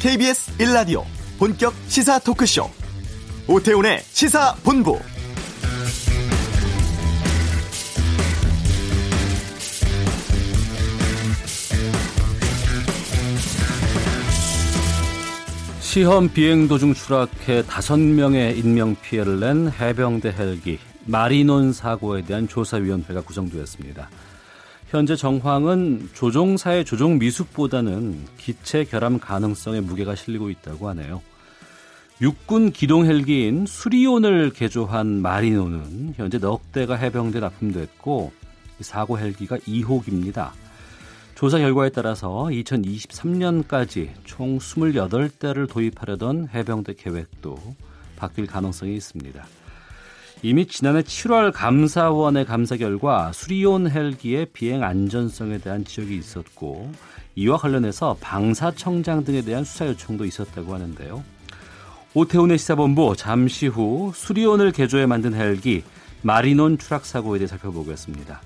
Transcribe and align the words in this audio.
KBS 0.00 0.56
1라디오 0.56 1.04
본격 1.38 1.74
시사 1.86 2.18
토크쇼. 2.20 2.70
오태훈의 3.46 3.98
시사본부. 4.00 4.98
시험 15.80 16.30
비행 16.30 16.66
도중 16.66 16.94
추락해 16.94 17.62
다섯 17.66 17.98
명의 17.98 18.58
인명 18.58 18.96
피해를 19.02 19.38
낸 19.38 19.70
해병대 19.70 20.34
헬기. 20.38 20.78
마리논 21.04 21.74
사고에 21.74 22.22
대한 22.22 22.48
조사위원회가 22.48 23.20
구성되었습니다. 23.20 24.08
현재 24.90 25.14
정황은 25.14 26.10
조종사의 26.14 26.84
조종 26.84 27.20
미숙보다는 27.20 28.26
기체 28.38 28.82
결함 28.82 29.20
가능성에 29.20 29.80
무게가 29.82 30.16
실리고 30.16 30.50
있다고 30.50 30.88
하네요. 30.88 31.22
육군 32.20 32.72
기동 32.72 33.06
헬기인 33.06 33.66
수리온을 33.66 34.50
개조한 34.50 35.22
마리논은 35.22 36.14
현재 36.16 36.38
넉 36.38 36.72
대가 36.72 36.96
해병대에 36.96 37.40
납품됐고 37.40 38.32
사고 38.80 39.16
헬기가 39.16 39.58
2호기입니다. 39.58 40.50
조사 41.36 41.58
결과에 41.58 41.90
따라서 41.90 42.48
2023년까지 42.50 44.10
총 44.24 44.58
28대를 44.58 45.70
도입하려던 45.70 46.48
해병대 46.52 46.94
계획도 46.94 47.56
바뀔 48.16 48.48
가능성이 48.48 48.96
있습니다. 48.96 49.59
이미 50.42 50.66
지난해 50.66 51.02
7월 51.02 51.52
감사원의 51.52 52.46
감사 52.46 52.76
결과 52.78 53.30
수리온 53.32 53.90
헬기의 53.90 54.46
비행 54.54 54.82
안전성에 54.82 55.58
대한 55.58 55.84
지적이 55.84 56.16
있었고 56.16 56.90
이와 57.36 57.58
관련해서 57.58 58.16
방사청장 58.20 59.24
등에 59.24 59.42
대한 59.42 59.64
수사 59.64 59.86
요청도 59.86 60.24
있었다고 60.24 60.72
하는데요. 60.72 61.22
오태훈의 62.14 62.56
시사본부 62.56 63.16
잠시 63.16 63.66
후 63.66 64.12
수리온을 64.14 64.72
개조해 64.72 65.04
만든 65.04 65.34
헬기 65.34 65.84
마리논 66.22 66.78
추락 66.78 67.04
사고에 67.04 67.38
대해 67.38 67.46
살펴보겠습니다. 67.46 68.40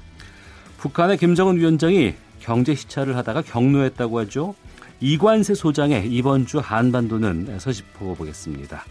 북한의 0.78 1.16
김정은 1.16 1.56
위원장이 1.56 2.14
경제 2.40 2.74
시찰을 2.74 3.16
하다가 3.16 3.42
경로했다고 3.42 4.18
하죠. 4.20 4.56
이관세 5.00 5.54
소장의 5.54 6.10
이번 6.10 6.44
주 6.44 6.58
한반도는 6.58 7.58
서짚어보겠습니다. 7.58 8.84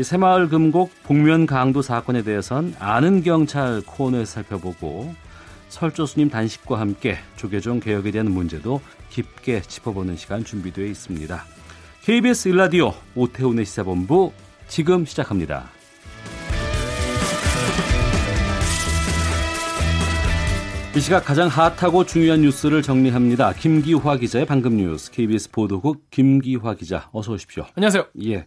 새마을 0.00 0.48
금곡 0.48 0.90
복면 1.02 1.46
강도 1.46 1.82
사건에 1.82 2.22
대해선 2.22 2.74
아는 2.78 3.22
경찰 3.22 3.82
코너에서 3.84 4.32
살펴보고 4.32 5.14
설조수님 5.68 6.30
단식과 6.30 6.80
함께 6.80 7.18
조계종 7.36 7.80
개혁에 7.80 8.10
대한 8.10 8.30
문제도 8.30 8.80
깊게 9.10 9.62
짚어보는 9.62 10.16
시간 10.16 10.44
준비되어 10.44 10.86
있습니다. 10.86 11.44
KBS 12.02 12.48
일라디오 12.48 12.94
오태훈의 13.14 13.64
시사본부 13.64 14.32
지금 14.68 15.04
시작합니다. 15.04 15.70
이 20.94 21.00
시각 21.00 21.24
가장 21.24 21.48
핫하고 21.48 22.04
중요한 22.04 22.42
뉴스를 22.42 22.82
정리합니다. 22.82 23.54
김기화 23.54 24.16
기자의 24.16 24.44
방금 24.44 24.76
뉴스 24.76 25.10
KBS 25.10 25.50
보도국 25.50 26.10
김기화 26.10 26.74
기자 26.74 27.08
어서 27.12 27.32
오십시오. 27.32 27.64
안녕하세요. 27.76 28.06
예. 28.24 28.46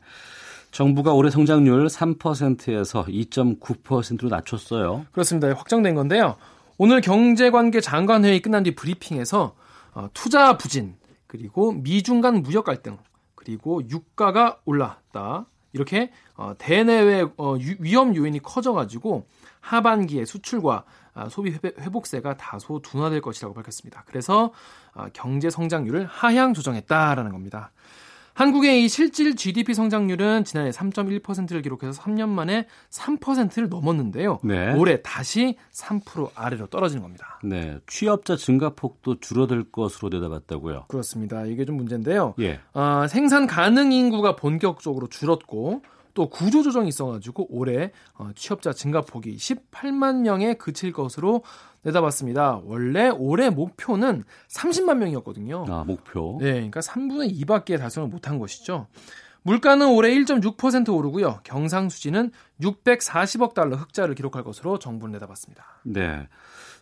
정부가 0.75 1.13
올해 1.13 1.29
성장률 1.29 1.87
3%에서 1.87 3.05
2.9%로 3.05 4.27
낮췄어요. 4.27 5.05
그렇습니다. 5.13 5.47
확정된 5.47 5.95
건데요. 5.95 6.35
오늘 6.77 6.99
경제관계 6.99 7.79
장관회의 7.79 8.41
끝난 8.41 8.63
뒤 8.63 8.75
브리핑에서 8.75 9.55
어, 9.93 10.09
투자 10.13 10.57
부진 10.57 10.97
그리고 11.27 11.71
미중 11.71 12.19
간 12.19 12.41
무역 12.41 12.65
갈등 12.65 12.97
그리고 13.35 13.87
유가가 13.89 14.59
올랐다 14.65 15.45
이렇게 15.71 16.11
어, 16.35 16.55
대내외 16.57 17.25
어, 17.37 17.55
위험 17.79 18.13
요인이 18.13 18.39
커져가지고 18.39 19.27
하반기에 19.61 20.25
수출과 20.25 20.83
아, 21.13 21.29
소비 21.29 21.57
회복세가 21.79 22.35
다소 22.35 22.81
둔화될 22.81 23.21
것이라고 23.21 23.53
밝혔습니다. 23.53 24.03
그래서 24.05 24.51
아, 24.93 25.07
경제 25.13 25.49
성장률을 25.49 26.05
하향 26.05 26.53
조정했다라는 26.53 27.31
겁니다. 27.31 27.71
한국의 28.35 28.83
이 28.83 28.89
실질 28.89 29.35
GDP 29.35 29.73
성장률은 29.73 30.43
지난해 30.43 30.69
3.1%를 30.69 31.61
기록해서 31.61 31.99
3년 32.01 32.27
만에 32.27 32.67
3%를 32.89 33.69
넘었는데요. 33.69 34.39
네. 34.43 34.73
올해 34.73 35.01
다시 35.01 35.55
3% 35.71 36.31
아래로 36.35 36.67
떨어지는 36.67 37.01
겁니다. 37.01 37.39
네, 37.43 37.79
취업자 37.87 38.35
증가폭도 38.35 39.21
줄어들 39.21 39.71
것으로 39.71 40.09
내다봤다고요. 40.09 40.85
그렇습니다. 40.89 41.45
이게 41.45 41.63
좀 41.63 41.77
문제인데요. 41.77 42.35
예. 42.39 42.59
어, 42.73 43.07
생산 43.07 43.47
가능 43.47 43.93
인구가 43.93 44.35
본격적으로 44.35 45.07
줄었고 45.07 45.81
또 46.15 46.29
구조조정이 46.29 46.87
있어가지고 46.87 47.47
올해 47.49 47.91
어, 48.15 48.31
취업자 48.35 48.73
증가폭이 48.73 49.35
18만 49.35 50.21
명에 50.21 50.55
그칠 50.55 50.91
것으로 50.91 51.43
내다봤습니다. 51.83 52.61
원래 52.63 53.09
올해 53.09 53.51
목표는 53.51 54.23
30만 54.47 54.97
명이었거든요. 54.97 55.65
아, 55.69 55.83
목표? 55.83 56.37
네, 56.39 56.53
그러니까 56.53 56.79
3분의 56.79 57.39
2밖에 57.41 57.77
달성을 57.77 58.09
못한 58.09 58.39
것이죠. 58.39 58.87
물가는 59.43 59.87
올해 59.87 60.09
1.6% 60.15 60.91
오르고요. 60.91 61.41
경상수지는 61.43 62.31
640억 62.61 63.53
달러 63.53 63.75
흑자를 63.75 64.15
기록할 64.15 64.43
것으로 64.43 64.79
정부는 64.79 65.11
내다봤습니다. 65.13 65.63
네. 65.83 66.27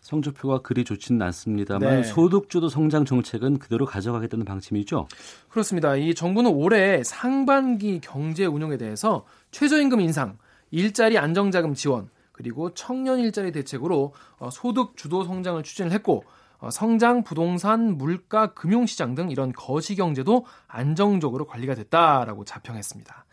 성적표가 0.04 0.58
그리 0.58 0.84
좋지는 0.84 1.22
않습니다만 1.22 2.02
네. 2.02 2.02
소득주도 2.04 2.68
성장 2.68 3.06
정책은 3.06 3.58
그대로 3.58 3.86
가져가겠다는 3.86 4.44
방침이죠. 4.44 5.08
그렇습니다. 5.48 5.96
이 5.96 6.14
정부는 6.14 6.50
올해 6.50 7.02
상반기 7.02 8.00
경제 8.02 8.44
운용에 8.44 8.76
대해서 8.76 9.24
최저임금 9.50 10.02
인상, 10.02 10.36
일자리 10.70 11.16
안정자금 11.16 11.74
지원, 11.74 12.10
그리고 12.32 12.74
청년 12.74 13.18
일자리 13.18 13.50
대책으로 13.50 14.12
어, 14.38 14.50
소득 14.50 14.96
주도 14.96 15.24
성장을 15.24 15.62
추진을 15.62 15.90
했고 15.92 16.24
어, 16.58 16.70
성장, 16.70 17.24
부동산, 17.24 17.96
물가, 17.96 18.52
금융시장 18.52 19.14
등 19.14 19.30
이런 19.30 19.52
거시 19.52 19.96
경제도 19.96 20.44
안정적으로 20.66 21.46
관리가 21.46 21.74
됐다라고 21.74 22.44
자평했습니다. 22.44 23.24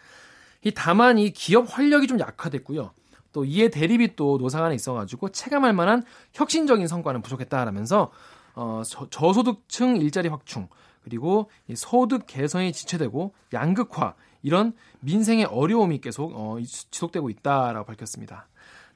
이 0.64 0.72
다만 0.74 1.18
이 1.18 1.32
기업 1.32 1.78
활력이 1.78 2.08
좀 2.08 2.20
약화됐고요. 2.20 2.92
또 3.32 3.46
이에 3.46 3.70
대립이 3.70 4.16
또 4.16 4.38
노상 4.38 4.64
안에 4.64 4.76
있어가지고 4.76 5.30
체감할 5.30 5.74
만한 5.74 6.04
혁신적인 6.34 6.88
성과는 6.88 7.22
부족했다라면서 7.22 8.12
어, 8.56 8.82
저, 8.86 9.10
저소득층 9.10 9.98
일자리 9.98 10.30
확충 10.30 10.68
그리고 11.04 11.50
이 11.68 11.76
소득 11.76 12.26
개선이 12.28 12.74
지체되고 12.74 13.34
양극화 13.54 14.16
이런 14.44 14.74
민생의 15.02 15.46
어려움이 15.46 16.00
계속 16.00 16.34
어, 16.36 16.58
지속되고 16.62 17.30
있다라고 17.30 17.86
밝혔습니다. 17.86 18.48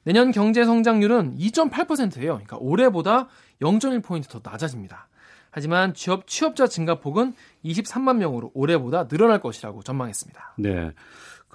내년 0.04 0.32
경제 0.32 0.64
성장률은 0.66 1.38
2.8%예요. 1.38 2.34
그러니까 2.34 2.58
올해보다 2.58 3.28
0.1포인트 3.62 4.30
더 4.30 4.40
낮아집니다. 4.44 5.08
하지만 5.50 5.94
취업, 5.94 6.28
취업자 6.28 6.68
증가폭은 6.68 7.34
23만 7.64 8.18
명으로 8.18 8.52
올해보다 8.54 9.08
늘어날 9.08 9.40
것이라고 9.40 9.82
전망했습니다. 9.84 10.56
네. 10.58 10.92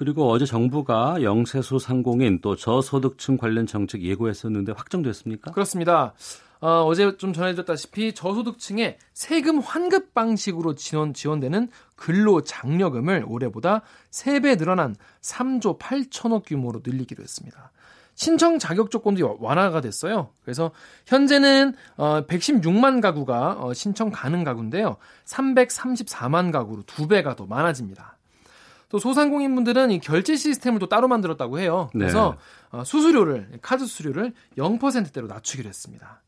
그리고 0.01 0.31
어제 0.31 0.47
정부가 0.47 1.23
영세소 1.23 1.79
상공인 1.79 2.41
또 2.41 2.57
저소득층 2.57 3.37
관련 3.37 3.67
정책 3.67 4.01
예고했었는데 4.01 4.73
확정됐습니까? 4.73 5.51
그렇습니다. 5.51 6.15
어, 6.63 6.91
제 6.95 7.15
좀 7.19 7.35
전해드렸다시피 7.35 8.15
저소득층에 8.15 8.97
세금 9.13 9.59
환급 9.59 10.15
방식으로 10.15 10.75
지원, 10.75 11.13
지원되는 11.13 11.69
근로장려금을 11.97 13.27
올해보다 13.29 13.83
3배 14.11 14.57
늘어난 14.57 14.97
3조 15.21 15.79
8천억 15.79 16.45
규모로 16.47 16.81
늘리기로 16.83 17.23
했습니다. 17.23 17.71
신청 18.15 18.59
자격 18.59 18.91
조건도 18.91 19.37
완화가 19.39 19.83
됐어요. 19.83 20.31
그래서 20.43 20.71
현재는 21.05 21.75
어 21.99 22.25
116만 22.27 23.03
가구가 23.03 23.59
어 23.61 23.75
신청 23.75 24.11
가능 24.11 24.45
가구인데요. 24.45 24.97
334만 25.27 26.53
가구로 26.53 26.85
두 26.87 27.07
배가 27.07 27.37
더 27.37 27.45
많아집니다. 27.45 28.17
또 28.91 28.99
소상공인분들은 28.99 29.91
이 29.93 30.01
결제 30.01 30.37
시스템을 30.37 30.79
또 30.81 30.89
따로 30.89 31.09
만들었다고 31.09 31.59
해요. 31.61 31.89
그래서 31.93 32.37
네. 32.73 32.79
어, 32.79 32.85
수수료를 32.85 33.59
카드 33.63 33.87
수수료를 33.87 34.35
0%대로 34.59 35.27
낮추기로 35.29 35.69
했습니다. 35.69 36.21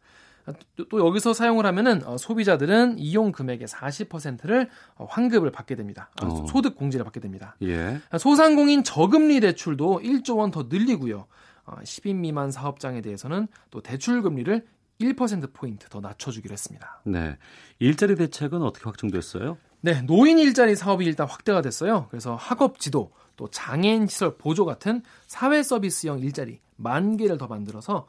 또 0.89 1.07
여기서 1.07 1.35
사용을 1.35 1.67
하면은 1.67 2.05
어, 2.05 2.17
소비자들은 2.17 2.99
이용 2.99 3.31
금액의 3.33 3.67
40%를 3.69 4.71
어, 4.97 5.05
환급을 5.09 5.51
받게 5.53 5.75
됩니다. 5.77 6.11
어. 6.23 6.47
소득 6.47 6.77
공제를 6.77 7.05
받게 7.05 7.21
됩니다. 7.21 7.57
예. 7.63 8.01
소상공인 8.19 8.83
저금리 8.85 9.41
대출도 9.41 10.01
1조 10.03 10.39
원 10.39 10.51
더 10.51 10.67
늘리고요. 10.69 11.27
10인 11.67 12.17
미만 12.17 12.51
사업장에 12.51 13.01
대해서는 13.03 13.47
또 13.71 13.81
대출 13.81 14.21
금리를 14.23 14.65
1%포인트 15.01 15.89
더 15.89 16.01
낮춰주기로 16.01 16.53
했습니다. 16.53 17.01
네. 17.05 17.39
일자리 17.79 18.15
대책은 18.17 18.63
어떻게 18.63 18.85
확정됐어요? 18.85 19.59
네, 19.85 20.01
노인 20.03 20.39
일자리 20.39 20.77
사업이 20.77 21.05
일단 21.05 21.27
확대가 21.29 21.61
됐어요. 21.61 22.07
그래서 22.09 22.37
학업 22.37 22.79
지도, 22.79 23.11
또 23.37 23.49
장애인 23.49 24.07
시설 24.07 24.37
보조 24.37 24.65
같은 24.65 25.03
사회 25.27 25.61
서비스형 25.61 26.21
일자리 26.21 26.61
만 26.77 27.17
개를 27.17 27.37
더 27.37 27.49
만들어서 27.49 28.07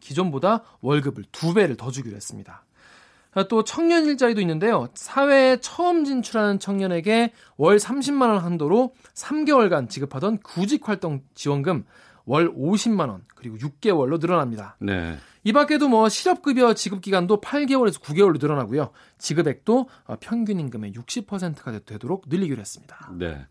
기존보다 0.00 0.64
월급을 0.80 1.24
두 1.30 1.54
배를 1.54 1.76
더 1.76 1.92
주기로 1.92 2.16
했습니다. 2.16 2.64
또 3.48 3.62
청년 3.62 4.04
일자리도 4.06 4.40
있는데요. 4.40 4.88
사회에 4.94 5.58
처음 5.60 6.04
진출하는 6.04 6.58
청년에게 6.58 7.32
월 7.56 7.76
30만 7.76 8.22
원 8.22 8.38
한도로 8.38 8.92
3개월간 9.14 9.88
지급하던 9.88 10.38
구직 10.38 10.88
활동 10.88 11.22
지원금 11.34 11.84
월 12.24 12.52
50만 12.54 13.08
원 13.08 13.22
그리고 13.34 13.56
6개월로 13.56 14.20
늘어납니다. 14.20 14.76
네. 14.80 15.16
이 15.44 15.52
밖에도 15.52 15.88
뭐 15.88 16.08
실업급여 16.08 16.74
지급 16.74 17.00
기간도 17.00 17.40
8개월에서 17.40 18.00
9개월로 18.00 18.40
늘어나고요. 18.40 18.90
지급액도 19.18 19.88
어, 20.04 20.16
평균 20.20 20.60
임금의 20.60 20.92
60%가 20.92 21.78
되도록 21.80 22.24
늘리기로 22.28 22.60
했습니다. 22.60 23.10
네. 23.18 23.46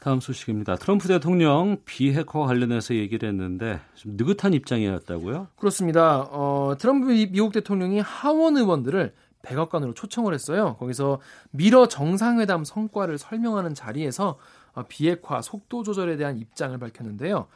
다음 0.00 0.18
소식입니다. 0.18 0.74
트럼프 0.76 1.06
대통령 1.06 1.76
비핵화 1.84 2.40
관련해서 2.40 2.96
얘기를 2.96 3.28
했는데 3.28 3.80
좀 3.94 4.16
느긋한 4.16 4.52
입장이었다고요? 4.52 5.46
그렇습니다. 5.56 6.26
어, 6.28 6.74
트럼프 6.76 7.12
미국 7.30 7.52
대통령이 7.52 8.00
하원 8.00 8.56
의원들을 8.56 9.14
백악관으로 9.42 9.94
초청을 9.94 10.34
했어요. 10.34 10.76
거기서 10.80 11.20
미러 11.52 11.86
정상회담 11.86 12.64
성과를 12.64 13.18
설명하는 13.18 13.74
자리에서 13.74 14.38
어, 14.74 14.82
비핵화 14.88 15.40
속도 15.40 15.84
조절에 15.84 16.16
대한 16.16 16.36
입장을 16.36 16.76
밝혔는데요. 16.78 17.46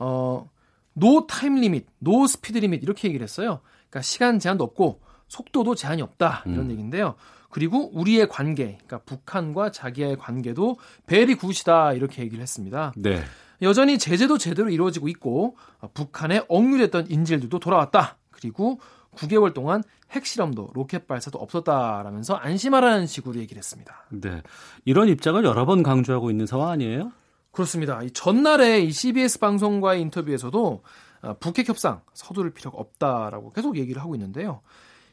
어, 0.00 0.50
no 0.94 1.26
time 1.26 1.54
limit, 1.54 1.86
no 1.98 2.26
speed 2.26 2.58
limit 2.58 2.82
이렇게 2.82 3.06
얘기를 3.08 3.22
했어요. 3.22 3.60
그러니까 3.88 4.02
시간 4.02 4.38
제한도 4.38 4.64
없고 4.64 5.00
속도도 5.28 5.76
제한이 5.76 6.02
없다 6.02 6.42
이런 6.46 6.66
음. 6.66 6.70
얘기인데요. 6.72 7.14
그리고 7.50 7.90
우리의 7.92 8.28
관계, 8.28 8.78
그러니까 8.86 8.98
북한과 9.04 9.70
자기의 9.70 10.16
관계도 10.16 10.78
very 11.06 11.34
good이다 11.34 11.92
이렇게 11.92 12.22
얘기를 12.22 12.40
했습니다. 12.42 12.92
네. 12.96 13.22
여전히 13.62 13.98
제재도 13.98 14.38
제대로 14.38 14.70
이루어지고 14.70 15.08
있고 15.08 15.56
북한에 15.92 16.42
억류됐던 16.48 17.10
인질들도 17.10 17.58
돌아왔다. 17.58 18.16
그리고 18.30 18.80
9개월 19.16 19.52
동안 19.52 19.82
핵실험도 20.12 20.70
로켓 20.74 21.06
발사도 21.06 21.38
없었다라면서 21.38 22.34
안심하라는 22.34 23.06
식으로 23.06 23.38
얘기를 23.38 23.58
했습니다. 23.58 24.06
네. 24.10 24.42
이런 24.84 25.08
입장을 25.08 25.44
여러 25.44 25.66
번 25.66 25.82
강조하고 25.82 26.30
있는 26.30 26.46
상황 26.46 26.70
아니에요? 26.70 27.12
그렇습니다. 27.52 28.02
이 28.02 28.10
전날에 28.10 28.80
이 28.80 28.92
CBS 28.92 29.38
방송과의 29.38 30.00
인터뷰에서도 30.02 30.82
어, 31.22 31.34
북핵 31.38 31.68
협상 31.68 32.02
서두를 32.14 32.52
필요가 32.52 32.78
없다라고 32.78 33.52
계속 33.52 33.76
얘기를 33.76 34.00
하고 34.00 34.14
있는데요. 34.14 34.62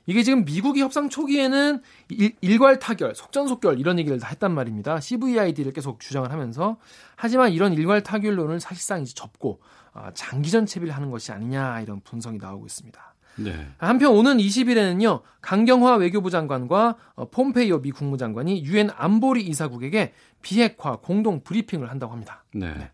이게 0.05 0.23
지금 0.23 0.45
미국이 0.45 0.81
협상 0.81 1.09
초기에는 1.09 1.81
일, 2.09 2.59
괄 2.59 2.79
타결, 2.79 3.13
속전속결 3.13 3.77
이런 3.77 3.99
얘기를 3.99 4.17
다 4.19 4.29
했단 4.29 4.53
말입니다. 4.53 5.01
CVID를 5.01 5.73
계속 5.73 5.99
주장을 5.99 6.31
하면서 6.31 6.77
하지만 7.17 7.51
이런 7.51 7.73
일괄 7.73 8.01
타결론을 8.01 8.61
사실상 8.61 9.01
이제 9.01 9.13
접고 9.13 9.59
어, 9.93 10.09
장기전 10.13 10.65
채비를 10.65 10.95
하는 10.95 11.11
것이 11.11 11.33
아니냐 11.33 11.81
이런 11.81 11.99
분석이 12.01 12.37
나오고 12.37 12.65
있습니다. 12.67 13.15
네. 13.37 13.67
한편 13.77 14.13
오는 14.13 14.37
20일에는요 14.37 15.21
강경화 15.41 15.95
외교부 15.95 16.29
장관과 16.29 16.95
어, 17.15 17.29
폼페이오 17.29 17.81
미 17.81 17.91
국무장관이 17.91 18.65
유엔 18.65 18.89
안보리 18.95 19.43
이사국에게 19.43 20.13
비핵화 20.41 20.97
공동 20.97 21.41
브리핑을 21.43 21.89
한다고 21.89 22.13
합니다. 22.13 22.43
네. 22.53 22.73
네. 22.73 22.91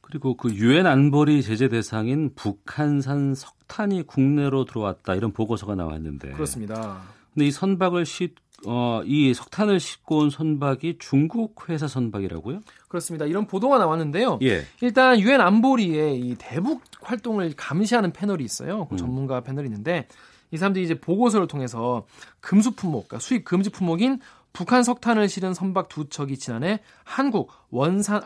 그리고 0.00 0.36
그 0.36 0.54
유엔 0.54 0.86
안보리 0.86 1.42
제재 1.42 1.68
대상인 1.68 2.32
북한산 2.34 3.34
석탄이 3.34 4.04
국내로 4.04 4.64
들어왔다 4.64 5.16
이런 5.16 5.32
보고서가 5.32 5.74
나왔는데 5.74 6.32
그렇습니다. 6.32 7.00
근데 7.34 7.48
이 7.48 7.50
선박을 7.50 8.06
싣, 8.06 8.34
어, 8.64 9.02
이 9.04 9.34
석탄을 9.34 9.78
싣고 9.80 10.18
온 10.18 10.30
선박이 10.30 10.96
중국 10.98 11.68
회사 11.68 11.86
선박이라고요? 11.86 12.60
그렇습니다. 12.88 13.26
이런 13.26 13.46
보도가 13.46 13.78
나왔는데요. 13.78 14.38
예. 14.42 14.64
일단 14.80 15.20
유엔 15.20 15.40
안보리에 15.40 16.14
이 16.14 16.34
대북 16.38 16.82
활동을 17.02 17.52
감시하는 17.56 18.12
패널이 18.12 18.44
있어요. 18.44 18.86
그 18.86 18.94
음. 18.94 18.96
전문가 18.96 19.40
패널이 19.40 19.66
있는데 19.66 20.08
이 20.50 20.56
사람들이 20.56 20.84
이제 20.84 20.98
보고서를 20.98 21.48
통해서 21.48 22.06
금수 22.40 22.72
품목, 22.72 23.08
그러니까 23.08 23.18
수입 23.18 23.44
금지 23.44 23.70
품목인 23.70 24.20
북한 24.52 24.82
석탄을 24.82 25.28
실은 25.28 25.52
선박 25.52 25.88
두 25.88 26.08
척이 26.08 26.38
지난해 26.38 26.80
한국 27.04 27.50
원산 27.70 28.22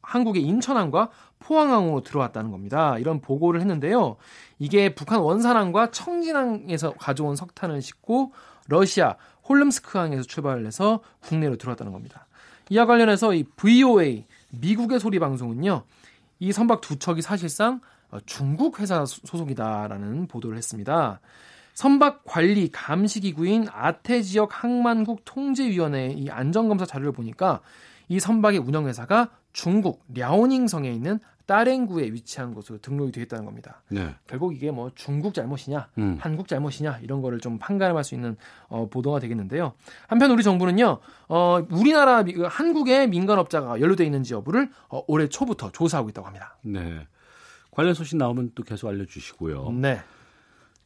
한국의 0.00 0.42
인천항과 0.42 1.10
포항항으로 1.40 2.02
들어왔다는 2.02 2.50
겁니다. 2.50 2.98
이런 2.98 3.20
보고를 3.20 3.60
했는데요. 3.60 4.16
이게 4.58 4.94
북한 4.94 5.20
원산항과 5.20 5.90
청진항에서 5.90 6.92
가져온 6.94 7.36
석탄을 7.36 7.82
싣고 7.82 8.32
러시아 8.68 9.16
홀름스크항에서 9.48 10.22
출발을 10.22 10.66
해서 10.66 11.00
국내로 11.20 11.56
들어왔다는 11.56 11.92
겁니다. 11.92 12.26
이와 12.70 12.86
관련해서 12.86 13.34
이 13.34 13.44
VOA 13.56 14.24
미국의 14.50 15.00
소리 15.00 15.18
방송은요. 15.18 15.84
이 16.40 16.52
선박 16.52 16.80
두 16.80 16.98
척이 16.98 17.22
사실상 17.22 17.80
중국 18.26 18.80
회사 18.80 19.04
소속이다라는 19.04 20.28
보도를 20.28 20.56
했습니다. 20.56 21.20
선박 21.74 22.22
관리 22.24 22.70
감시 22.70 23.20
기구인 23.20 23.66
아태 23.72 24.22
지역 24.22 24.62
항만국 24.62 25.22
통제위원회 25.24 26.14
이 26.16 26.30
안전검사 26.30 26.86
자료를 26.86 27.12
보니까 27.12 27.60
이 28.08 28.20
선박의 28.20 28.60
운영회사가 28.60 29.30
중국 29.52 30.04
랴오닝성에 30.14 30.90
있는 30.90 31.18
따랭구에 31.46 32.04
위치한 32.06 32.54
곳으로 32.54 32.78
등록이 32.78 33.12
되어 33.12 33.24
있다는 33.24 33.44
겁니다. 33.44 33.82
네. 33.88 34.14
결국 34.26 34.54
이게 34.54 34.70
뭐 34.70 34.90
중국 34.94 35.34
잘못이냐, 35.34 35.88
음. 35.98 36.16
한국 36.20 36.48
잘못이냐 36.48 37.00
이런 37.02 37.20
거를 37.20 37.40
좀 37.40 37.58
판가름할 37.58 38.04
수 38.04 38.14
있는 38.14 38.36
어, 38.68 38.88
보도가 38.88 39.20
되겠는데요. 39.20 39.74
한편 40.06 40.30
우리 40.30 40.42
정부는요, 40.42 40.98
어, 41.28 41.66
우리나라 41.70 42.22
그 42.22 42.42
한국의 42.48 43.08
민간업자가 43.08 43.80
연루돼 43.80 44.04
있는지 44.04 44.34
여부를 44.34 44.70
어, 44.88 45.02
올해 45.06 45.28
초부터 45.28 45.70
조사하고 45.72 46.08
있다고 46.08 46.26
합니다. 46.26 46.56
네. 46.62 47.06
관련 47.70 47.92
소식 47.94 48.16
나오면 48.16 48.52
또 48.54 48.62
계속 48.62 48.88
알려주시고요. 48.88 49.72
네. 49.72 50.00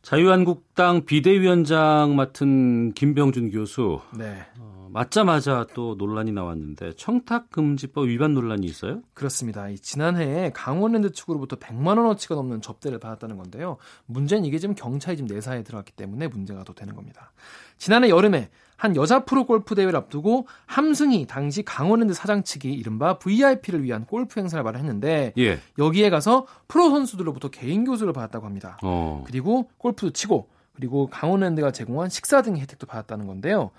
자유한국당 0.03 1.05
비대위원장 1.05 2.15
맡은 2.17 2.93
김병준 2.93 3.51
교수. 3.51 4.01
네. 4.17 4.47
어, 4.59 4.89
맞자마자 4.91 5.67
또 5.75 5.97
논란이 5.97 6.33
나왔는데 6.33 6.95
청탁금지법 6.95 8.07
위반 8.07 8.33
논란이 8.33 8.67
있어요? 8.67 9.03
그렇습니다. 9.13 9.67
지난해에 9.83 10.51
강원랜드 10.55 11.13
측으로부터 11.13 11.57
100만 11.57 11.99
원어치가 11.99 12.35
넘는 12.37 12.63
접대를 12.63 12.99
받았다는 12.99 13.37
건데요. 13.37 13.77
문제는 14.07 14.45
이게 14.45 14.59
지금 14.59 14.75
경찰이 14.75 15.17
지금 15.17 15.29
내사에 15.29 15.63
들어갔기 15.63 15.93
때문에 15.93 16.29
문제가 16.29 16.65
더 16.65 16.73
되는 16.73 16.95
겁니다. 16.95 17.33
지난해 17.77 18.09
여름에 18.09 18.51
한 18.79 18.95
여자 18.95 19.25
프로 19.25 19.45
골프 19.45 19.75
대회를 19.75 19.97
앞두고 19.97 20.47
함승이 20.67 21.27
당시 21.27 21.65
강원랜드 21.65 22.15
사장 22.15 22.45
측이 22.45 22.73
이른바 22.73 23.19
VIP를 23.19 23.83
위한 23.83 24.07
골프 24.07 24.39
행사를 24.39 24.63
마련했는데 24.63 25.35
예. 25.37 25.59
여기에 25.79 26.11
가서 26.11 26.47
프로 26.69 26.89
선수들로부터 26.91 27.49
개인 27.51 27.85
교수를 27.85 28.13
받았다고 28.13 28.47
합니다. 28.47 28.79
어. 28.83 29.25
그리고 29.27 29.69
골프도 29.79 30.13
치고 30.13 30.49
그리고 30.75 31.09
강원랜드가 31.09 31.73
제공한 31.73 32.09
식사 32.09 32.41
등의 32.41 32.63
혜택도 32.63 32.87
받았다는 32.87 33.27
건데요. 33.27 33.73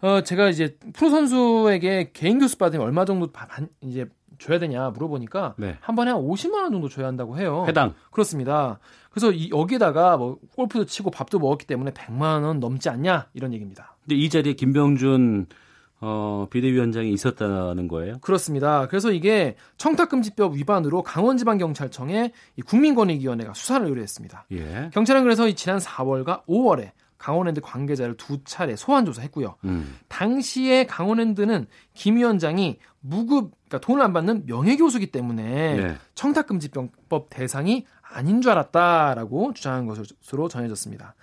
어 0.00 0.22
제가 0.22 0.48
이제 0.48 0.78
프로 0.94 1.10
선수에게 1.10 2.12
개인 2.14 2.38
교수 2.38 2.56
받으면 2.56 2.86
얼마 2.86 3.04
정도 3.04 3.30
반, 3.30 3.68
이제 3.82 4.06
줘야 4.38 4.58
되냐 4.58 4.88
물어보니까 4.88 5.56
네. 5.58 5.76
한 5.80 5.94
번에 5.94 6.10
한 6.10 6.20
50만 6.22 6.54
원 6.54 6.72
정도 6.72 6.88
줘야 6.88 7.06
한다고 7.06 7.38
해요. 7.38 7.66
해당. 7.68 7.92
그렇습니다. 8.10 8.78
그래서 9.10 9.30
이, 9.32 9.50
여기다가 9.50 10.16
뭐 10.16 10.38
골프도 10.56 10.86
치고 10.86 11.10
밥도 11.10 11.38
먹었기 11.38 11.66
때문에 11.66 11.90
100만 11.90 12.42
원 12.42 12.58
넘지 12.58 12.88
않냐 12.88 13.28
이런 13.34 13.52
얘기입니다. 13.52 13.96
근데 14.10 14.24
이 14.24 14.28
자리에 14.28 14.54
김병준 14.54 15.46
어, 16.00 16.48
비대위원장이 16.50 17.12
있었다는 17.12 17.86
거예요? 17.86 18.18
그렇습니다. 18.20 18.88
그래서 18.88 19.12
이게 19.12 19.54
청탁금지법 19.76 20.56
위반으로 20.56 21.02
강원지방경찰청에 21.02 22.32
국민권익위원회가 22.66 23.54
수사를 23.54 23.86
의뢰했습니다. 23.86 24.46
예. 24.50 24.90
경찰은 24.92 25.22
그래서 25.22 25.48
지난 25.52 25.78
4월과 25.78 26.44
5월에 26.46 26.90
강원랜드 27.18 27.60
관계자를 27.60 28.16
두 28.16 28.42
차례 28.44 28.74
소환 28.74 29.04
조사했고요. 29.04 29.56
음. 29.64 29.96
당시에 30.08 30.86
강원랜드는 30.86 31.66
김 31.94 32.16
위원장이 32.16 32.78
무급 32.98 33.52
그러니까 33.68 33.78
돈을 33.86 34.02
안 34.02 34.12
받는 34.12 34.46
명예교수기 34.46 35.12
때문에 35.12 35.76
네. 35.76 35.96
청탁금지법 36.16 37.28
대상이 37.30 37.86
아닌 38.02 38.40
줄 38.42 38.50
알았다라고 38.50 39.52
주장한 39.52 39.86
것으로 39.86 40.48
전해졌습니다. 40.48 41.14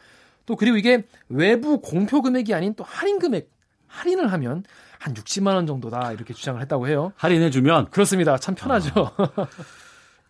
또 0.48 0.56
그리고 0.56 0.77
이게 0.77 1.04
외부 1.30 1.80
공표 1.82 2.24
금액이 2.24 2.56
아닌 2.56 2.74
또 2.74 2.84
할인 2.84 3.20
금액 3.20 3.51
할인을 3.86 4.32
하면 4.32 4.63
한 4.98 5.13
60만 5.13 5.54
원 5.54 5.68
정도다 5.68 6.13
이렇게 6.13 6.34
주장을 6.34 6.60
했다고 6.60 6.88
해요. 6.88 7.13
할인해 7.18 7.51
주면 7.51 7.89
그렇습니다. 7.92 8.38
참 8.38 8.56
편하죠. 8.56 9.12
아. 9.18 9.48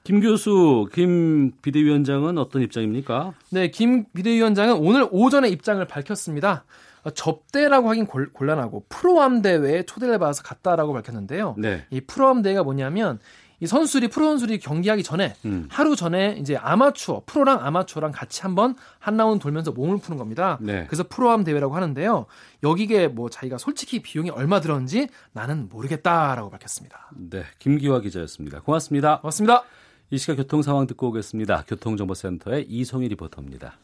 김 0.04 0.20
교수, 0.20 0.88
김 0.94 1.52
비대위원장은 1.62 2.38
어떤 2.38 2.62
입장입니까? 2.62 3.34
네, 3.52 3.70
김 3.70 4.06
비대위원장은 4.14 4.78
오늘 4.78 5.08
오전에 5.12 5.50
입장을 5.50 5.86
밝혔습니다. 5.86 6.64
접대라고 7.14 7.90
하긴 7.90 8.08
곤란하고 8.08 8.86
프로암 8.90 9.42
대회에 9.42 9.84
초대를 9.84 10.18
받아서 10.18 10.44
갔다라고 10.44 10.94
밝혔는데요. 10.94 11.56
네. 11.58 11.86
이 11.90 12.02
프로암 12.02 12.42
대회가 12.42 12.64
뭐냐면 12.64 13.20
이 13.60 13.66
선수들이 13.66 14.10
프로 14.10 14.28
선수들이 14.28 14.60
경기하기 14.60 15.04
전에 15.04 15.34
음. 15.46 15.68
하루 15.70 15.96
전에 15.96 16.38
이제 16.40 16.56
아마추어 16.56 17.24
프로랑 17.26 17.66
아마추어랑 17.66 18.12
같이 18.12 18.42
한번 18.42 18.76
한 19.00 19.18
라운드 19.18 19.42
돌면서 19.42 19.72
몸을 19.72 19.98
푸는 19.98 20.18
겁니다. 20.18 20.58
네. 20.62 20.86
그래서 20.88 21.04
프로암 21.08 21.44
대회라고 21.44 21.76
하는데요. 21.76 22.28
여기에 22.64 23.08
뭐 23.08 23.30
자기가 23.30 23.58
솔직히 23.58 24.02
비용이 24.02 24.30
얼마 24.30 24.62
들었는지 24.62 25.08
나는 25.34 25.70
모르겠다라고 25.70 26.50
밝혔습니다. 26.52 27.10
네, 27.16 27.44
김기화 27.60 28.02
기자였습니다. 28.02 28.62
고맙습니다. 28.62 29.20
고맙습니다. 29.22 29.64
이 30.12 30.18
시각 30.18 30.36
교통 30.36 30.62
상황 30.62 30.86
듣고 30.88 31.08
오겠습니다. 31.10 31.64
교통정보센터의 31.68 32.66
이송희 32.70 33.08
리포터입니다. 33.10 33.78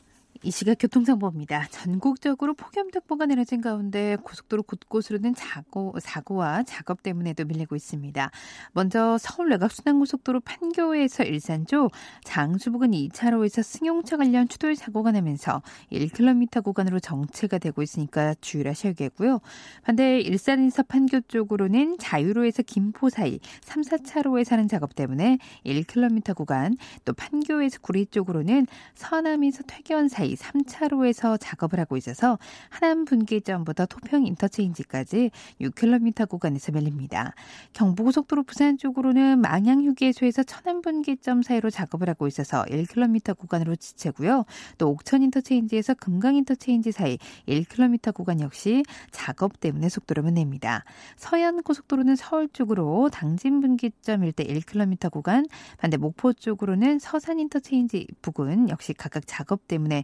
이 0.45 0.51
시각 0.51 0.75
교통정보입니다. 0.77 1.67
전국적으로 1.71 2.53
폭염특보가 2.53 3.27
내려진 3.27 3.61
가운데 3.61 4.17
고속도로 4.21 4.63
곳곳으로는 4.63 5.35
사고, 5.37 5.95
사고와 6.01 6.63
작업 6.63 7.01
때문에도 7.01 7.45
밀리고 7.45 7.77
있습니다. 7.77 8.29
먼저 8.73 9.17
서울 9.17 9.47
내각순환고속도로 9.51 10.41
판교에서 10.41 11.23
일산 11.23 11.65
쪽 11.65 11.91
장수 12.25 12.71
부근 12.73 12.91
2차로에서 12.91 13.63
승용차 13.63 14.17
관련 14.17 14.49
추돌 14.49 14.75
사고가 14.75 15.13
나면서 15.13 15.61
1km 15.93 16.61
구간으로 16.61 16.99
정체가 16.99 17.57
되고 17.57 17.81
있으니까 17.81 18.35
주의를 18.41 18.71
하셔야겠고요. 18.71 19.39
반대 19.83 20.19
일산에서 20.19 20.83
판교 20.83 21.21
쪽으로는 21.21 21.99
자유로에서 21.99 22.63
김포 22.63 23.09
사이 23.09 23.39
3, 23.61 23.83
4차로에서는 23.83 24.67
작업 24.67 24.93
때문에 24.93 25.37
1km 25.65 26.35
구간 26.35 26.75
또 27.05 27.13
판교에서 27.13 27.79
구리 27.79 28.05
쪽으로는 28.07 28.67
성남에서 28.95 29.63
퇴계원 29.67 30.09
사이 30.09 30.32
3차로에서 30.35 31.37
작업을 31.39 31.79
하고 31.79 31.97
있어서 31.97 32.39
하남 32.69 33.05
분기점부터 33.05 33.85
토평 33.85 34.25
인터체인지까지 34.25 35.31
6km 35.61 36.27
구간에서 36.27 36.71
밀립니다. 36.71 37.33
경부고속도로 37.73 38.43
부산 38.43 38.77
쪽으로는 38.77 39.39
망향 39.39 39.83
휴게소에서 39.83 40.43
천안 40.43 40.81
분기점 40.81 41.43
사이로 41.43 41.69
작업을 41.69 42.09
하고 42.09 42.27
있어서 42.27 42.63
1km 42.65 43.37
구간으로 43.37 43.75
지체고요. 43.75 44.45
또 44.77 44.89
옥천 44.89 45.21
인터체인지에서 45.21 45.93
금강 45.95 46.35
인터체인지 46.35 46.91
사이 46.91 47.17
1km 47.47 48.13
구간 48.13 48.41
역시 48.41 48.83
작업 49.11 49.59
때문에 49.59 49.89
속도를 49.89 50.23
냅니다. 50.33 50.83
서해안 51.17 51.61
고속도로는 51.63 52.15
서울 52.15 52.47
쪽으로 52.47 53.09
당진 53.09 53.59
분기점 53.61 54.23
일대 54.23 54.43
1km 54.43 55.11
구간, 55.11 55.45
반대 55.77 55.97
목포 55.97 56.33
쪽으로는 56.33 56.99
서산 56.99 57.39
인터체인지 57.39 58.07
부근 58.21 58.69
역시 58.69 58.93
각각 58.93 59.23
작업 59.25 59.67
때문에 59.67 60.03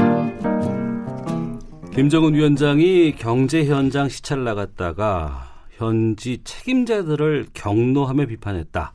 김정은 1.93 2.33
위원장이 2.33 3.15
경제 3.17 3.65
현장 3.65 4.07
시찰을 4.07 4.45
나갔다가 4.45 5.65
현지 5.71 6.39
책임자들을 6.45 7.47
경로하며 7.53 8.27
비판했다. 8.27 8.93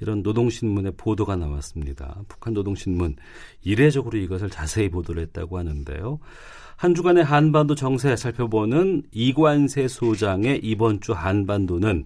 이런 0.00 0.22
노동신문의 0.22 0.92
보도가 0.98 1.36
나왔습니다. 1.36 2.20
북한 2.28 2.52
노동신문 2.52 3.16
이례적으로 3.64 4.18
이것을 4.18 4.50
자세히 4.50 4.90
보도를 4.90 5.22
했다고 5.22 5.56
하는데요. 5.56 6.18
한 6.76 6.94
주간의 6.94 7.24
한반도 7.24 7.74
정세 7.74 8.14
살펴보는 8.16 9.04
이관세 9.12 9.88
소장의 9.88 10.60
이번 10.62 11.00
주 11.00 11.14
한반도는 11.14 12.04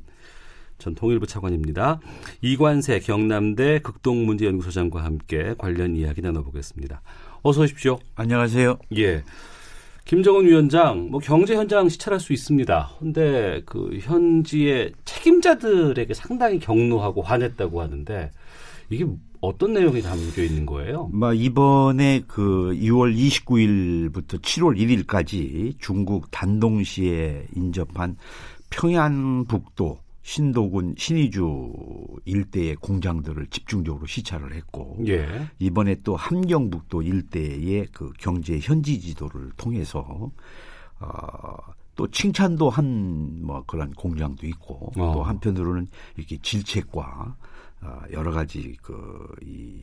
전 0.78 0.94
통일부 0.94 1.26
차관입니다. 1.26 1.98
이관세 2.40 3.00
경남대 3.00 3.80
극동문제연구소장과 3.80 5.02
함께 5.02 5.56
관련 5.58 5.96
이야기 5.96 6.22
나눠보겠습니다. 6.22 7.02
어서 7.42 7.62
오십시오. 7.62 7.98
안녕하세요. 8.14 8.78
예. 8.96 9.24
김정은 10.04 10.46
위원장 10.46 11.08
뭐 11.10 11.20
경제 11.20 11.54
현장 11.54 11.88
시찰할 11.88 12.20
수 12.20 12.32
있습니다. 12.32 12.90
근데 12.98 13.62
그 13.66 13.98
현지의 14.00 14.92
책임자들에게 15.04 16.14
상당히 16.14 16.58
경로하고 16.58 17.22
화냈다고 17.22 17.80
하는데 17.80 18.30
이게 18.88 19.06
어떤 19.40 19.72
내용이 19.72 20.02
담겨 20.02 20.42
있는 20.42 20.66
거예요? 20.66 21.08
뭐 21.12 21.32
이번에 21.32 22.22
그 22.26 22.76
2월 22.76 23.16
29일부터 23.16 24.40
7월 24.42 24.76
1일까지 24.76 25.74
중국 25.78 26.30
단동시에 26.30 27.46
인접한 27.54 28.16
평안북도 28.70 29.98
신도군 30.22 30.94
신의주 30.98 31.72
일대의 32.24 32.76
공장들을 32.76 33.46
집중적으로 33.48 34.06
시찰을 34.06 34.54
했고 34.54 34.98
예. 35.06 35.48
이번에 35.58 35.96
또 36.04 36.14
함경북도 36.16 37.02
일대의 37.02 37.86
그 37.92 38.12
경제 38.18 38.58
현지 38.60 39.00
지도를 39.00 39.50
통해서 39.56 40.30
어, 41.00 41.56
또 41.96 42.06
칭찬도 42.08 42.70
한 42.70 43.40
뭐 43.50 43.64
그런 43.66 43.92
공장도 43.92 44.46
있고 44.46 44.92
어. 44.96 45.12
또 45.12 45.22
한편으로는 45.22 45.88
이렇게 46.16 46.38
질책과 46.40 47.36
어, 47.82 48.00
여러 48.12 48.30
가지 48.30 48.76
그이 48.82 49.82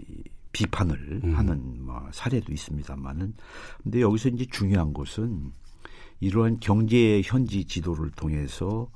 비판을 0.51 1.22
음. 1.24 1.36
하는 1.36 1.86
뭐 1.86 2.08
사례도 2.12 2.51
있습니다만은 2.53 3.34
근데 3.84 4.01
여기서 4.01 4.29
이제 4.29 4.46
중요한 4.50 4.94
것은 4.94 5.51
이러한 6.20 6.60
경제 6.60 7.22
현지 7.24 7.65
지도를 7.65 8.12
통해서 8.12 8.89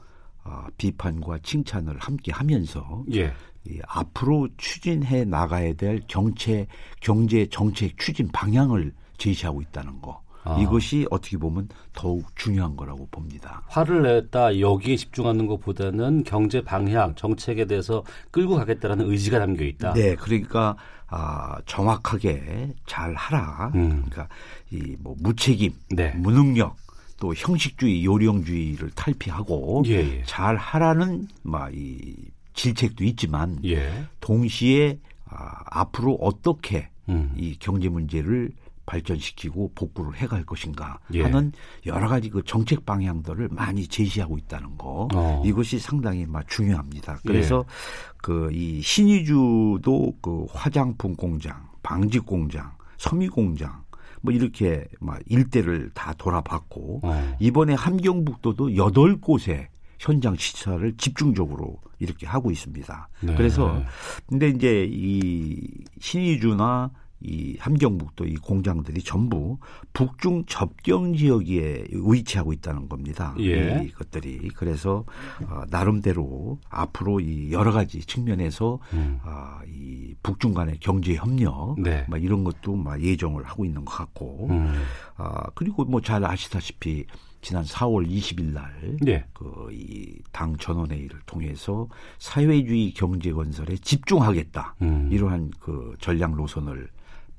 어, 0.43 0.65
비판과 0.77 1.39
칭찬을 1.43 1.97
함께 1.99 2.31
하면서 2.31 3.03
예. 3.13 3.33
이 3.67 3.79
앞으로 3.87 4.47
추진해 4.57 5.23
나가야 5.23 5.73
될 5.73 6.01
정책 6.07 6.67
경제 6.99 7.45
정책 7.47 7.97
추진 7.97 8.27
방향을 8.29 8.91
제시하고 9.17 9.61
있다는 9.61 10.01
거. 10.01 10.19
아. 10.43 10.57
이것이 10.59 11.05
어떻게 11.11 11.37
보면 11.37 11.69
더욱 11.93 12.25
중요한 12.35 12.75
거라고 12.75 13.07
봅니다. 13.11 13.61
화를 13.67 14.01
냈다 14.01 14.59
여기에 14.59 14.95
집중하는 14.95 15.45
것보다는 15.45 16.23
경제 16.23 16.63
방향 16.63 17.13
정책에 17.13 17.65
대해서 17.65 18.03
끌고 18.31 18.55
가겠다라는 18.55 19.11
의지가 19.11 19.37
담겨 19.37 19.63
있다. 19.63 19.93
네, 19.93 20.15
그러니까 20.15 20.75
아, 21.07 21.59
정확하게 21.67 22.73
잘 22.87 23.13
하라. 23.13 23.71
음. 23.75 23.89
그러니까 24.09 24.27
이 24.71 24.95
뭐 24.99 25.15
무책임, 25.19 25.73
네. 25.91 26.11
무능력 26.15 26.75
또 27.21 27.35
형식주의, 27.35 28.03
요령주의를 28.03 28.89
탈피하고 28.95 29.83
예, 29.85 29.91
예. 29.91 30.23
잘 30.25 30.57
하라는 30.57 31.27
막이 31.43 32.15
질책도 32.55 33.03
있지만 33.03 33.59
예. 33.63 34.07
동시에 34.19 34.99
아, 35.25 35.63
앞으로 35.67 36.15
어떻게 36.15 36.89
음. 37.09 37.31
이 37.37 37.55
경제 37.59 37.89
문제를 37.89 38.51
발전시키고 38.87 39.73
복구를 39.75 40.15
해갈 40.15 40.43
것인가 40.43 40.99
예. 41.13 41.21
하는 41.21 41.51
여러 41.85 42.07
가지 42.07 42.31
그 42.31 42.41
정책 42.43 42.87
방향들을 42.87 43.49
많이 43.51 43.85
제시하고 43.85 44.39
있다는 44.39 44.79
거 44.79 45.07
어. 45.13 45.43
이것이 45.45 45.77
상당히 45.77 46.25
막 46.25 46.47
중요합니다. 46.49 47.19
그래서 47.23 47.63
예. 47.67 48.17
그이 48.17 48.81
신의주도 48.81 50.15
그 50.23 50.47
화장품 50.49 51.15
공장, 51.15 51.69
방직 51.83 52.25
공장, 52.25 52.71
섬유 52.97 53.29
공장 53.29 53.83
뭐 54.21 54.33
이렇게 54.33 54.85
막 54.99 55.19
일대를 55.25 55.91
다 55.93 56.13
돌아봤고 56.17 57.01
어. 57.03 57.37
이번에 57.39 57.73
함경북도도 57.73 58.75
여덟 58.77 59.19
곳에 59.19 59.69
현장 59.99 60.35
시찰을 60.35 60.97
집중적으로 60.97 61.79
이렇게 61.99 62.25
하고 62.25 62.49
있습니다. 62.49 63.09
네. 63.21 63.35
그래서 63.35 63.83
근데 64.27 64.49
이제 64.49 64.87
이 64.89 65.59
신의주나 65.99 66.91
이 67.21 67.55
함경북도 67.59 68.25
이 68.25 68.35
공장들이 68.35 69.01
전부 69.03 69.57
북중 69.93 70.45
접경 70.45 71.15
지역에 71.15 71.85
위치하고 71.91 72.53
있다는 72.53 72.89
겁니다. 72.89 73.35
예. 73.39 73.83
이것들이 73.85 74.49
그래서 74.55 75.05
어, 75.47 75.61
나름대로 75.69 76.59
앞으로 76.69 77.19
이 77.19 77.51
여러 77.51 77.71
가지 77.71 77.99
측면에서 77.99 78.79
음. 78.93 79.19
어, 79.23 79.59
이 79.67 80.15
북중 80.23 80.53
간의 80.53 80.77
경제 80.79 81.15
협력 81.15 81.75
네. 81.79 82.05
막 82.09 82.21
이런 82.23 82.43
것도 82.43 82.75
막 82.75 83.01
예정을 83.01 83.43
하고 83.43 83.65
있는 83.65 83.85
것 83.85 83.93
같고 83.95 84.47
음. 84.49 84.73
어, 85.17 85.33
그리고 85.55 85.85
뭐 85.85 86.01
잘 86.01 86.25
아시다시피 86.25 87.05
지난 87.43 87.63
4월 87.63 88.07
20일 88.07 88.53
날, 88.53 88.97
네. 89.01 89.25
그 89.33 89.69
이 89.71 90.19
당 90.31 90.55
전원회의를 90.57 91.19
통해서 91.25 91.87
사회주의 92.19 92.93
경제 92.93 93.31
건설에 93.31 93.75
집중하겠다 93.77 94.75
음. 94.81 95.09
이러한 95.11 95.51
그 95.59 95.95
전략 95.99 96.35
노선을 96.35 96.87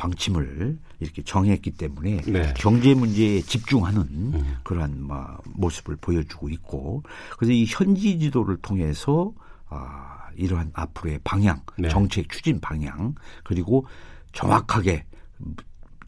방침을 0.03 0.79
이렇게 0.99 1.23
정했기 1.23 1.73
때문에 1.73 2.23
네. 2.23 2.55
경제 2.57 2.93
문제에 2.93 3.41
집중하는 3.41 4.01
음. 4.01 4.57
그러한 4.65 5.01
뭐 5.01 5.39
모습을 5.45 5.97
보여주고 5.97 6.49
있고 6.49 7.05
그래서 7.39 7.53
이 7.53 7.65
현지 7.69 8.19
지도를 8.19 8.57
통해서 8.57 9.33
아, 9.69 10.27
이러한 10.35 10.71
앞으로의 10.75 11.21
방향, 11.23 11.63
네. 11.79 11.89
정책 11.89 12.29
추진 12.31 12.59
방향 12.61 13.15
그리고 13.45 13.87
정확하게 14.33 15.05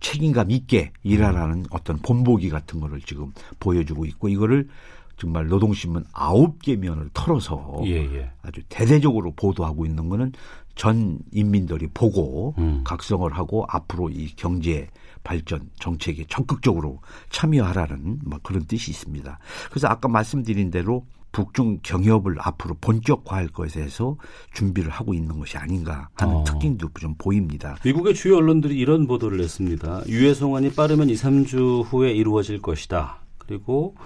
책임감 0.01 0.51
있게 0.51 0.93
일하라는 1.05 1.59
음. 1.59 1.65
어떤 1.71 1.99
본보기 1.99 2.51
같은 2.51 2.81
거를 2.81 3.01
지금 3.01 3.33
보여주고 3.61 4.07
있고 4.07 4.29
이거를 4.29 4.69
정말 5.17 5.47
노동신문 5.47 6.05
아홉 6.13 6.61
개 6.61 6.75
면을 6.75 7.09
털어서 7.15 7.81
예, 7.85 7.93
예. 7.93 8.33
아주 8.43 8.61
대대적으로 8.69 9.33
보도하고 9.37 9.87
있는 9.87 10.09
거는 10.09 10.33
전 10.75 11.19
인민들이 11.33 11.89
보고 11.93 12.55
음. 12.59 12.83
각성을 12.85 13.33
하고 13.33 13.65
앞으로 13.69 14.11
이 14.11 14.29
경제 14.37 14.89
발전 15.23 15.71
정책에 15.79 16.25
적극적으로 16.29 17.01
참여하라는 17.31 18.21
뭐 18.25 18.39
그런 18.43 18.65
뜻이 18.67 18.91
있습니다. 18.91 19.39
그래서 19.71 19.89
아까 19.89 20.09
말씀드린 20.09 20.71
대로 20.71 21.07
북중 21.33 21.81
경협을 21.83 22.37
앞으로 22.39 22.77
본격화할 22.81 23.49
것에서 23.49 24.17
준비를 24.53 24.91
하고 24.91 25.15
있는 25.15 25.39
것이 25.41 25.59
아닌가 25.59 26.09
하는 26.15 26.37
어. 26.37 26.45
특징도 26.45 26.91
좀 27.01 27.15
보입니다. 27.19 27.77
미국의 27.85 28.15
주요 28.15 28.37
언론들이 28.37 28.79
이런 28.79 29.09
보도를 29.09 29.39
냈습니다. 29.39 30.05
유해 30.09 30.33
송환이 30.33 30.75
빠르면 30.75 31.11
2, 31.11 31.15
3주 31.15 31.85
후에 31.87 32.13
이루어질 32.13 32.63
것이다. 32.63 33.19
그리고 33.39 33.97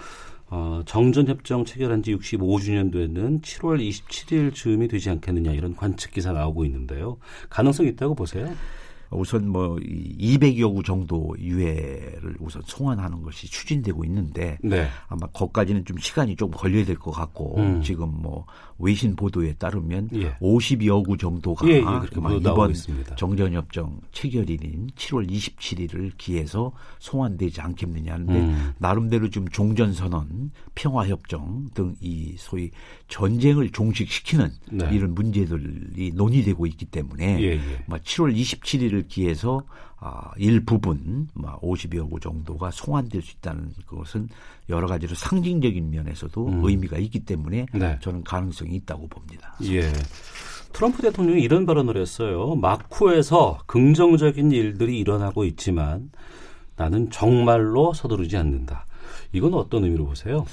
어, 0.51 0.83
정전협정 0.87 1.65
체결한 1.65 2.03
지 2.03 2.15
65주년도에는 2.17 3.43
7월 3.43 3.87
27일 3.87 4.55
즈음이 4.55 4.89
되지 4.89 5.11
않겠느냐 5.11 5.53
이런 5.53 5.77
관측 5.77 6.13
기사 6.13 6.33
나오고 6.33 6.65
있는데요. 6.65 7.19
가능성 7.51 7.87
있다고 7.87 8.15
보세요? 8.15 8.49
우선 9.11 9.49
뭐 9.49 9.77
200여 9.77 10.75
구 10.75 10.83
정도 10.83 11.35
유해를 11.39 12.37
우선 12.41 12.63
송환하는 12.67 13.23
것이 13.23 13.47
추진되고 13.51 14.05
있는데 14.05 14.59
네. 14.63 14.89
아마 15.09 15.27
거기까지는 15.29 15.85
좀 15.85 15.99
시간이 15.99 16.37
좀 16.37 16.51
걸려야 16.51 16.85
될 16.85 16.99
것 16.99 17.11
같고 17.13 17.57
음. 17.59 17.83
지금 17.83 18.11
뭐 18.21 18.45
외신 18.79 19.15
보도에 19.17 19.55
따르면 19.55 20.09
예. 20.15 20.35
50여 20.37 21.05
구 21.07 21.17
정도가 21.17 21.69
예, 21.69 21.75
예, 21.75 21.79
이번 22.39 22.75
정전협정 23.17 24.01
체결일인 24.13 24.89
7월 24.97 25.29
27일을 25.31 26.13
기해서 26.17 26.73
송환되지 26.99 27.61
않겠느냐 27.61 28.15
하는데 28.15 28.33
음. 28.35 28.73
나름대로 28.79 29.29
좀 29.31 29.49
종전선언, 29.49 30.51
평화협정 30.75 31.69
등 31.75 31.95
이 32.01 32.35
소위 32.37 32.71
전쟁을 33.09 33.71
종식시키는 33.71 34.51
네. 34.71 34.89
이런 34.93 35.15
문제들이 35.15 36.13
논의되고 36.15 36.67
있기 36.67 36.85
때문에 36.87 37.41
예, 37.41 37.47
예. 37.55 37.61
7월 37.89 38.35
27일 38.37 38.98
을 38.99 39.09
기해서 39.09 39.63
아, 40.01 40.31
일부분 40.37 41.29
50여 41.37 42.09
구 42.09 42.21
정도가 42.21 42.71
송환될 42.71 43.21
수 43.23 43.33
있다는 43.37 43.73
것은 43.87 44.29
여러 44.69 44.87
가지로 44.87 45.15
상징적인 45.15 45.91
면에서도 45.91 46.47
음. 46.47 46.61
의미가 46.65 46.99
있기 46.99 47.21
때문에 47.21 47.67
네. 47.73 47.99
저는 48.01 48.23
가능성이 48.23 48.77
있다고 48.77 49.09
봅니다. 49.09 49.55
예. 49.65 49.93
트럼프 50.73 51.03
대통령이 51.03 51.43
이런 51.43 51.67
발언을 51.67 51.97
했어요. 51.97 52.55
마쿠에서 52.55 53.61
긍정적인 53.67 54.53
일들이 54.53 54.99
일어나고 54.99 55.45
있지만 55.45 56.11
나는 56.77 57.11
정말로 57.11 57.93
서두르지 57.93 58.37
않는다. 58.37 58.87
이건 59.33 59.55
어떤 59.55 59.85
의미로 59.85 60.07
보세요? 60.07 60.47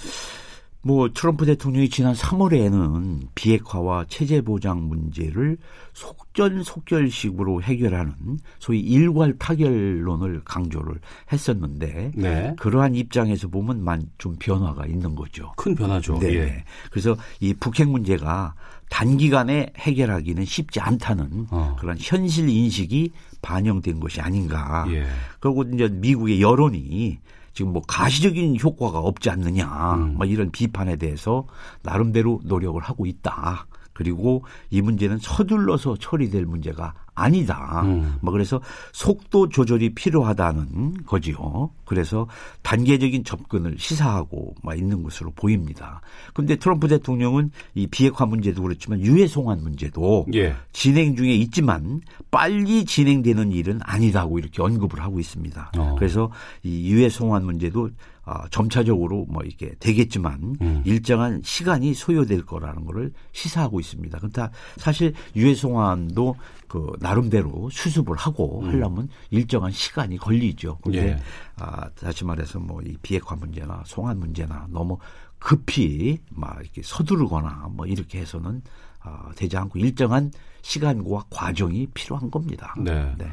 뭐 0.85 1.09
트럼프 1.11 1.47
대통령이 1.47 1.89
지난 1.89 2.13
3월에는 2.13 3.29
비핵화와 3.33 4.05
체제 4.07 4.41
보장 4.41 4.87
문제를 4.87 5.57
속전속결식으로 5.93 7.63
해결하는 7.63 8.13
소위 8.59 8.81
일괄 8.81 9.35
타결론을 9.39 10.43
강조를 10.45 10.99
했었는데 11.31 12.11
네. 12.13 12.53
그러한 12.59 12.93
입장에서 12.93 13.47
보면 13.47 13.83
만 13.83 14.05
좀 14.19 14.35
변화가 14.39 14.85
있는 14.85 15.15
거죠. 15.15 15.53
큰 15.57 15.75
변화죠. 15.75 16.19
네. 16.19 16.35
예. 16.35 16.63
그래서 16.91 17.15
이 17.39 17.53
북핵 17.53 17.89
문제가 17.89 18.53
단기간에 18.89 19.71
해결하기는 19.77 20.45
쉽지 20.45 20.79
않다는 20.79 21.47
어. 21.49 21.75
그런 21.79 21.97
현실 21.99 22.47
인식이 22.47 23.11
반영된 23.41 23.99
것이 23.99 24.21
아닌가. 24.21 24.85
예. 24.89 25.05
그리고 25.39 25.63
이제 25.63 25.87
미국의 25.87 26.41
여론이 26.41 27.19
지금 27.55 27.71
뭐 27.71 27.81
가시적인 27.87 28.59
효과가 28.61 28.99
없지 28.99 29.29
않느냐 29.29 29.95
음. 29.95 30.15
뭐 30.17 30.25
이런 30.25 30.51
비판에 30.51 30.97
대해서 30.97 31.47
나름대로 31.81 32.41
노력을 32.43 32.79
하고 32.81 33.05
있다. 33.05 33.65
그리고 33.95 34.43
이 34.69 34.81
문제는 34.81 35.17
서둘러서 35.19 35.95
처리될 35.99 36.45
문제가 36.45 36.93
아니다. 37.15 37.81
음. 37.85 38.17
뭐 38.21 38.33
그래서 38.33 38.59
속도 38.91 39.47
조절이 39.47 39.95
필요하다는 39.95 41.05
거지요. 41.05 41.71
그래서 41.85 42.27
단계적인 42.61 43.23
접근을 43.23 43.77
시사하고 43.79 44.53
막 44.61 44.77
있는 44.77 45.01
것으로 45.01 45.31
보입니다. 45.31 46.01
그런데 46.33 46.57
트럼프 46.57 46.89
대통령은 46.89 47.51
이 47.73 47.87
비핵화 47.87 48.25
문제도 48.25 48.61
그렇지만 48.61 48.99
유해 48.99 49.27
송환 49.27 49.61
문제도 49.63 50.25
예. 50.33 50.55
진행 50.73 51.15
중에 51.15 51.33
있지만 51.35 52.01
빨리 52.31 52.83
진행되는 52.83 53.53
일은 53.53 53.79
아니다고 53.81 54.37
이렇게 54.37 54.61
언급을 54.61 54.99
하고 54.99 55.17
있습니다. 55.21 55.71
어. 55.77 55.95
그래서 55.97 56.29
이 56.63 56.91
유해 56.91 57.07
송환 57.07 57.45
문제도 57.45 57.89
어, 58.25 58.47
점차적으로 58.49 59.25
뭐 59.27 59.43
이렇게 59.43 59.75
되겠지만 59.79 60.55
음. 60.61 60.81
일정한 60.85 61.41
시간이 61.43 61.93
소요될 61.93 62.45
거라는 62.45 62.85
것을 62.85 63.11
시사하고 63.33 63.79
있습니다. 63.79 64.17
그러니까 64.17 64.51
사실 64.77 65.13
유해송환도 65.35 66.35
그 66.67 66.91
나름대로 66.99 67.69
수습을 67.69 68.15
하고 68.17 68.61
음. 68.61 68.69
하려면 68.69 69.09
일정한 69.29 69.71
시간이 69.71 70.17
걸리죠. 70.17 70.79
그런데 70.81 71.09
예. 71.11 71.19
아, 71.57 71.89
다시 71.89 72.23
말해서 72.23 72.59
뭐 72.59 72.85
이 72.85 72.95
비핵화 73.01 73.35
문제나 73.35 73.83
송환 73.85 74.19
문제나 74.19 74.67
너무 74.69 74.97
급히 75.39 76.19
막 76.29 76.57
이렇게 76.61 76.81
서두르거나 76.83 77.69
뭐 77.71 77.85
이렇게 77.85 78.19
해서는 78.19 78.61
아, 79.01 79.29
되지 79.35 79.57
않고 79.57 79.79
일정한 79.79 80.31
시간과 80.61 81.25
과정이 81.29 81.87
필요한 81.93 82.29
겁니다. 82.31 82.73
네. 82.77 83.13
네. 83.17 83.27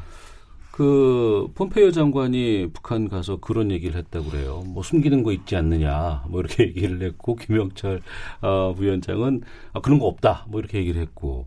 그 0.73 1.49
폼페이오 1.53 1.91
장관이 1.91 2.71
북한 2.73 3.07
가서 3.07 3.37
그런 3.37 3.69
얘기를 3.69 3.95
했다고 3.95 4.31
그래요. 4.31 4.63
뭐 4.65 4.81
숨기는 4.81 5.21
거 5.21 5.31
있지 5.31 5.55
않느냐. 5.55 6.23
뭐 6.29 6.39
이렇게 6.39 6.63
얘기를 6.65 6.99
했고 7.03 7.35
김영철 7.35 8.01
어, 8.41 8.73
부위원장은 8.75 9.41
아, 9.73 9.81
그런 9.81 9.99
거 9.99 10.07
없다. 10.07 10.47
뭐 10.49 10.59
이렇게 10.59 10.79
얘기를 10.79 10.99
했고 10.99 11.45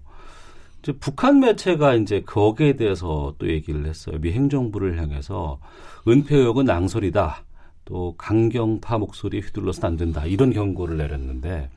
이제 0.81 0.93
북한 0.93 1.41
매체가 1.41 1.97
이제 1.97 2.23
거기에 2.23 2.75
대해서 2.77 3.35
또 3.39 3.49
얘기를 3.49 3.85
했어요. 3.87 4.17
미 4.21 4.31
행정부를 4.31 4.97
향해서 5.03 5.59
은폐 6.07 6.37
의혹은 6.37 6.65
낭설이다. 6.65 7.43
또 7.85 8.15
강경파 8.19 8.99
목소리 8.99 9.41
휘둘러서는 9.41 9.89
안 9.89 9.97
된다. 9.97 10.25
이런 10.25 10.53
경고를 10.53 10.99
내렸는데 10.99 11.69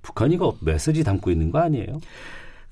북한이 0.00 0.36
이거 0.36 0.56
메시지 0.62 1.04
담고 1.04 1.30
있는 1.30 1.50
거 1.50 1.58
아니에요? 1.58 2.00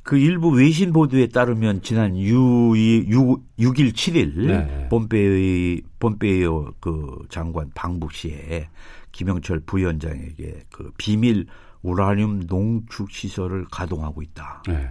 그 0.06 0.16
일부 0.16 0.50
외신 0.50 0.92
보도에 0.92 1.26
따르면 1.26 1.82
지난 1.82 2.16
6, 2.16 2.76
6, 2.76 3.58
6일 3.58 3.92
7일 3.92 4.46
네. 4.46 4.88
폼페이 4.88 5.82
폼페이오 5.98 6.74
그 6.78 7.26
장관 7.28 7.72
방북 7.74 8.12
시에 8.12 8.68
김영철 9.10 9.60
부위원장에게 9.66 10.62
그 10.70 10.92
비밀 10.96 11.46
우라늄 11.82 12.46
농축 12.46 13.10
시설을 13.10 13.66
가동하고 13.72 14.22
있다. 14.22 14.62
네. 14.68 14.88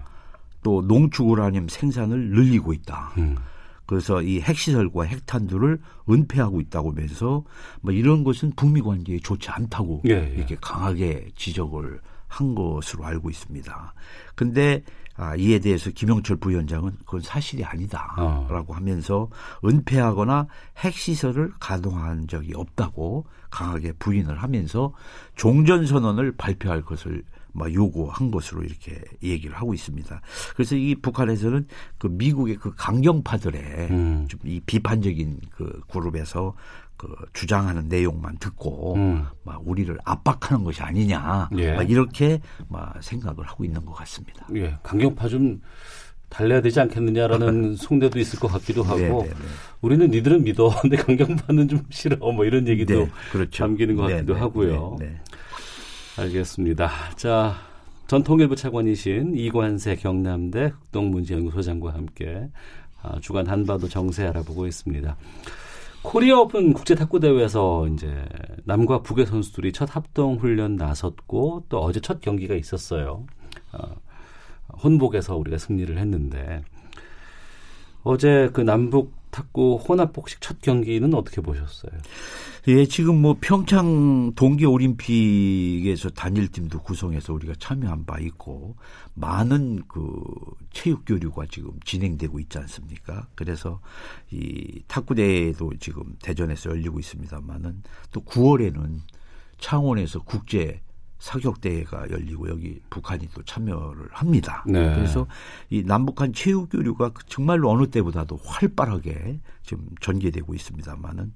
또 0.61 0.81
농축 0.81 1.29
우라늄 1.29 1.69
생산을 1.69 2.31
늘리고 2.31 2.73
있다. 2.73 3.13
음. 3.17 3.37
그래서 3.85 4.21
이 4.21 4.41
핵시설과 4.41 5.03
핵탄두를 5.03 5.79
은폐하고 6.09 6.59
있다고 6.59 6.91
하면서 6.91 7.45
뭐 7.79 7.93
이런 7.93 8.25
것은 8.25 8.51
북미 8.57 8.81
관계에 8.81 9.19
좋지 9.19 9.49
않다고 9.49 10.01
예, 10.07 10.11
예. 10.11 10.35
이렇게 10.35 10.57
강하게 10.59 11.29
지적을 11.35 12.01
한 12.27 12.53
것으로 12.53 13.05
알고 13.05 13.29
있습니다. 13.29 13.93
근데 14.35 14.83
아, 15.17 15.35
이에 15.35 15.59
대해서 15.59 15.89
김영철 15.91 16.37
부위원장은 16.37 16.91
그건 17.05 17.21
사실이 17.21 17.63
아니다라고 17.63 18.73
어. 18.73 18.75
하면서 18.75 19.29
은폐하거나 19.63 20.47
핵시설을 20.77 21.51
가동한 21.59 22.27
적이 22.27 22.53
없다고 22.55 23.25
강하게 23.49 23.93
부인을 23.93 24.41
하면서 24.43 24.93
종전선언을 25.35 26.33
발표할 26.33 26.81
것을 26.81 27.23
뭐 27.53 27.71
요구한 27.73 28.31
것으로 28.31 28.63
이렇게 28.63 29.01
얘기를 29.23 29.55
하고 29.55 29.73
있습니다. 29.73 30.21
그래서 30.55 30.75
이 30.75 30.93
북한에서는 30.95 31.65
그 31.97 32.07
미국의 32.07 32.57
그 32.57 32.73
강경파들의 32.75 33.61
음. 33.91 34.27
좀이 34.27 34.59
비판적인 34.65 35.39
그 35.51 35.81
그룹에서 35.87 36.53
그 36.97 37.13
주장하는 37.33 37.87
내용만 37.89 38.37
듣고 38.37 38.95
음. 38.95 39.25
막 39.43 39.61
우리를 39.65 39.97
압박하는 40.03 40.63
것이 40.63 40.81
아니냐 40.81 41.49
예. 41.57 41.73
막 41.73 41.89
이렇게 41.89 42.39
막 42.69 42.95
생각을 43.01 43.45
하고 43.45 43.65
있는 43.65 43.85
것 43.85 43.93
같습니다. 43.93 44.47
예, 44.55 44.77
강경파 44.81 45.27
좀 45.27 45.61
달래야 46.29 46.61
되지 46.61 46.79
않겠느냐라는 46.79 47.75
속내도 47.77 48.19
있을 48.19 48.39
것 48.39 48.47
같기도 48.47 48.83
하고 48.83 48.97
네네네. 48.97 49.23
네, 49.23 49.29
네. 49.29 49.35
우리는 49.81 50.09
니들은 50.09 50.43
믿어 50.43 50.69
근데 50.81 50.97
강경파는 50.97 51.67
좀 51.67 51.83
싫어 51.89 52.17
뭐 52.31 52.45
이런 52.45 52.67
얘기도 52.67 53.05
네, 53.05 53.11
그렇죠. 53.31 53.63
담기는 53.63 53.95
것 53.95 54.03
같기도 54.03 54.33
네네. 54.33 54.39
하고요. 54.39 54.97
네네. 54.99 55.21
알겠습니다. 56.17 56.89
자 57.17 57.55
전통일부 58.07 58.55
차관이신 58.55 59.35
이관세 59.35 59.95
경남대 59.95 60.73
흑동문제연구소장과 60.91 61.93
함께 61.93 62.49
아, 63.01 63.19
주간 63.19 63.47
한반도 63.47 63.87
정세 63.87 64.25
알아보고 64.25 64.65
있습니다. 64.67 65.15
코리아 66.05 66.39
오픈 66.39 66.71
국제 66.71 66.93
탁구 66.93 67.19
대회에서 67.19 67.87
이제 67.87 68.25
남과 68.65 69.01
북의 69.01 69.25
선수들이 69.25 69.73
첫 69.73 69.95
합동 69.95 70.35
훈련 70.35 70.75
나섰고 70.75 71.65
또 71.67 71.79
어제 71.79 71.99
첫 71.99 72.21
경기가 72.21 72.53
있었어요. 72.53 73.25
어, 73.73 73.95
혼복에서 74.83 75.35
우리가 75.35 75.57
승리를 75.57 75.97
했는데 75.97 76.63
어제 78.03 78.51
그 78.53 78.61
남북 78.61 79.13
탁구 79.35 79.81
혼합 79.85 80.13
복식 80.13 80.39
첫 80.39 80.61
경기는 80.61 81.13
어떻게 81.13 81.41
보셨어요? 81.41 81.91
예, 82.69 82.85
지금 82.85 83.21
뭐 83.21 83.35
평창 83.41 84.31
동계 84.33 84.65
올림픽에서 84.65 86.09
단일팀도 86.09 86.81
구성해서 86.83 87.33
우리가 87.33 87.53
참여한 87.59 88.05
바 88.05 88.17
있고 88.19 88.77
많은 89.13 89.83
그 89.89 90.23
체육 90.71 91.03
교류가 91.05 91.47
지금 91.51 91.71
진행되고 91.83 92.39
있지 92.39 92.57
않습니까? 92.59 93.27
그래서 93.35 93.81
이 94.31 94.81
탁구 94.87 95.15
대회도 95.15 95.73
지금 95.81 96.15
대전에서 96.21 96.69
열리고 96.69 96.99
있습니다만은 96.99 97.83
또 98.13 98.21
9월에는 98.21 99.01
창원에서 99.57 100.23
국제 100.23 100.79
사격 101.25 101.59
대회가 101.59 102.07
열리고 102.11 102.49
여기 102.49 102.79
북한이 102.91 103.29
또 103.33 103.41
참여를 103.41 104.09
합니다. 104.11 104.63
네. 104.67 104.93
그래서 104.93 105.25
이 105.71 105.81
남북한 105.83 106.33
체육 106.33 106.69
교류가 106.69 107.13
정말로 107.25 107.71
어느 107.71 107.87
때보다도 107.87 108.37
활발하게 108.45 109.39
지금 109.63 109.87
전개되고 110.01 110.53
있습니다만은 110.53 111.33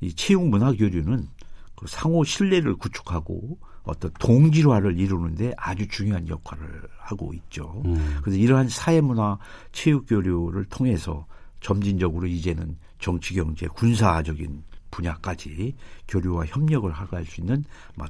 이 0.00 0.14
체육 0.14 0.48
문화 0.48 0.70
교류는 0.70 1.26
그 1.74 1.86
상호 1.88 2.22
신뢰를 2.22 2.76
구축하고 2.76 3.58
어떤 3.82 4.12
동질화를 4.20 5.00
이루는데 5.00 5.54
아주 5.56 5.88
중요한 5.88 6.28
역할을 6.28 6.84
하고 6.98 7.34
있죠. 7.34 7.82
음. 7.84 8.18
그래서 8.22 8.38
이러한 8.38 8.68
사회 8.68 9.00
문화 9.00 9.38
체육 9.72 10.06
교류를 10.06 10.66
통해서 10.66 11.26
점진적으로 11.60 12.28
이제는 12.28 12.76
정치 13.00 13.34
경제 13.34 13.66
군사적인 13.66 14.62
분야까지 14.92 15.74
교류와 16.06 16.46
협력을 16.46 16.88
하갈 16.92 17.24
수 17.24 17.40
있는 17.40 17.64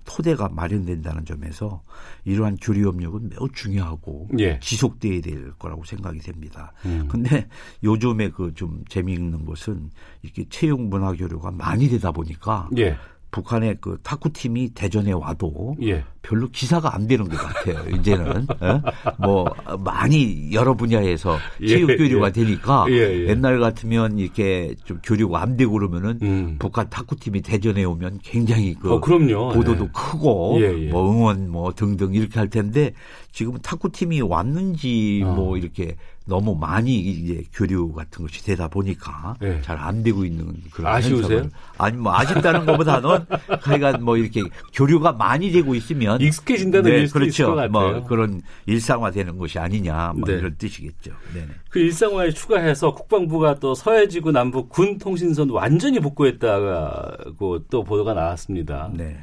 토대가 0.05 0.51
마련된다는 0.51 1.25
점에서 1.25 1.83
이러한 2.25 2.59
교류 2.61 2.89
협력은 2.89 3.31
매우 3.31 3.49
중요하고 3.51 4.29
예. 4.39 4.61
지속돼야 4.61 5.23
될 5.23 5.53
거라고 5.53 5.85
생각이 5.85 6.19
됩니다. 6.19 6.73
음. 6.85 7.09
근데 7.09 7.49
요즘에 7.83 8.29
그 8.29 8.53
좀 8.55 8.85
재미있는 8.89 9.45
것은 9.45 9.91
이렇게 10.23 10.45
채용 10.49 10.89
문화 10.89 11.13
교류가 11.13 11.53
많이 11.53 11.89
되다 11.89 12.13
보니까 12.13 12.69
예. 12.77 12.97
북한의 13.31 13.79
그 13.81 13.99
탁구 14.03 14.33
팀이 14.33 14.71
대전에 14.75 15.13
와도 15.13 15.77
예. 15.83 16.05
별로 16.23 16.49
기사가 16.49 16.95
안 16.95 17.07
되는 17.07 17.29
것 17.29 17.37
같아요. 17.37 17.85
이제는 17.97 18.47
어? 18.61 18.83
뭐 19.19 19.53
많이 19.81 20.53
여러 20.53 20.75
분야에서 20.75 21.37
예, 21.61 21.67
체육 21.67 21.97
교류가 21.97 22.29
예. 22.29 22.33
되니까 22.33 22.87
예, 22.89 22.95
예, 22.95 23.29
옛날 23.29 23.59
같으면 23.59 24.19
이렇게 24.19 24.75
좀 24.85 25.01
교류가 25.03 25.43
안 25.43 25.57
되고 25.57 25.73
그러면은 25.73 26.19
음. 26.23 26.57
북한 26.59 26.89
탁구 26.89 27.17
팀이 27.17 27.43
대전에 27.43 27.83
오면 27.85 28.21
굉장히 28.23 28.75
그 28.75 28.93
어, 28.93 29.01
보도도 29.01 29.85
네. 29.85 29.91
크고 29.93 30.59
예, 30.61 30.91
뭐 30.91 31.11
응원 31.11 31.51
뭐 31.51 31.73
등등 31.73 32.15
이렇게 32.15 32.39
할 32.39 32.49
텐데 32.49 32.93
지금 33.33 33.59
탁구 33.59 33.91
팀이 33.91 34.21
왔는지 34.21 35.23
어. 35.25 35.35
뭐 35.35 35.57
이렇게 35.57 35.97
너무 36.25 36.55
많이 36.55 36.99
이제 36.99 37.43
교류 37.53 37.93
같은 37.93 38.25
것이 38.25 38.45
되다 38.45 38.69
보니까 38.69 39.35
네. 39.41 39.61
잘안 39.63 40.03
되고 40.03 40.25
있는 40.25 40.55
그런 40.71 40.95
아쉬우세요? 40.95 41.49
아니 41.79 41.97
뭐 41.97 42.15
아쉽다는 42.15 42.65
것보다는 42.65 43.27
하여간 43.61 44.05
뭐 44.05 44.17
이렇게 44.17 44.43
교류가 44.73 45.13
많이 45.13 45.51
되고 45.51 45.75
있으면 45.75 46.12
익숙해진다는 46.21 46.91
네, 46.91 47.07
그렇죠. 47.07 47.55
뭐 47.71 48.05
그런 48.05 48.43
일상화되는 48.67 49.39
것이 49.39 49.59
아니냐 49.59 50.13
뭐 50.17 50.27
네. 50.27 50.35
이런 50.35 50.57
뜻이겠죠. 50.57 51.13
네네. 51.35 51.49
그 51.71 51.79
일상화에 51.79 52.31
추가해서 52.31 52.93
국방부가 52.93 53.55
또 53.57 53.75
서해지구 53.75 54.33
남북 54.33 54.69
군 54.69 54.99
통신선 54.99 55.51
완전히 55.51 56.01
복구했다고 56.01 57.65
또 57.71 57.85
보도가 57.85 58.15
나왔습니다. 58.15 58.91
네. 58.95 59.19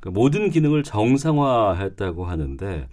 그 0.00 0.08
모든 0.08 0.50
기능을 0.50 0.82
정상화했다고 0.82 2.24
하는데 2.24 2.88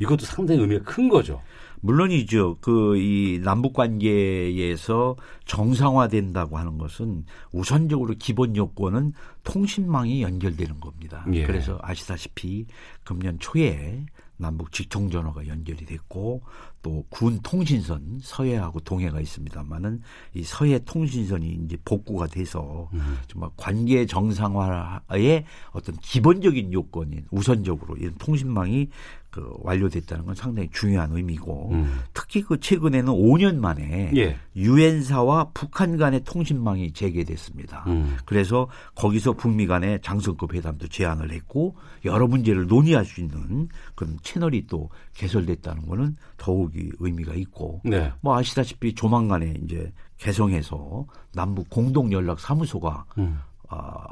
이것도 0.00 0.24
상당히 0.24 0.60
의미가 0.60 0.84
큰 0.84 1.08
거죠. 1.08 1.40
물론이죠. 1.82 2.58
그 2.60 2.96
이 2.96 3.40
남북 3.42 3.72
관계에서 3.72 5.16
정상화된다고 5.46 6.58
하는 6.58 6.78
것은 6.78 7.24
우선적으로 7.52 8.14
기본 8.18 8.56
요건은 8.56 9.12
통신망이 9.44 10.22
연결되는 10.22 10.80
겁니다. 10.80 11.24
예. 11.32 11.46
그래서 11.46 11.78
아시다시피 11.82 12.66
금년 13.04 13.38
초에 13.38 14.04
남북 14.40 14.72
직통 14.72 15.10
전화가 15.10 15.46
연결이 15.46 15.84
됐고 15.84 16.42
또 16.82 17.04
군 17.10 17.40
통신선 17.42 18.20
서해하고 18.22 18.80
동해가 18.80 19.20
있습니다만은 19.20 20.00
이 20.34 20.42
서해 20.42 20.78
통신선이 20.78 21.60
이제 21.64 21.76
복구가 21.84 22.26
돼서 22.28 22.88
음. 22.94 23.18
정말 23.26 23.50
관계 23.56 24.06
정상화의 24.06 25.44
어떤 25.72 25.96
기본적인 25.96 26.72
요건인 26.72 27.26
우선적으로 27.30 27.96
이런 27.96 28.14
통신망이 28.16 28.88
그 29.30 29.48
완료됐다는 29.60 30.24
건 30.24 30.34
상당히 30.34 30.68
중요한 30.72 31.12
의미고 31.12 31.70
음. 31.72 32.00
특히 32.12 32.42
그 32.42 32.58
최근에는 32.58 33.12
5년 33.12 33.56
만에 33.56 34.12
예. 34.16 34.36
유엔사와 34.56 35.50
북한 35.54 35.96
간의 35.96 36.24
통신망이 36.24 36.92
재개됐습니다. 36.92 37.84
음. 37.86 38.16
그래서 38.24 38.68
거기서 38.96 39.34
북미 39.34 39.66
간의 39.66 40.00
장성급 40.02 40.54
회담도 40.54 40.88
제안을 40.88 41.32
했고 41.32 41.76
여러 42.04 42.26
문제를 42.26 42.66
논의할 42.66 43.04
수 43.04 43.20
있는 43.20 43.68
그런 43.94 44.18
채널이 44.22 44.66
또 44.66 44.90
개설됐다는 45.14 45.86
거는 45.86 46.16
더욱이 46.36 46.90
의미가 46.98 47.34
있고 47.34 47.80
네. 47.84 48.12
뭐 48.20 48.36
아시다시피 48.36 48.94
조만간에 48.94 49.54
이제 49.64 49.92
개성에서 50.18 51.06
남북 51.32 51.70
공동 51.70 52.12
연락 52.12 52.40
사무소가 52.40 53.04
음. 53.18 53.38
아 53.68 54.02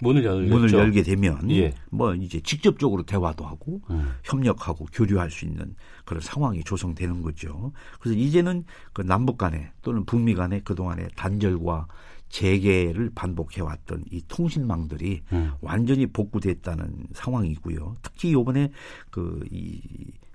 문을, 0.00 0.24
열렸죠. 0.24 0.54
문을 0.54 0.72
열게 0.72 1.02
되면 1.02 1.50
예. 1.50 1.74
뭐 1.90 2.14
이제 2.14 2.40
직접적으로 2.40 3.02
대화도 3.04 3.44
하고 3.44 3.80
음. 3.90 4.12
협력하고 4.24 4.86
교류할 4.92 5.30
수 5.30 5.44
있는 5.44 5.74
그런 6.04 6.20
상황이 6.20 6.62
조성되는 6.62 7.22
거죠. 7.22 7.72
그래서 8.00 8.18
이제는 8.18 8.64
그 8.92 9.02
남북 9.02 9.38
간에 9.38 9.70
또는 9.82 10.04
북미 10.04 10.34
간에 10.34 10.60
그동안의 10.60 11.08
단절과 11.16 11.86
재개를 12.28 13.10
반복해왔던 13.14 14.04
이 14.10 14.20
통신망들이 14.28 15.22
음. 15.32 15.52
완전히 15.60 16.06
복구됐다는 16.06 17.08
상황이고요. 17.14 17.96
특히 18.02 18.30
이번에 18.30 18.70
그이 19.10 19.80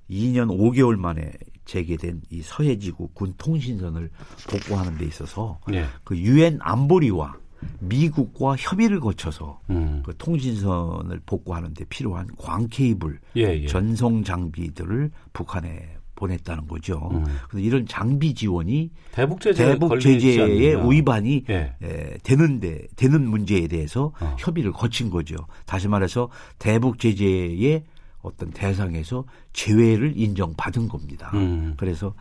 2년 0.10 0.50
5개월 0.50 0.98
만에 0.98 1.32
재개된 1.66 2.22
이 2.30 2.42
서해지구 2.42 3.10
군 3.14 3.34
통신선을 3.38 4.10
복구하는 4.50 4.98
데 4.98 5.06
있어서 5.06 5.60
예. 5.72 5.86
그 6.04 6.18
유엔 6.18 6.58
안보리와 6.62 7.36
미국과 7.80 8.56
협의를 8.58 9.00
거쳐서 9.00 9.60
음. 9.70 10.02
그 10.06 10.16
통신선을 10.18 11.22
복구하는 11.26 11.74
데 11.74 11.86
필요한 11.86 12.28
광 12.38 12.68
케이블 12.70 13.20
예, 13.36 13.62
예. 13.62 13.66
전송 13.68 14.24
장비들을 14.24 15.12
북한에 15.34 15.98
보냈다는 16.16 16.68
거죠. 16.68 17.10
음. 17.14 17.24
그래서 17.50 17.66
이런 17.66 17.88
장비 17.88 18.34
지원이 18.34 18.92
대북 19.12 19.42
제재 19.42 19.66
대북 19.66 20.00
제재의 20.00 20.92
위반이 20.92 21.46
예. 21.50 21.76
에, 21.82 22.18
되는데 22.24 22.88
되는 22.96 23.28
문제에 23.28 23.68
대해서 23.68 24.14
어. 24.22 24.36
협의를 24.38 24.72
거친 24.72 25.10
거죠. 25.10 25.36
다시 25.66 25.88
말해서 25.88 26.30
대북 26.60 27.00
제재의 27.00 27.84
어떤 28.22 28.52
대상에서 28.52 29.26
제외를 29.54 30.14
인정받은 30.16 30.88
겁니다. 30.88 31.32
음. 31.34 31.74
그래서 31.76 32.14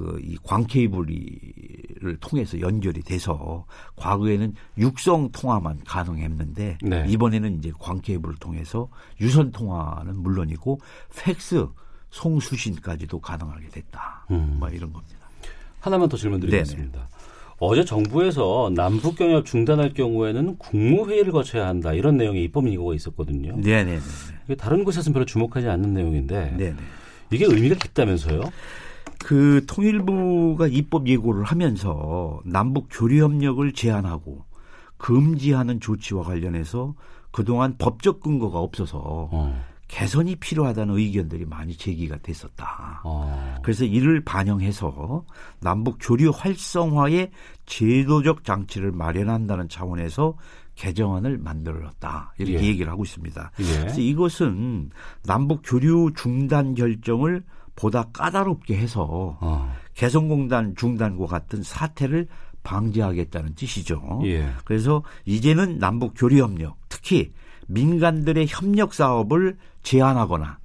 그 0.00 0.18
이 0.22 0.36
광케이블을 0.42 2.16
통해서 2.20 2.58
연결이 2.60 3.02
돼서 3.02 3.66
과거에는 3.96 4.54
육성 4.78 5.30
통화만 5.32 5.80
가능했는데 5.84 6.78
네. 6.82 7.04
이번에는 7.08 7.58
이제 7.58 7.70
광케이블을 7.78 8.36
통해서 8.36 8.88
유선 9.20 9.50
통화는 9.52 10.16
물론이고 10.22 10.80
팩스 11.14 11.66
송수신까지도 12.10 13.20
가능하게 13.20 13.68
됐다. 13.68 14.26
음. 14.30 14.56
뭐 14.58 14.68
이런 14.70 14.92
겁니다. 14.92 15.16
하나만 15.80 16.08
더 16.08 16.16
질문 16.16 16.40
드리겠습니다. 16.40 16.92
네네. 16.92 17.04
어제 17.58 17.84
정부에서 17.84 18.72
남북 18.74 19.16
경협 19.16 19.44
중단할 19.44 19.92
경우에는 19.92 20.56
국무회의를 20.56 21.30
거쳐야 21.30 21.66
한다 21.66 21.92
이런 21.92 22.16
내용의 22.16 22.42
입법 22.44 22.66
예고가 22.70 22.94
있었거든요. 22.94 23.60
네네. 23.60 24.00
다른 24.58 24.82
곳에서는 24.84 25.12
별로 25.12 25.26
주목하지 25.26 25.68
않는 25.68 25.92
내용인데 25.92 26.56
네네. 26.56 26.76
이게 27.30 27.44
의미가 27.44 27.76
깊다면서요? 27.76 28.40
그 29.24 29.64
통일부가 29.66 30.66
입법 30.66 31.06
예고를 31.06 31.44
하면서 31.44 32.40
남북 32.44 32.88
교류 32.90 33.22
협력을 33.22 33.70
제한하고 33.72 34.44
금지하는 34.96 35.80
조치와 35.80 36.24
관련해서 36.24 36.94
그동안 37.30 37.76
법적 37.78 38.20
근거가 38.20 38.58
없어서 38.58 39.28
어. 39.30 39.64
개선이 39.88 40.36
필요하다는 40.36 40.96
의견들이 40.96 41.46
많이 41.46 41.76
제기가 41.76 42.18
됐었다. 42.18 43.02
어. 43.04 43.56
그래서 43.62 43.84
이를 43.84 44.24
반영해서 44.24 45.24
남북 45.60 45.98
교류 46.00 46.30
활성화의 46.30 47.30
제도적 47.66 48.44
장치를 48.44 48.92
마련한다는 48.92 49.68
차원에서 49.68 50.34
개정안을 50.76 51.38
만들었다. 51.38 52.32
이렇게 52.38 52.64
예. 52.64 52.68
얘기를 52.68 52.90
하고 52.90 53.04
있습니다. 53.04 53.50
예. 53.58 53.80
그래서 53.80 54.00
이것은 54.00 54.90
남북 55.24 55.60
교류 55.64 56.12
중단 56.16 56.74
결정을 56.74 57.42
보다 57.76 58.04
까다롭게 58.12 58.76
해서 58.76 59.36
어. 59.40 59.72
개성공단 59.94 60.74
중단과 60.76 61.26
같은 61.26 61.62
사태를 61.62 62.28
방지하겠다는 62.62 63.54
뜻이죠. 63.54 64.20
예. 64.24 64.50
그래서 64.64 65.02
이제는 65.24 65.78
남북 65.78 66.12
교류 66.16 66.42
협력, 66.42 66.76
특히 66.88 67.32
민간들의 67.68 68.46
협력 68.48 68.92
사업을 68.92 69.56
제한하거나 69.82 70.58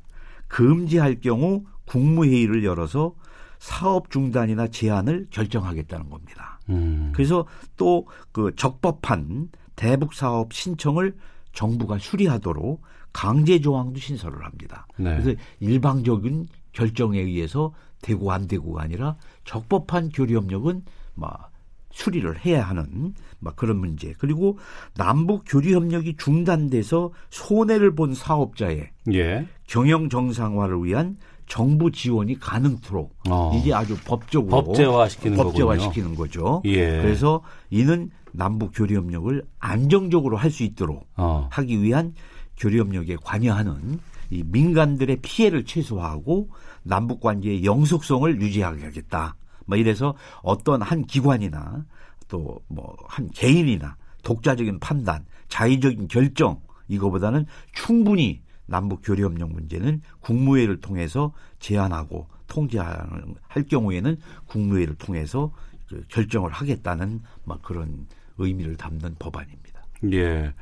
금지할 0.48 1.22
경우 1.22 1.63
국무회의를 1.86 2.65
열어서 2.65 3.13
사업 3.60 4.12
중단이나 4.12 4.68
제한을 4.68 5.28
결정하겠다는 5.30 6.10
겁니다. 6.10 6.60
음. 6.70 7.12
그래서 7.15 7.46
또 7.78 8.06
그 8.36 8.54
적법한 8.58 9.50
대북 9.78 10.13
사업 10.13 10.52
신청을 10.54 11.15
정부가 11.54 11.98
수리하도록 12.00 12.82
강제 13.13 13.62
조항도 13.62 13.98
신설을 13.98 14.44
합니다. 14.44 14.86
네. 14.98 15.18
그래서 15.18 15.39
일방적인 15.62 16.50
결정에 16.80 17.20
의해서 17.20 17.74
되고 18.02 18.32
안 18.32 18.48
되고가 18.48 18.84
아니라 18.84 19.16
적법한 19.46 20.10
교류 20.10 20.38
협력은 20.38 20.84
막 21.16 21.52
수리를 21.92 22.46
해야 22.46 22.64
하는 22.68 23.16
막 23.40 23.56
그런 23.56 23.78
문제. 23.78 24.14
그리고 24.20 24.60
남북 24.96 25.44
교류 25.48 25.74
협력이 25.76 26.18
중단돼서 26.18 27.12
손해를 27.30 27.96
본 27.96 28.14
사업자의 28.14 28.90
예. 29.14 29.48
경영 29.66 30.10
정상화를 30.10 30.84
위한 30.84 31.18
정부 31.48 31.92
지원이 31.92 32.38
가능토록 32.40 33.16
어. 33.30 33.54
이게 33.56 33.74
아주 33.74 33.96
법적으로 34.04 34.64
법제화시키는 34.66 35.38
법제화시키는 35.38 36.16
거죠. 36.16 36.62
예. 36.66 37.02
그래서 37.02 37.42
이는 37.70 38.10
남북 38.34 38.72
교류 38.76 38.98
협력을 38.98 39.42
안정적으로 39.60 40.36
할 40.36 40.52
수 40.52 40.64
있도록 40.64 41.08
어. 41.16 41.48
하기 41.52 41.82
위한 41.82 42.14
교류 42.58 42.80
협력에 42.82 43.16
관여하는 43.24 44.00
이 44.30 44.44
민간들의 44.46 45.18
피해를 45.22 45.66
최소화하고 45.66 46.50
남북 46.84 47.20
관계의 47.22 47.64
영속성을 47.66 48.42
유지하게 48.42 48.84
하겠다. 48.84 49.36
뭐 49.66 49.78
이래서 49.78 50.16
어떤 50.42 50.82
한 50.82 51.06
기관이나 51.06 51.86
또 52.28 52.62
뭐 52.70 52.96
한 53.08 53.30
개인이나 53.32 53.96
독자적인 54.24 54.80
판단, 54.80 55.26
자의적인 55.48 56.08
결정 56.08 56.60
이거보다는 56.88 57.46
충분히 57.74 58.42
남북 58.66 59.02
교류 59.04 59.26
협력 59.26 59.52
문제는 59.52 60.02
국무회의를 60.22 60.82
통해서 60.82 61.34
제안하고 61.60 62.28
통제할 62.48 63.64
경우에는 63.70 64.18
국무회의를 64.48 64.96
통해서 64.96 65.52
그 65.88 66.04
결정을 66.10 66.52
하겠다는 66.52 67.22
막 67.44 67.62
그런 67.62 68.08
의미를 68.38 68.76
담는 68.76 69.16
법안입니다. 69.20 69.84
예. 70.14 70.54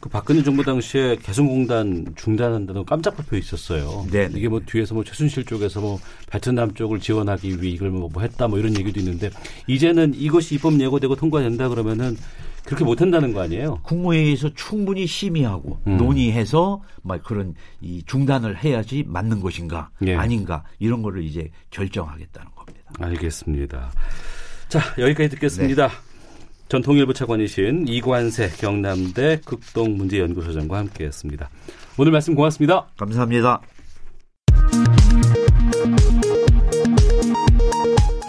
그 0.00 0.08
박근혜 0.08 0.42
정부 0.44 0.62
당시에 0.62 1.16
개성공단 1.16 2.06
중단한다는 2.14 2.84
깜짝 2.84 3.16
발표 3.16 3.36
있었어요. 3.36 4.06
네, 4.10 4.28
네. 4.28 4.38
이게 4.38 4.48
뭐 4.48 4.60
뒤에서 4.64 4.94
뭐 4.94 5.02
최순실 5.02 5.44
쪽에서 5.44 5.80
뭐 5.80 5.98
베트남 6.30 6.72
쪽을 6.72 7.00
지원하기 7.00 7.60
위해 7.60 7.74
이걸 7.74 7.90
뭐, 7.90 8.08
뭐 8.12 8.22
했다 8.22 8.46
뭐 8.46 8.58
이런 8.58 8.78
얘기도 8.78 9.00
있는데 9.00 9.30
이제는 9.66 10.14
이것이 10.14 10.54
입법 10.54 10.80
예고되고 10.80 11.16
통과된다 11.16 11.68
그러면은 11.68 12.16
그렇게 12.64 12.84
못 12.84 13.00
한다는 13.00 13.32
거 13.32 13.40
아니에요? 13.40 13.80
국무회의에서 13.82 14.50
충분히 14.54 15.06
심의하고 15.06 15.80
음. 15.86 15.96
논의해서 15.96 16.82
막 17.02 17.22
그런 17.24 17.54
이 17.80 18.02
중단을 18.06 18.62
해야지 18.62 19.04
맞는 19.06 19.40
것인가 19.40 19.90
예. 20.06 20.14
아닌가 20.14 20.64
이런 20.78 21.02
거를 21.02 21.24
이제 21.24 21.50
결정하겠다는 21.70 22.50
겁니다. 22.54 22.92
알겠습니다. 23.00 23.90
자 24.68 24.80
여기까지 24.98 25.30
듣겠습니다. 25.30 25.88
네. 25.88 26.07
전 26.68 26.82
통일부 26.82 27.14
차관이신 27.14 27.88
이관세 27.88 28.50
경남대 28.50 29.40
극동문제연구소장과 29.46 30.76
함께했습니다. 30.76 31.48
오늘 31.96 32.12
말씀 32.12 32.34
고맙습니다. 32.34 32.88
감사합니다. 32.98 33.62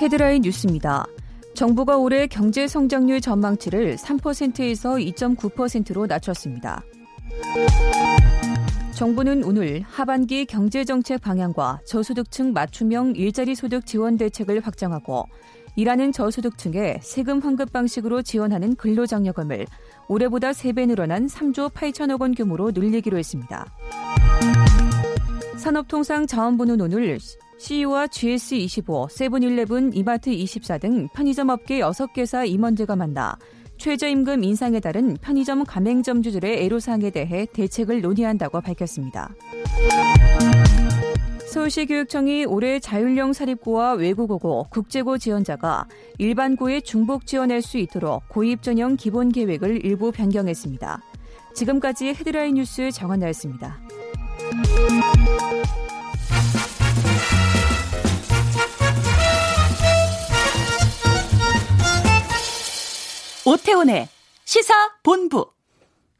헤드라인 0.01 0.41
뉴스입니다. 0.41 1.05
정부가 1.53 1.97
올해 1.97 2.27
경제 2.27 2.65
성장률 2.65 3.19
전망치를 3.19 3.97
3%에서 3.97 4.91
2.9%로 4.91 6.07
낮췄습니다. 6.07 6.81
정부는 8.95 9.43
오늘 9.43 9.81
하반기 9.81 10.45
경제정책 10.45 11.21
방향과 11.21 11.81
저소득층 11.85 12.53
맞춤형 12.53 13.15
일자리 13.17 13.55
소득 13.55 13.85
지원 13.85 14.17
대책을 14.17 14.61
확정하고 14.61 15.25
일하는 15.79 16.11
저소득층에 16.11 16.99
세금 17.01 17.39
환급 17.39 17.71
방식으로 17.71 18.21
지원하는 18.21 18.75
근로장려금을 18.75 19.65
올해보다 20.09 20.51
3배 20.51 20.85
늘어난 20.87 21.27
3조 21.27 21.71
8천억 21.71 22.19
원 22.19 22.35
규모로 22.35 22.71
늘리기로 22.71 23.17
했습니다. 23.17 23.65
산업통상자원부는 25.55 26.81
오늘 26.81 27.17
CU와 27.59 28.07
GS25, 28.07 29.09
세븐일레븐, 29.09 29.91
이마트24 29.91 30.81
등 30.81 31.07
편의점 31.13 31.47
업계 31.47 31.79
6개사 31.79 32.45
임원들과 32.45 32.97
만나 32.97 33.37
최저임금 33.77 34.43
인상에 34.43 34.81
따른 34.81 35.15
편의점 35.21 35.63
가맹점주들의 35.63 36.65
애로사항에 36.65 37.09
대해 37.11 37.45
대책을 37.53 38.01
논의한다고 38.01 38.59
밝혔습니다. 38.59 39.33
서울시 41.51 41.87
교육청이 41.87 42.45
올해 42.45 42.79
자율형 42.79 43.33
사립고와 43.33 43.93
외국어고, 43.93 44.67
국제고 44.69 45.17
지원자가 45.17 45.87
일반고에 46.19 46.81
중복 46.81 47.25
지원할 47.25 47.63
수 47.63 47.79
있도록 47.79 48.29
고입 48.29 48.61
전형 48.61 48.95
기본 48.95 49.31
계획을 49.31 49.83
일부 49.83 50.11
변경했습니다. 50.11 51.01
지금까지 51.55 52.09
헤드라인 52.09 52.53
뉴스 52.53 52.91
정한 52.91 53.19
나였습니다. 53.19 53.79
오태훈의 63.45 64.07
시사 64.45 64.73
본부. 65.01 65.58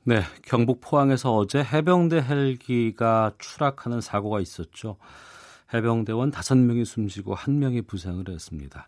네, 0.10 0.22
경북 0.43 0.82
포항에서 0.82 1.36
어제 1.36 1.63
해병대 1.63 2.24
헬기가 2.24 3.32
추락하는 3.38 4.02
사고가 4.02 4.39
있었죠. 4.39 4.98
해병대원 5.72 6.32
5명이 6.32 6.84
숨지고 6.84 7.36
1명이 7.36 7.86
부상을 7.86 8.28
했습니다. 8.28 8.88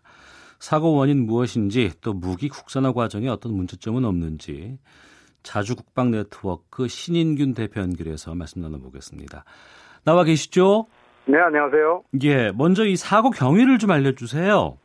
사고 0.58 0.96
원인 0.96 1.24
무엇인지 1.24 1.92
또 2.00 2.12
무기 2.12 2.48
국산화 2.48 2.92
과정에 2.92 3.28
어떤 3.28 3.54
문제점은 3.54 4.04
없는지 4.04 4.80
자주 5.44 5.76
국방 5.76 6.10
네트워크 6.10 6.88
신인균 6.88 7.54
대표 7.54 7.80
연결해서 7.80 8.34
말씀 8.34 8.60
나눠보겠습니다. 8.60 9.44
나와 10.04 10.24
계시죠? 10.24 10.86
네, 11.26 11.38
안녕하세요. 11.38 12.02
예, 12.24 12.50
먼저 12.50 12.84
이 12.84 12.96
사고 12.96 13.30
경위를 13.30 13.78
좀 13.78 13.92
알려주세요. 13.92 14.76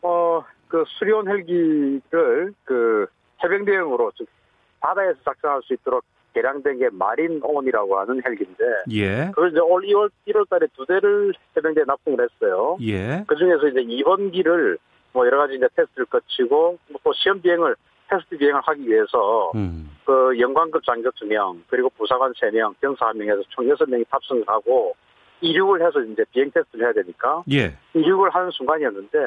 어, 0.00 0.44
그 0.66 0.82
수리온 0.86 1.28
헬기를 1.28 2.54
그 2.64 3.06
해병대용으로 3.44 4.12
즉 4.16 4.26
바다에서 4.82 5.18
작전할 5.24 5.62
수 5.62 5.72
있도록 5.74 6.04
개량된 6.34 6.78
게 6.78 6.88
마린온이라고 6.90 7.98
하는 7.98 8.20
헬기인데 8.26 8.64
예. 8.90 9.26
그걸 9.26 9.50
이제 9.50 9.60
올 9.60 9.82
2월 9.82 10.10
1월 10.28 10.48
달에 10.48 10.66
두 10.74 10.84
대를 10.86 11.32
해병대에 11.56 11.84
납품을 11.86 12.18
했어요. 12.20 12.76
예. 12.82 13.24
그 13.26 13.36
중에서 13.36 13.68
이제 13.68 13.80
2번기를 13.80 14.78
뭐 15.12 15.26
여러 15.26 15.38
가지 15.38 15.54
이제 15.54 15.68
테스트를 15.76 16.06
거치고 16.06 16.78
또 17.04 17.12
시험 17.12 17.40
비행을 17.40 17.76
테스트 18.08 18.36
비행을 18.36 18.60
하기 18.62 18.88
위해서 18.88 19.52
음. 19.54 19.90
그 20.04 20.38
영광급 20.38 20.84
장교 20.84 21.10
2명 21.10 21.62
그리고 21.68 21.90
부사관 21.90 22.32
3명 22.32 22.74
병사 22.80 23.12
1명에서 23.12 23.44
총 23.50 23.66
6명이 23.66 24.06
탑승을 24.08 24.44
하고 24.46 24.94
이륙을 25.40 25.86
해서 25.86 26.00
이제 26.00 26.24
비행 26.32 26.50
테스트를 26.50 26.86
해야 26.86 26.92
되니까 26.94 27.42
예. 27.52 27.76
이륙을 27.94 28.30
하는 28.30 28.50
순간이었는데 28.52 29.18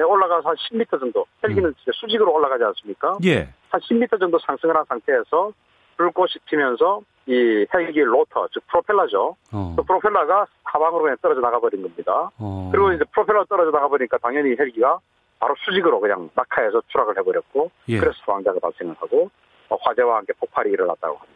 올라가서 0.00 0.48
한 0.48 0.56
10m 0.56 1.00
정도 1.00 1.26
헬기는 1.42 1.68
음. 1.68 1.74
수직으로 1.92 2.32
올라가지 2.32 2.64
않습니까? 2.64 3.18
예. 3.24 3.48
한 3.68 3.80
10m 3.80 4.18
정도 4.18 4.38
상승을 4.38 4.76
한 4.76 4.84
상태에서 4.88 5.52
불꽃이 5.96 6.32
피면서 6.46 7.02
이 7.26 7.66
헬기 7.72 8.00
로터, 8.00 8.48
즉 8.52 8.62
프로펠러죠. 8.68 9.36
어. 9.52 9.74
그 9.76 9.82
프로펠러가 9.82 10.46
사방으로 10.72 11.02
그냥 11.02 11.16
떨어져 11.22 11.40
나가버린 11.40 11.82
겁니다. 11.82 12.30
어. 12.38 12.68
그리고 12.72 12.92
이제 12.92 13.04
프로펠러 13.12 13.44
떨어져 13.44 13.70
나가버리니까 13.70 14.18
당연히 14.18 14.56
헬기가 14.58 14.98
바로 15.38 15.54
수직으로 15.64 16.00
그냥 16.00 16.30
낙하해서 16.34 16.82
추락을 16.88 17.18
해버렸고 17.18 17.70
예. 17.88 17.98
그래서 17.98 18.16
소방자가 18.24 18.58
발생을 18.60 18.94
하고 18.98 19.30
어, 19.68 19.76
화재와 19.80 20.18
함께 20.18 20.32
폭발이 20.38 20.70
일어났다고 20.70 21.16
합니다. 21.16 21.32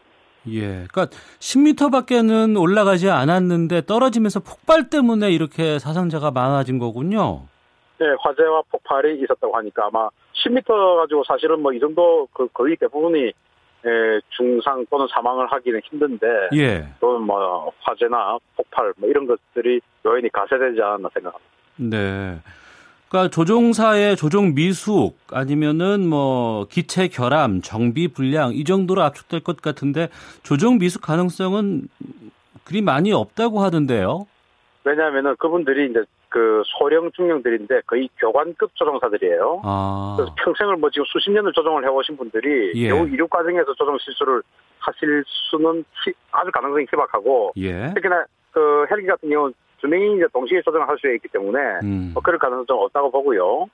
예, 0.48 0.86
그러니까 0.90 1.06
10m 1.40 1.90
밖에는 1.90 2.56
올라가지 2.56 3.10
않았는데 3.10 3.86
떨어지면서 3.86 4.40
폭발 4.40 4.90
때문에 4.90 5.30
이렇게 5.32 5.78
사상자가 5.78 6.30
많아진 6.30 6.78
거군요. 6.78 7.42
네, 7.98 8.06
화재와 8.20 8.62
폭발이 8.70 9.20
있었다고 9.20 9.56
하니까 9.56 9.86
아마 9.86 10.08
10m 10.34 10.96
가지고 11.00 11.24
사실은 11.24 11.60
뭐 11.60 11.72
이 11.72 11.80
정도 11.80 12.26
그 12.32 12.48
거의 12.48 12.76
대부분이 12.76 13.32
예, 13.86 14.20
중상 14.30 14.84
또는 14.90 15.06
사망을 15.12 15.46
하기는 15.46 15.80
힘든데 15.84 16.26
예. 16.54 16.88
또는 17.00 17.22
뭐 17.22 17.70
화재나 17.80 18.38
폭발 18.56 18.92
뭐 18.96 19.08
이런 19.08 19.26
것들이 19.26 19.80
요인이 20.04 20.28
가세되지 20.30 20.80
않았나 20.82 21.08
생각합니다. 21.14 21.52
네. 21.76 22.40
그러니까 23.08 23.30
조종사의 23.30 24.16
조종 24.16 24.54
미숙 24.54 25.16
아니면은 25.30 26.08
뭐 26.08 26.66
기체 26.68 27.06
결함, 27.06 27.60
정비 27.62 28.08
불량 28.08 28.52
이 28.54 28.64
정도로 28.64 29.02
압축될 29.02 29.40
것 29.40 29.62
같은데 29.62 30.08
조종 30.42 30.78
미숙 30.78 31.02
가능성은 31.02 31.88
그리 32.64 32.82
많이 32.82 33.12
없다고 33.12 33.60
하던데요. 33.60 34.26
왜냐하면은 34.82 35.36
그분들이 35.38 35.90
이제 35.90 36.00
그 36.36 36.62
소령 36.66 37.10
중령들인데 37.12 37.80
거의 37.86 38.10
교관급 38.18 38.70
조종사들이에요. 38.74 39.62
아. 39.64 40.16
그래서 40.18 40.34
평생을 40.44 40.76
뭐 40.76 40.90
지금 40.90 41.06
수십 41.06 41.30
년을 41.30 41.50
조종을 41.54 41.82
해오신 41.82 42.18
분들이 42.18 42.72
예. 42.74 42.88
겨우 42.90 43.08
이륙 43.08 43.30
과정에서 43.30 43.72
조종 43.72 43.96
실수를 43.96 44.42
하실 44.78 45.24
수는 45.26 45.82
아주 46.32 46.50
가능성이 46.52 46.84
희박하고 46.92 47.52
예. 47.56 47.90
특히나 47.94 48.26
그 48.50 48.84
헬기 48.90 49.06
같은 49.06 49.30
경우는 49.30 49.54
두 49.80 49.88
명이 49.88 50.16
이제 50.16 50.26
동시에 50.30 50.60
조정을 50.60 50.86
할 50.86 50.98
수 50.98 51.10
있기 51.14 51.26
때문에 51.28 51.58
음. 51.84 52.10
뭐 52.12 52.22
그럴 52.22 52.38
가능성은 52.38 52.66
좀 52.66 52.80
없다고 52.80 53.10
보고요. 53.10 53.68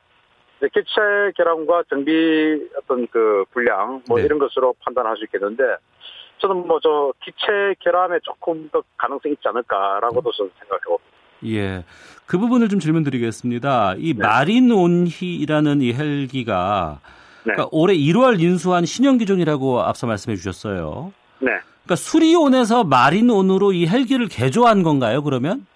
기체 0.60 1.32
결함과 1.36 1.82
정비 1.90 2.68
어떤 2.78 3.08
그 3.08 3.44
불량 3.50 4.02
뭐 4.06 4.18
네. 4.18 4.24
이런 4.24 4.38
것으로 4.38 4.72
판단할 4.84 5.16
수 5.16 5.24
있겠는데 5.24 5.64
저는 6.38 6.68
뭐 6.68 6.78
저 6.80 7.12
기체 7.24 7.74
결함에 7.80 8.20
조금 8.22 8.68
더 8.70 8.84
가능성이 8.96 9.32
있지 9.34 9.48
않을까라고도 9.48 10.30
음. 10.30 10.32
저는 10.36 10.50
생각해 10.60 10.82
봅니다. 10.84 11.12
예. 11.44 11.84
그 12.32 12.38
부분을 12.38 12.70
좀 12.70 12.80
질문 12.80 13.02
드리겠습니다. 13.02 13.96
이 13.98 14.14
네. 14.14 14.26
마린 14.26 14.72
온희라는 14.72 15.82
이 15.82 15.92
헬기가 15.92 16.98
네. 17.44 17.52
그러니까 17.52 17.68
올해 17.72 17.92
1월 17.94 18.40
인수한 18.40 18.86
신형 18.86 19.18
기종이라고 19.18 19.82
앞서 19.82 20.06
말씀해 20.06 20.36
주셨어요. 20.36 21.12
네. 21.40 21.50
그러니까 21.50 21.94
수리온에서 21.94 22.84
마린온으로 22.84 23.74
이 23.74 23.86
헬기를 23.86 24.28
개조한 24.28 24.82
건가요, 24.82 25.22
그러면? 25.22 25.66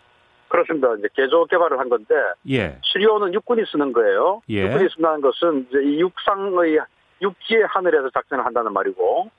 그렇습니다. 0.49 0.95
이제 0.99 1.09
개조 1.15 1.45
개발을 1.45 1.79
한 1.79 1.91
건데 1.91 2.15
예. 2.49 2.79
수리온은 2.85 3.35
육군이 3.35 3.63
쓰는 3.71 3.93
거예요. 3.93 4.41
예. 4.49 4.63
육군이 4.63 4.89
쓴다는 4.95 5.21
것은 5.21 5.67
이제 5.69 5.83
이 5.85 6.01
육상의 6.01 6.79
육지의 7.21 7.67
하늘에서 7.69 8.09
작전을 8.09 8.47
한다는 8.47 8.73
말이고 8.73 9.31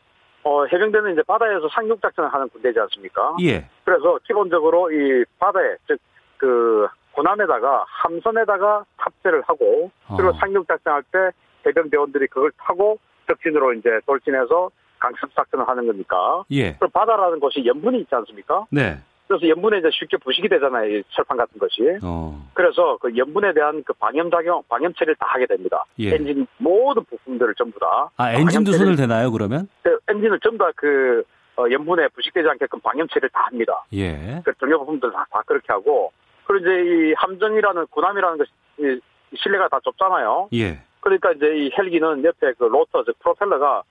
어, 0.43 0.65
해병대는 0.65 1.13
이제 1.13 1.23
바다에서 1.25 1.67
상륙 1.69 1.99
작전을 1.99 2.31
하는 2.31 2.47
군대지 2.49 2.79
않습니까? 2.79 3.37
예. 3.41 3.67
그래서 3.85 4.19
기본적으로 4.27 4.91
이 4.91 5.25
바다에 5.39 5.77
즉 5.87 5.97
그 6.37 6.87
고남에다가 7.17 7.83
함선에다가 7.87 8.85
탑재를 8.97 9.41
하고 9.47 9.89
그리고 10.15 10.29
어. 10.29 10.33
상륙 10.33 10.67
작전할 10.67 11.01
때 11.11 11.17
해병 11.65 11.89
대원들이 11.89 12.27
그걸 12.27 12.51
타고 12.57 12.99
적진으로 13.27 13.73
이제 13.73 13.89
돌진해서 14.05 14.69
강습 14.99 15.33
작전을 15.35 15.67
하는 15.67 15.87
겁니까? 15.87 16.43
예. 16.51 16.73
그럼 16.75 16.91
바다라는 16.91 17.39
곳이 17.39 17.65
염분이 17.65 18.01
있지 18.01 18.13
않습니까? 18.13 18.65
네. 18.69 18.97
그래서 19.27 19.49
염분에 19.49 19.79
이제 19.79 19.89
쉽게 19.91 20.17
부식이 20.17 20.47
되잖아요. 20.47 20.89
이 20.89 21.03
철판 21.09 21.37
같은 21.37 21.59
것이. 21.59 21.81
어. 22.03 22.49
그래서 22.53 22.97
그 23.01 23.15
염분에 23.17 23.53
대한 23.53 23.83
그 23.83 23.93
방염 23.93 24.29
작용, 24.29 24.61
방염 24.69 24.93
처리를 24.93 25.15
다 25.15 25.25
하게 25.29 25.47
됩니다. 25.47 25.83
예. 25.99 26.13
엔진 26.13 26.47
모든 26.57 27.03
부품들을 27.03 27.55
전부 27.55 27.79
다. 27.79 28.09
아 28.15 28.31
엔진도 28.33 28.71
손을 28.73 28.95
대나요 28.95 29.31
그러면? 29.31 29.67
그 29.81 29.97
엔진을 30.07 30.39
전부 30.41 30.63
다그 30.63 31.23
어, 31.57 31.65
염분에 31.69 32.09
부식되지 32.09 32.47
않게끔 32.47 32.79
방염 32.81 33.07
처리를 33.07 33.29
다 33.29 33.47
합니다. 33.47 33.83
예. 33.93 34.41
그 34.45 34.53
중요 34.59 34.79
부품들 34.79 35.11
다, 35.11 35.25
다 35.31 35.41
그렇게 35.45 35.65
하고 35.73 36.11
그리고 36.47 36.65
이제 36.65 36.81
이 36.81 37.13
함정이라는 37.17 37.87
군함이라는 37.87 38.37
것이 38.37 39.01
실내가 39.35 39.67
다 39.67 39.79
좁잖아요. 39.83 40.49
예. 40.53 40.79
그러니까 41.01 41.31
이제 41.33 41.45
이 41.57 41.71
헬기는 41.77 42.23
옆에 42.23 42.53
그 42.57 42.63
로터, 42.65 43.03
즉 43.03 43.17
프로펠러가 43.19 43.83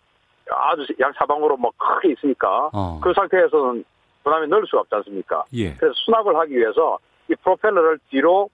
아주 0.50 0.86
양사방으로 0.98 1.56
뭐 1.56 1.70
크게 1.76 2.12
있으니까 2.12 2.70
어. 2.72 3.00
그 3.02 3.12
상태에서는 3.14 3.84
군함에 4.22 4.46
넣을 4.46 4.66
수가 4.66 4.80
없지 4.80 4.94
않습니까? 4.96 5.44
예. 5.54 5.74
그래서 5.74 5.94
수납을 6.04 6.36
하기 6.36 6.56
위해서 6.56 6.98
이 7.30 7.34
프로펠러를 7.36 7.98
뒤로 8.10 8.48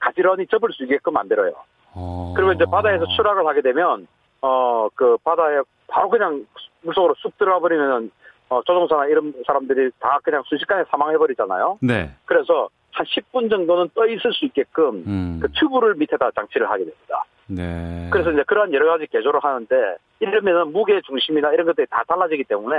가지런히 0.00 0.46
접을 0.46 0.72
수 0.72 0.84
있게끔 0.84 1.14
만들어요. 1.14 1.52
어. 1.94 2.34
그리고 2.36 2.52
이제 2.52 2.64
바다에서 2.70 3.06
추락을 3.16 3.46
하게 3.46 3.62
되면 3.62 4.06
어 4.42 4.76
그 4.94 5.16
바다에 5.24 5.60
바로 5.88 6.08
그냥 6.08 6.46
물속으로 6.82 7.14
쑥 7.18 7.36
들어가 7.38 7.60
버리면 7.60 8.10
어, 8.48 8.62
조종사나 8.62 9.06
이런 9.06 9.32
사람들이 9.46 9.90
다 9.98 10.18
그냥 10.22 10.42
순식간에 10.46 10.84
사망해 10.90 11.16
버리잖아요. 11.18 11.78
네. 11.82 12.10
그래서 12.24 12.68
한 12.96 13.04
10분 13.04 13.50
정도는 13.50 13.90
떠 13.94 14.06
있을 14.06 14.32
수 14.32 14.46
있게끔 14.46 15.04
음. 15.06 15.38
그 15.40 15.48
튜브를 15.52 15.94
밑에다 15.96 16.30
장치를 16.30 16.70
하게 16.70 16.84
됩니다. 16.84 17.24
네. 17.46 18.08
그래서 18.10 18.32
이제 18.32 18.42
그러한 18.44 18.72
여러 18.72 18.86
가지 18.86 19.06
개조를 19.06 19.40
하는데 19.42 19.96
이러면은 20.20 20.72
무게 20.72 21.00
중심이나 21.02 21.52
이런 21.52 21.66
것들이 21.66 21.86
다 21.90 22.02
달라지기 22.08 22.44
때문에 22.44 22.76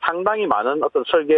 상당히 0.00 0.46
많은 0.46 0.82
어떤 0.82 1.04
설계 1.06 1.34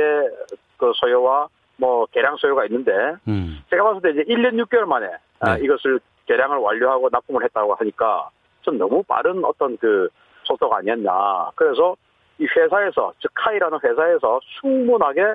그 0.78 0.92
소요와 0.96 1.48
뭐 1.76 2.06
개량 2.06 2.36
소요가 2.38 2.64
있는데 2.64 2.90
음. 3.28 3.62
제가 3.68 3.84
봤을 3.84 4.00
때 4.00 4.10
이제 4.10 4.32
1년 4.32 4.64
6개월 4.64 4.86
만에 4.86 5.08
아, 5.40 5.56
네. 5.56 5.64
이것을 5.64 6.00
개량을 6.24 6.56
완료하고 6.56 7.10
납품을 7.12 7.44
했다고 7.44 7.74
하니까 7.74 8.30
좀 8.62 8.78
너무 8.78 9.02
빠른 9.02 9.44
어떤 9.44 9.76
그 9.76 10.08
속도가 10.44 10.78
아니었나. 10.78 11.50
그래서 11.54 11.96
이 12.38 12.46
회사에서 12.46 13.12
즉 13.20 13.30
카이라는 13.34 13.78
회사에서 13.84 14.40
충분하게 14.60 15.34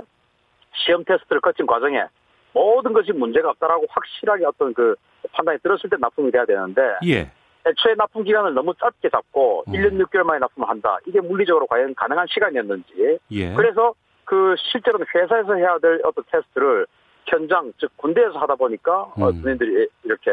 시험 0.73 1.03
테스트를 1.05 1.41
거친 1.41 1.67
과정에 1.67 2.05
모든 2.53 2.93
것이 2.93 3.11
문제가 3.11 3.49
없다라고 3.51 3.85
확실하게 3.89 4.45
어떤 4.45 4.73
그 4.73 4.95
판단이 5.31 5.59
들었을 5.59 5.89
때 5.89 5.97
납품이 5.99 6.31
돼야 6.31 6.45
되는데 6.45 6.81
예. 7.05 7.31
애초에 7.65 7.93
납품 7.95 8.23
기간을 8.23 8.53
너무 8.53 8.73
짧게 8.75 9.09
잡고 9.09 9.65
음. 9.67 9.73
1년 9.73 10.03
6개월 10.05 10.23
만에 10.23 10.39
납품을 10.39 10.67
한다. 10.67 10.97
이게 11.05 11.21
물리적으로 11.21 11.67
과연 11.67 11.93
가능한 11.95 12.27
시간이었는지. 12.29 13.19
예. 13.31 13.53
그래서 13.53 13.93
그 14.25 14.55
실제로는 14.71 15.05
회사에서 15.13 15.55
해야 15.55 15.77
될 15.79 16.01
어떤 16.03 16.23
테스트를 16.31 16.87
현장 17.25 17.71
즉 17.79 17.91
군대에서 17.97 18.39
하다 18.39 18.55
보니까 18.55 19.01
어, 19.15 19.29
음. 19.29 19.41
군인들이 19.41 19.87
이렇게 20.03 20.31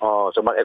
어 0.00 0.30
정말 0.34 0.58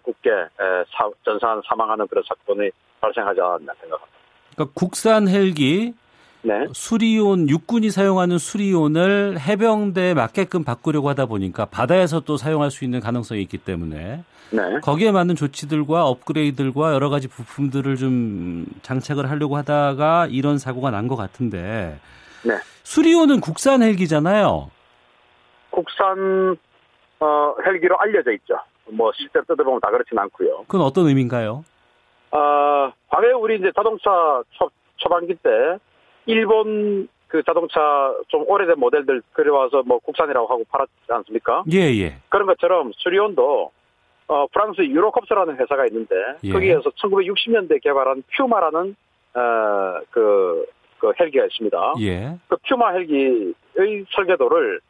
사, 0.92 1.10
전사한 1.24 1.62
사망하는 1.66 2.08
그런 2.08 2.24
사건이 2.28 2.72
발생하지 3.00 3.40
않았나 3.40 3.74
생각합니다. 3.80 4.20
그러니까 4.56 4.74
국산 4.74 5.28
헬기 5.28 5.94
네. 6.42 6.68
수리온 6.72 7.50
육군이 7.50 7.90
사용하는 7.90 8.38
수리온을 8.38 9.40
해병대에 9.40 10.14
맞게끔 10.14 10.64
바꾸려고 10.64 11.10
하다 11.10 11.26
보니까 11.26 11.66
바다에서 11.66 12.22
또 12.22 12.38
사용할 12.38 12.72
수 12.72 12.86
있는 12.86 13.02
가능성이 13.02 13.42
있기 13.42 13.58
때문에 13.58 14.24
네. 14.52 14.80
거기에 14.82 15.12
맞는 15.12 15.36
조치들과 15.36 16.06
업그레이드들과 16.08 16.94
여러 16.94 17.10
가지 17.10 17.28
부품들을 17.28 17.96
좀 17.98 18.66
장착을 18.82 19.30
하려고 19.30 19.58
하다가 19.58 20.28
이런 20.32 20.58
사고가 20.58 20.92
난 20.92 21.08
것 21.10 21.16
같은데 21.18 22.00
네. 22.44 22.54
수리온은 22.84 23.42
국산 23.42 23.82
헬기잖아요. 23.84 24.72
국산 25.72 26.58
어, 27.20 27.56
헬기로 27.66 28.00
알려져 28.00 28.32
있죠. 28.34 28.56
뭐 28.92 29.12
실제로 29.16 29.44
뜯어보면 29.46 29.82
다 29.82 29.92
그렇진 29.92 30.18
않고요. 30.18 30.60
그건 30.68 30.82
어떤 30.82 31.08
의미인가요? 31.08 31.64
아, 32.32 32.92
과거에 33.10 33.32
우리 33.34 33.58
이제 33.58 33.72
자동차 33.76 34.10
초, 34.52 34.70
초반기 34.98 35.36
때 35.36 35.50
일본 36.30 37.08
그 37.28 37.42
자동차 37.44 37.80
좀 38.28 38.44
오래된 38.48 38.80
모델들 38.80 39.22
그려와서 39.34 39.84
뭐 39.86 39.98
국산이라고 40.00 40.48
하고 40.48 40.64
팔았지 40.70 40.92
않습니까? 41.10 41.64
예, 41.72 41.80
예. 41.80 42.18
그런 42.30 42.46
것처럼 42.46 42.92
수리온도 42.98 43.72
어, 44.28 44.48
프랑스 44.54 44.82
유로컵스라는 44.82 45.58
회사가 45.58 45.88
있는데 45.88 46.16
예. 46.44 46.52
거기에서 46.52 46.92
1960년대 46.92 47.82
개발한 47.82 48.24
퓨마라는 48.36 48.96
어, 49.34 50.00
그, 50.12 50.66
그 51.00 51.12
헬기가 51.20 51.46
있습니다. 51.46 51.94
예. 52.02 52.38
그 52.48 52.58
퓨마 52.68 52.92
헬기의 52.92 53.54
설계도를 54.16 54.82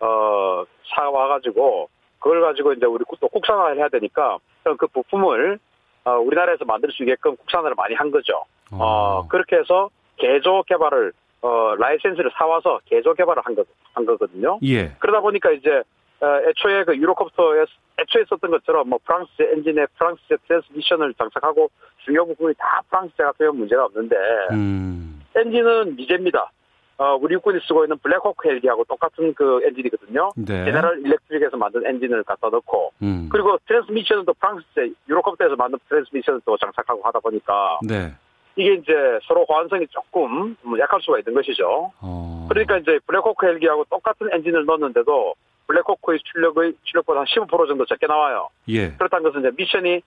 어, 0.00 0.64
사와가지고 0.94 1.88
그걸 2.18 2.40
가지고 2.42 2.72
이제 2.72 2.86
우리 2.86 3.04
또 3.20 3.28
국산화를 3.28 3.78
해야 3.78 3.88
되니까 3.88 4.38
그 4.64 4.86
부품을 4.88 5.60
어, 6.04 6.10
우리나라에서 6.18 6.64
만들 6.64 6.90
수 6.90 7.04
있게끔 7.04 7.36
국산화를 7.36 7.76
많이 7.76 7.94
한 7.94 8.10
거죠. 8.10 8.44
어, 8.72 8.78
어. 8.78 9.28
그렇게 9.28 9.56
해서 9.56 9.90
개조 10.18 10.62
개발을 10.64 11.12
어, 11.40 11.74
라이센스를 11.76 12.30
사와서 12.36 12.80
개조 12.86 13.14
개발을 13.14 13.42
한, 13.44 13.54
거, 13.54 13.64
한 13.94 14.04
거거든요. 14.04 14.58
예. 14.64 14.92
그러다 14.98 15.20
보니까 15.20 15.50
이제 15.52 15.82
어, 16.20 16.26
애초에 16.48 16.84
그 16.84 16.96
유로컵터에 16.96 17.64
애초에 18.00 18.24
썼던 18.28 18.50
것처럼 18.50 18.88
뭐 18.88 18.98
프랑스 19.04 19.30
엔진에 19.38 19.86
프랑스 19.96 20.20
트랜스미션을 20.46 21.14
장착하고 21.14 21.70
중요 22.04 22.26
부분이 22.26 22.54
다 22.58 22.82
프랑스제가 22.90 23.32
되면 23.38 23.56
문제가 23.56 23.84
없는데 23.84 24.16
음. 24.50 25.22
엔진은 25.36 25.96
미제입니다. 25.96 26.50
어, 26.98 27.16
우리 27.20 27.34
육군이 27.34 27.60
쓰고 27.68 27.84
있는 27.84 27.96
블랙호크 27.98 28.48
헬기하고 28.48 28.84
똑같은 28.84 29.32
그 29.34 29.60
엔진이거든요. 29.64 30.30
네. 30.36 30.64
제네럴 30.64 31.00
일렉트릭에서 31.04 31.56
만든 31.56 31.86
엔진을 31.86 32.24
갖다 32.24 32.48
넣고 32.48 32.92
음. 33.02 33.28
그리고 33.30 33.56
트랜스미션은 33.68 34.24
또 34.24 34.34
프랑스제 34.34 34.90
유로콥터에서 35.08 35.54
만든 35.54 35.78
트랜스미션을 35.88 36.40
또 36.44 36.56
장착하고 36.56 37.00
하다 37.02 37.20
보니까 37.20 37.78
네. 37.86 38.12
이게 38.58 38.74
이제 38.74 38.92
서로 39.22 39.44
호환성이 39.48 39.86
조금 39.88 40.56
약할 40.80 41.00
수가 41.00 41.20
있는 41.20 41.32
것이죠. 41.32 41.92
어. 42.00 42.46
그러니까 42.48 42.76
이제 42.78 42.98
블랙호크 43.06 43.46
헬기하고 43.46 43.84
똑같은 43.84 44.28
엔진을 44.32 44.66
넣었는데도 44.66 45.34
블랙호크의 45.68 46.18
출력의 46.24 46.74
출력보다 46.82 47.20
한 47.20 47.26
15% 47.26 47.68
정도 47.68 47.84
적게 47.86 48.06
나와요. 48.08 48.48
예. 48.68 48.90
그렇다는 48.92 49.22
것은 49.22 49.40
이제 49.40 49.50
미션이 49.56 49.90
에, 49.90 50.02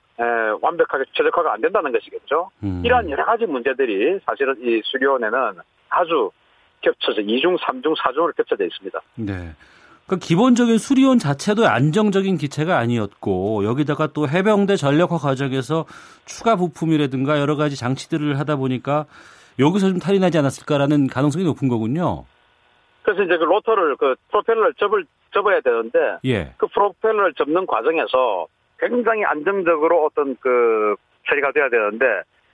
완벽하게 0.61 1.05
최적화가 1.13 1.53
안 1.53 1.61
된다는 1.61 1.93
것이겠죠. 1.93 2.49
음. 2.63 2.81
이러한 2.83 3.09
여러 3.09 3.25
가지 3.25 3.45
문제들이 3.45 4.19
사실은 4.25 4.57
이 4.59 4.81
수리온에는 4.83 5.53
아주 5.89 6.31
겹쳐져 6.81 7.21
2중, 7.21 7.57
3중, 7.59 7.95
4중으로 7.95 8.35
겹쳐져 8.35 8.65
있습니다. 8.65 8.99
네. 9.15 9.33
그러니까 10.12 10.28
기본적인 10.28 10.78
수리온 10.78 11.19
자체도 11.19 11.65
안정적인 11.67 12.36
기체가 12.36 12.78
아니었고 12.78 13.63
여기다가 13.63 14.08
또 14.08 14.28
해병대 14.28 14.75
전력화 14.75 15.17
과정에서 15.17 15.85
추가 16.25 16.58
부품이라든가 16.58 17.40
여러 17.40 17.56
가지 17.56 17.77
장치들을 17.77 18.38
하다 18.38 18.58
보니까 18.58 19.06
여기서 19.58 19.88
좀 19.88 20.00
탈이 20.00 20.19
나지 20.19 20.38
않았을까라는 20.38 21.08
가능성이 21.08 21.46
높은 21.46 21.69
거군요. 21.69 22.25
그래서 23.04 23.23
이제 23.23 23.38
그 23.38 23.44
로터를 23.46 23.96
그 23.96 24.15
프로펠러를 24.31 24.73
접을 24.73 25.06
접어야 25.33 25.62
되는데 25.62 26.00
예. 26.25 26.54
그 26.58 26.67
프로펠러를 26.67 27.33
접는 27.35 27.65
과정에서 27.65 28.48
굉장히 28.79 29.23
안정적으로 29.23 30.06
어떤 30.06 30.35
그 30.42 30.96
처리가 31.29 31.54
돼야 31.54 31.69
되는데 31.69 32.06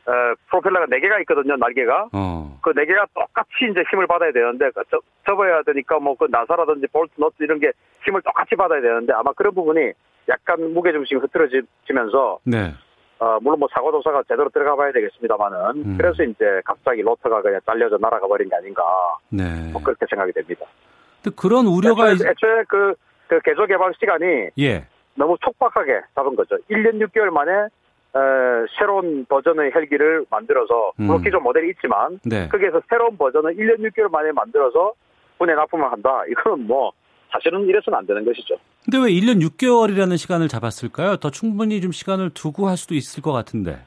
에, 0.08 0.36
프로펠러가 0.50 0.86
4개가 0.86 1.20
있거든요, 1.22 1.56
날개가. 1.58 2.10
어. 2.14 2.60
그 2.62 2.72
4개가 2.72 3.08
똑같이 3.14 3.68
이제 3.70 3.84
힘을 3.92 4.08
받아야 4.08 4.32
되는데, 4.32 4.70
그 4.72 4.82
접, 4.90 5.02
접어야 5.26 5.62
되니까 5.64 6.00
뭐 6.00 6.16
그 6.16 6.28
나사라든지 6.30 6.88
볼트, 6.88 7.14
너트 7.18 7.36
이런 7.44 7.60
게 7.60 7.72
힘을 8.06 8.22
똑같이 8.22 8.56
받아야 8.56 8.82
되는데, 8.82 9.14
아마 9.14 9.32
그런 9.34 9.54
부분이 9.54 9.92
약간 10.30 10.74
무게중심이 10.74 11.20
흐트러지면서, 11.22 12.40
네. 12.44 12.74
어, 13.20 13.40
물론 13.42 13.60
뭐 13.60 13.68
사고 13.74 13.92
조사가 13.92 14.24
제대로 14.28 14.48
들어가 14.50 14.76
봐야 14.76 14.92
되겠습니다만은, 14.92 15.58
음. 15.76 15.98
그래서 15.98 16.24
이제 16.24 16.62
갑자기 16.64 17.02
로터가 17.02 17.42
그냥 17.42 17.60
잘려져 17.66 17.98
날아가 18.00 18.28
버린 18.28 18.48
게 18.48 18.56
아닌가. 18.56 18.84
네. 19.30 19.44
뭐 19.74 19.82
그렇게 19.82 20.06
생각이 20.10 20.32
됩니다. 20.32 20.66
근데 21.24 21.36
그런 21.36 21.66
우려가. 21.66 22.12
애초에, 22.12 22.30
애초에 22.30 22.64
그, 22.70 22.94
그 23.28 23.40
개조 23.42 23.66
개발 23.66 23.92
시간이. 24.00 24.50
예. 24.60 24.86
너무 25.16 25.36
촉박하게 25.44 26.00
잡은 26.14 26.36
거죠. 26.36 26.56
1년 26.70 27.04
6개월 27.08 27.32
만에 27.32 27.52
에, 27.52 27.68
새로운 28.78 29.26
버전의 29.26 29.72
헬기를 29.76 30.26
만들어서 30.30 30.92
물론 30.98 31.18
음. 31.18 31.24
기존 31.24 31.44
모델이 31.44 31.70
있지만 31.72 32.20
네. 32.26 32.48
거기에서 32.48 32.82
새로운 32.90 33.18
버전을 33.18 33.56
1년 33.56 33.80
6개월 33.90 34.10
만에 34.12 34.32
만들어서 34.32 34.94
분해 35.38 35.54
납품을 35.54 35.92
한다. 35.92 36.22
이거는 36.30 36.66
뭐 36.66 36.92
사실은 37.32 37.66
이래서는 37.68 38.00
안 38.00 38.06
되는 38.06 38.26
것이죠. 38.26 38.56
근데 38.86 38.98
왜 39.00 39.12
1년 39.12 39.42
6개월이라는 39.44 40.18
시간을 40.18 40.48
잡았을까요? 40.48 41.18
더 41.18 41.30
충분히 41.30 41.82
좀 41.82 41.92
시간을 41.92 42.32
두고 42.34 42.68
할 42.68 42.78
수도 42.78 42.96
있을 42.96 43.22
것 43.22 43.34
같은데. 43.34 43.78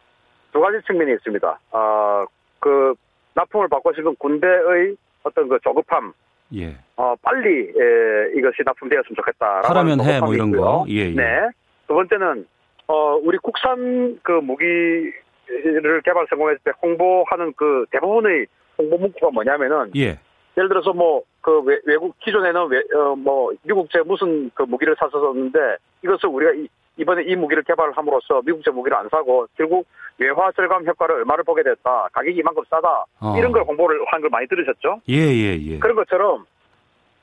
두 0.52 0.60
가지 0.60 0.78
측면이 0.86 1.12
있습니다. 1.14 1.60
아, 1.72 2.26
그 2.58 2.94
납품을 3.34 3.68
받고 3.68 3.92
싶은 3.94 4.14
군대의 4.16 4.96
어떤 5.22 5.48
그 5.48 5.58
조급함 5.62 6.12
예. 6.54 6.76
어, 6.96 7.14
빨리 7.22 7.68
예, 7.68 8.38
이것이 8.38 8.62
납품되었으면 8.64 9.16
좋겠다. 9.16 9.62
하라면 9.68 10.00
해, 10.00 10.20
뭐 10.20 10.34
이런 10.34 10.50
거. 10.50 10.84
예, 10.88 11.10
예. 11.10 11.14
네. 11.14 11.48
두 11.86 11.94
번째는 11.94 12.46
어, 12.90 13.16
우리 13.22 13.38
국산 13.38 14.18
그 14.22 14.32
무기를 14.32 16.02
개발 16.04 16.26
성공했을 16.28 16.60
때 16.64 16.72
홍보하는 16.82 17.52
그 17.56 17.84
대부분의 17.90 18.46
홍보 18.78 18.98
문구가 18.98 19.30
뭐냐면은 19.30 19.90
예. 19.96 20.18
예를 20.56 20.68
들어서 20.68 20.92
뭐 20.92 21.22
그 21.40 21.62
외국 21.86 22.18
기존에는 22.20 22.68
외, 22.68 22.82
어, 22.96 23.16
뭐 23.16 23.52
미국제 23.62 24.00
무슨 24.04 24.50
그 24.54 24.62
무기를 24.62 24.94
샀었는데 24.98 25.58
이것을 26.04 26.28
우리가 26.28 26.52
이, 26.52 26.68
이번에 26.96 27.22
이 27.22 27.34
무기를 27.34 27.62
개발함으로써 27.62 28.42
미국제 28.44 28.70
무기를 28.70 28.96
안 28.96 29.08
사고 29.08 29.46
결국 29.56 29.86
외화 30.18 30.52
절감 30.52 30.84
효과를 30.86 31.16
얼마를 31.16 31.44
보게 31.44 31.62
됐다. 31.62 32.08
가격이 32.12 32.36
이만큼 32.38 32.62
싸다. 32.68 33.04
어. 33.20 33.34
이런 33.38 33.52
걸 33.52 33.62
홍보를 33.62 34.00
한 34.08 34.20
걸 34.20 34.28
많이 34.28 34.46
들으셨죠? 34.48 35.00
예, 35.08 35.14
예, 35.14 35.56
예. 35.58 35.78
그런 35.78 35.96
것처럼 35.96 36.44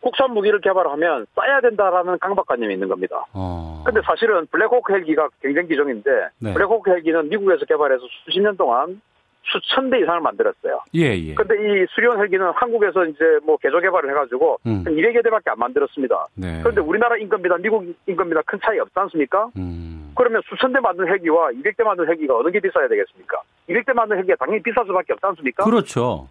국산 0.01 0.33
무기를 0.33 0.61
개발하면 0.61 1.25
싸야 1.35 1.61
된다라는 1.61 2.19
강박관념이 2.19 2.73
있는 2.73 2.87
겁니다. 2.87 3.25
어. 3.33 3.83
근데 3.85 4.01
사실은 4.05 4.45
블랙호크 4.47 4.93
헬기가 4.93 5.27
경쟁 5.41 5.67
기종인데 5.67 6.11
네. 6.39 6.53
블랙호크 6.53 6.91
헬기는 6.91 7.29
미국에서 7.29 7.65
개발해서 7.65 8.03
수십 8.25 8.39
년 8.39 8.55
동안 8.57 9.01
수천 9.43 9.89
대 9.89 9.99
이상을 9.99 10.19
만들었어요. 10.21 10.81
예, 10.95 11.15
예. 11.15 11.33
근데 11.33 11.55
이 11.55 11.85
수리온 11.91 12.19
헬기는 12.19 12.45
한국에서 12.53 13.05
이제 13.05 13.19
뭐 13.43 13.57
개조 13.57 13.79
개발을 13.79 14.09
해가지고 14.09 14.59
음. 14.65 14.83
200여 14.83 15.23
대밖에 15.23 15.49
안 15.49 15.59
만들었습니다. 15.59 16.27
네. 16.35 16.59
그런데 16.61 16.81
우리나라 16.81 17.17
인건비나 17.17 17.57
미국 17.57 17.85
인건비나 18.07 18.41
큰 18.45 18.59
차이 18.61 18.77
없지 18.79 18.93
않습니까? 18.93 19.49
음. 19.57 20.11
그러면 20.15 20.41
수천 20.49 20.73
대 20.73 20.79
만든 20.79 21.07
헬기와 21.07 21.49
200대 21.51 21.83
만든 21.83 22.07
헬기가 22.07 22.37
어느 22.37 22.49
게 22.49 22.59
비싸야 22.59 22.87
되겠습니까? 22.87 23.41
200대 23.69 23.93
만든 23.93 24.17
헬기가 24.17 24.35
당연히 24.37 24.61
비쌀 24.63 24.85
수밖에 24.85 25.13
없지 25.13 25.25
않습니까? 25.25 25.63
그렇죠. 25.63 26.27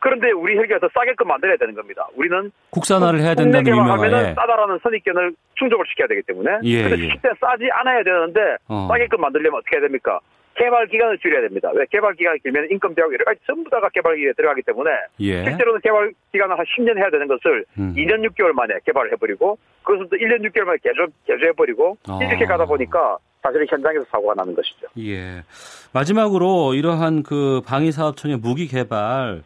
그런데 0.00 0.30
우리 0.30 0.56
헬기가 0.56 0.78
더 0.78 0.88
싸게끔 0.94 1.26
만들어야 1.26 1.56
되는 1.56 1.74
겁니다. 1.74 2.06
우리는 2.14 2.50
국산화를 2.70 3.20
해야 3.20 3.34
된다는 3.34 3.66
유명하면 3.66 4.34
싸다라는 4.34 4.78
선입견을 4.82 5.34
충족을 5.54 5.84
시켜야 5.88 6.06
되기 6.08 6.22
때문에. 6.22 6.60
예, 6.64 6.90
예. 6.90 6.96
실제 6.96 7.28
싸지 7.40 7.68
않아야 7.72 8.02
되는데 8.02 8.40
어. 8.68 8.86
싸게끔 8.88 9.20
만들려면 9.20 9.58
어떻게 9.58 9.76
해야 9.76 9.82
됩니까? 9.82 10.20
개발 10.58 10.86
기간을 10.88 11.18
줄여야 11.18 11.40
됩니다. 11.42 11.70
왜 11.72 11.86
개발 11.90 12.14
기간이 12.14 12.40
길면 12.42 12.68
인건비하고 12.70 13.14
여러 13.14 13.24
가지 13.24 13.40
전부 13.46 13.70
다가 13.70 13.88
개발 13.90 14.16
기간에 14.16 14.32
들어가기 14.34 14.62
때문에 14.62 14.90
예. 15.20 15.44
실제로는 15.44 15.80
개발 15.82 16.12
기간을 16.32 16.58
한 16.58 16.64
10년 16.66 16.98
해야 16.98 17.10
되는 17.10 17.28
것을 17.28 17.64
음. 17.78 17.94
2년 17.96 18.28
6개월 18.28 18.52
만에 18.52 18.74
개발을 18.84 19.12
해버리고 19.12 19.56
그것을 19.84 20.08
또 20.10 20.16
1년 20.16 20.42
6개월 20.50 20.64
만에 20.64 20.78
개조, 20.82 21.06
개조해버리고 21.26 21.96
아. 22.08 22.18
이렇게 22.20 22.44
가다 22.44 22.66
보니까 22.66 23.18
사실은 23.40 23.66
현장에서 23.70 24.04
사고가 24.10 24.34
나는 24.34 24.54
것이죠. 24.54 24.88
예. 24.98 25.44
마지막으로 25.92 26.74
이러한 26.74 27.22
그 27.22 27.62
방위사업청의 27.64 28.38
무기 28.38 28.66
개발 28.66 29.42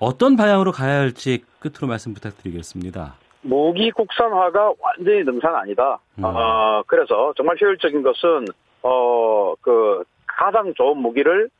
어떤 0.00 0.34
방향으로 0.34 0.72
가야 0.72 0.98
할지 0.98 1.44
끝으로 1.60 1.86
말씀 1.86 2.14
부탁드리겠습니다. 2.14 3.14
무기 3.42 3.90
국산화가 3.90 4.72
완전히 4.80 5.22
능사는 5.24 5.54
아니다. 5.54 5.98
음. 6.18 6.24
어, 6.24 6.82
그래서 6.86 7.32
정말 7.36 7.56
효율적인 7.60 8.02
것은 8.02 8.46
어, 8.82 9.54
그 9.60 10.02
가장 10.26 10.72
좋은 10.74 10.96
무기를 10.96 11.50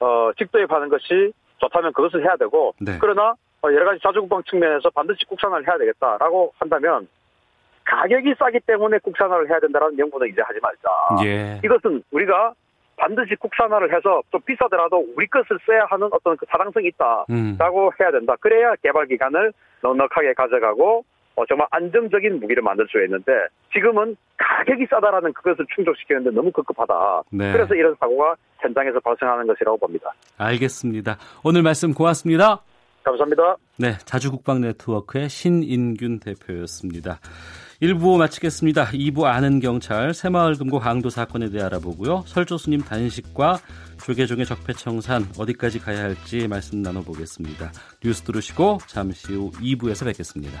어, 0.00 0.30
직도입하는 0.38 0.88
것이 0.88 1.32
좋다면 1.58 1.92
그것을 1.92 2.24
해야 2.24 2.36
되고 2.36 2.74
네. 2.80 2.96
그러나 2.98 3.34
어, 3.62 3.68
여러 3.68 3.84
가지 3.84 4.00
자주국방 4.02 4.44
측면에서 4.44 4.88
반드시 4.90 5.26
국산화를 5.26 5.68
해야 5.68 5.76
되겠다라고 5.76 6.54
한다면 6.58 7.06
가격이 7.84 8.34
싸기 8.38 8.60
때문에 8.60 8.98
국산화를 8.98 9.50
해야 9.50 9.60
된다는 9.60 9.94
명분은 9.96 10.28
이제 10.28 10.40
하지 10.40 10.58
말자. 10.62 11.24
예. 11.26 11.60
이것은 11.62 12.02
우리가 12.12 12.54
반드시 13.00 13.34
국산화를 13.36 13.96
해서 13.96 14.22
좀 14.30 14.40
비싸더라도 14.42 15.04
우리 15.16 15.26
것을 15.26 15.58
써야 15.64 15.86
하는 15.88 16.08
어떤 16.12 16.36
그 16.36 16.44
타당성이 16.46 16.88
있다라고 16.88 17.86
음. 17.88 17.90
해야 17.98 18.10
된다. 18.12 18.36
그래야 18.40 18.74
개발 18.82 19.06
기간을 19.06 19.52
넉넉하게 19.82 20.34
가져가고 20.34 21.04
어, 21.36 21.46
정말 21.46 21.66
안정적인 21.70 22.40
무기를 22.40 22.62
만들 22.62 22.86
수 22.88 23.02
있는데 23.04 23.32
지금은 23.72 24.16
가격이 24.36 24.86
싸다라는 24.90 25.32
그것을 25.32 25.64
충족시키는데 25.74 26.30
너무 26.30 26.52
급급하다. 26.52 27.22
네. 27.32 27.52
그래서 27.52 27.74
이런 27.74 27.94
사고가 27.98 28.34
현장에서 28.58 29.00
발생하는 29.00 29.46
것이라고 29.46 29.78
봅니다. 29.78 30.12
알겠습니다. 30.36 31.16
오늘 31.42 31.62
말씀 31.62 31.94
고맙습니다. 31.94 32.60
감사합니다. 33.04 33.56
네, 33.78 33.96
자주국방 34.04 34.60
네트워크의 34.60 35.28
신인균 35.28 36.20
대표였습니다. 36.20 37.20
1부 37.82 38.18
마치겠습니다. 38.18 38.86
2부 38.88 39.24
아는 39.24 39.58
경찰 39.58 40.12
새마을 40.12 40.56
금고 40.56 40.78
강도 40.78 41.08
사건에 41.08 41.48
대해 41.48 41.64
알아보고요. 41.64 42.24
설조수님 42.26 42.82
단식과 42.82 43.58
조계종의 44.04 44.44
적폐청산 44.44 45.26
어디까지 45.38 45.78
가야 45.78 46.02
할지 46.02 46.46
말씀 46.46 46.82
나눠보겠습니다. 46.82 47.72
뉴스 48.04 48.22
들으시고 48.22 48.78
잠시 48.86 49.32
후 49.32 49.50
2부에서 49.52 50.04
뵙겠습니다. 50.04 50.60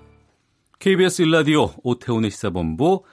KBS 0.81 1.21
일라디오 1.21 1.69
오태훈의 1.83 2.31
시사본부 2.31 3.03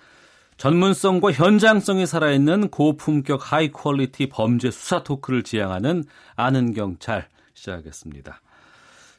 전문성과 0.56 1.32
현장성이 1.32 2.06
살아있는 2.06 2.70
고품격 2.70 3.52
high 3.52 3.70
quality 3.70 4.30
범죄 4.30 4.70
수사 4.70 5.02
토크를 5.02 5.42
지향하는 5.42 6.04
아는 6.34 6.72
경찰 6.72 7.28
시작하겠습니다. 7.52 8.40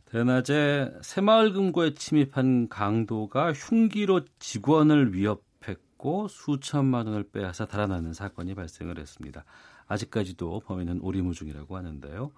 대낮에 0.06 0.92
새마을 1.04 1.54
금고에 1.54 1.94
침입한 1.94 2.70
강도가 2.70 3.54
흉기로 3.54 4.22
직원을 4.40 5.14
위협했고 5.14 6.28
수천만 6.28 7.06
원을 7.06 7.30
빼앗아 7.32 7.68
달아나는 7.68 8.14
사건이 8.14 8.56
발생을 8.56 8.98
했습니다. 8.98 9.46
아직까지도 9.88 10.62
범인은 10.62 11.02
오리무중이라고 11.02 11.78
하는데요. 11.78 12.32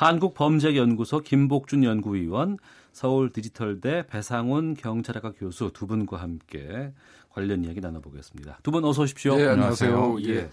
한국범죄연구소 0.00 1.20
김복준 1.20 1.84
연구위원, 1.84 2.56
서울 2.90 3.30
디지털대 3.34 4.06
배상훈 4.06 4.72
경찰학과 4.72 5.32
교수 5.32 5.72
두 5.74 5.86
분과 5.86 6.16
함께 6.16 6.94
관련 7.28 7.62
이야기 7.66 7.80
나눠보겠습니다. 7.82 8.60
두 8.62 8.70
분 8.70 8.82
어서 8.86 9.02
오십시오. 9.02 9.36
네, 9.36 9.46
안녕하세요. 9.48 10.16
예. 10.22 10.28
예. 10.30 10.50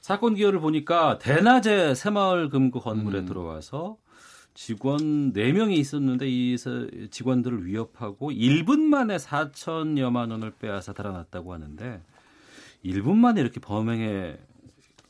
사건 0.00 0.34
기여를 0.34 0.60
보니까 0.60 1.18
대낮에 1.18 1.94
새마을 1.94 2.48
금고 2.48 2.80
건물에 2.80 3.18
음. 3.18 3.26
들어와서 3.26 3.98
직원 4.54 5.34
4명이 5.34 5.72
있었는데 5.76 6.26
이 6.26 6.56
직원들을 7.10 7.66
위협하고 7.66 8.30
1분 8.30 8.78
만에 8.80 9.18
4천여만 9.18 10.30
원을 10.30 10.52
빼앗아 10.58 10.94
달아났다고 10.94 11.52
하는데 11.52 12.00
1분 12.82 13.16
만에 13.16 13.42
이렇게 13.42 13.60
범행에 13.60 14.38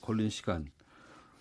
걸린 0.01 0.28
시간 0.28 0.66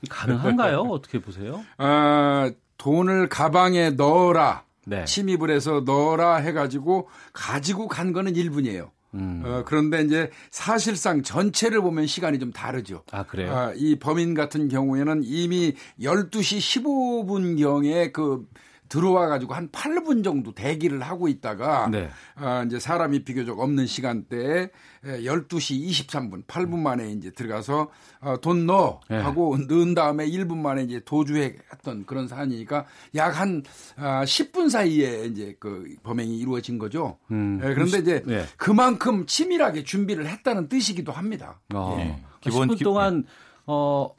가능한가요? 0.09 0.81
어떻게 0.81 1.19
보세요? 1.19 1.63
아, 1.77 2.51
돈을 2.77 3.29
가방에 3.29 3.91
넣어라. 3.91 4.63
네. 4.85 5.03
침입을 5.05 5.49
해서 5.49 5.81
넣어라 5.85 6.37
해가지고 6.37 7.09
가지고 7.33 7.87
간 7.87 8.13
거는 8.13 8.33
1분이에요. 8.33 8.89
음. 9.15 9.41
어, 9.45 9.63
그런데 9.65 10.01
이제 10.01 10.29
사실상 10.51 11.23
전체를 11.23 11.81
보면 11.81 12.05
시간이 12.05 12.37
좀 12.37 12.51
다르죠. 12.51 13.03
아, 13.11 13.23
그래요? 13.23 13.51
어, 13.51 13.73
이 13.75 13.97
범인 13.97 14.33
같은 14.33 14.67
경우에는 14.67 15.21
이미 15.23 15.73
12시 15.99 16.83
15분경에 16.83 18.11
그 18.11 18.45
들어와 18.89 19.27
가지고 19.27 19.53
한 19.53 19.69
8분 19.69 20.23
정도 20.23 20.53
대기를 20.53 21.01
하고 21.01 21.27
있다가 21.27 21.87
네. 21.91 22.09
아, 22.35 22.63
이제 22.63 22.79
사람이 22.79 23.23
비교적 23.23 23.59
없는 23.59 23.85
시간대에 23.85 24.69
12시 25.03 25.87
23분 25.87 26.45
8분 26.45 26.79
만에 26.79 27.11
이제 27.11 27.29
들어가서 27.29 27.89
어, 28.21 28.37
돈 28.41 28.65
넣어 28.65 29.01
네. 29.09 29.17
하고 29.17 29.55
넣은 29.55 29.93
다음에 29.93 30.27
1분 30.27 30.57
만에 30.57 30.83
이제 30.83 30.99
도주했던 31.05 32.05
그런 32.07 32.27
사안이니까 32.27 32.85
약 33.13 33.35
한 33.35 33.63
아, 33.97 34.23
10분 34.23 34.69
사이에 34.69 35.25
이제 35.25 35.55
그 35.59 35.95
범행이 36.03 36.37
이루어진 36.37 36.77
거죠. 36.77 37.17
음, 37.31 37.59
네, 37.61 37.73
그런데 37.73 37.99
이제 37.99 38.23
네. 38.25 38.45
그만큼 38.57 39.25
치밀하게 39.25 39.83
준비를 39.83 40.27
했다는 40.27 40.69
뜻이기도 40.69 41.11
합니다. 41.11 41.59
어, 41.73 41.97
예. 41.99 42.23
기본 42.41 42.69
10분 42.69 42.83
동안 42.83 43.25
어, 43.67 44.09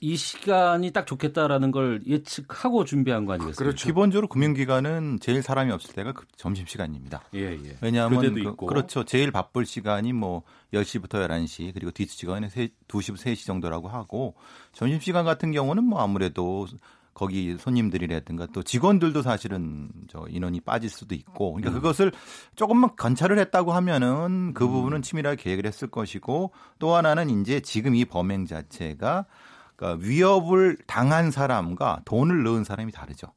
이 0.00 0.16
시간이 0.16 0.92
딱 0.92 1.06
좋겠다라는 1.06 1.72
걸 1.72 2.00
예측하고 2.06 2.84
준비한 2.84 3.24
거 3.24 3.32
아니겠습니까? 3.32 3.58
그렇죠. 3.58 3.84
기본적으로 3.84 4.28
금융기관은 4.28 5.18
제일 5.20 5.42
사람이 5.42 5.72
없을 5.72 5.94
때가 5.94 6.12
그 6.12 6.24
점심 6.36 6.66
시간입니다. 6.66 7.22
예, 7.34 7.52
예. 7.52 7.76
왜냐하면 7.80 8.34
그, 8.34 8.66
그렇죠. 8.66 9.04
제일 9.04 9.32
바쁠 9.32 9.66
시간이 9.66 10.12
뭐 10.12 10.42
10시부터 10.72 11.26
11시 11.28 11.74
그리고 11.74 11.90
뒤시간에 11.90 12.48
2시부터 12.48 13.16
3시 13.16 13.46
정도라고 13.46 13.88
하고 13.88 14.34
점심 14.72 15.00
시간 15.00 15.24
같은 15.24 15.50
경우는 15.50 15.82
뭐 15.82 16.00
아무래도 16.00 16.66
거기 17.18 17.56
손님들이라든가 17.58 18.46
또 18.52 18.62
직원들도 18.62 19.22
사실은 19.22 19.90
저 20.06 20.26
인원이 20.28 20.60
빠질 20.60 20.88
수도 20.88 21.16
있고 21.16 21.54
그러니까 21.54 21.72
음. 21.72 21.74
그것을 21.74 22.12
조금만 22.54 22.94
관찰을 22.94 23.40
했다고 23.40 23.72
하면은 23.72 24.54
그 24.54 24.64
음. 24.64 24.70
부분은 24.70 25.02
치밀하게 25.02 25.42
계획을 25.42 25.66
했을 25.66 25.88
것이고 25.88 26.52
또 26.78 26.94
하나는 26.94 27.40
이제 27.40 27.58
지금 27.58 27.96
이 27.96 28.04
범행 28.04 28.46
자체가 28.46 29.26
그러니까 29.78 30.04
위협을 30.04 30.76
당한 30.86 31.30
사람과 31.30 32.02
돈을 32.04 32.42
넣은 32.42 32.64
사람이 32.64 32.90
다르죠. 32.92 33.28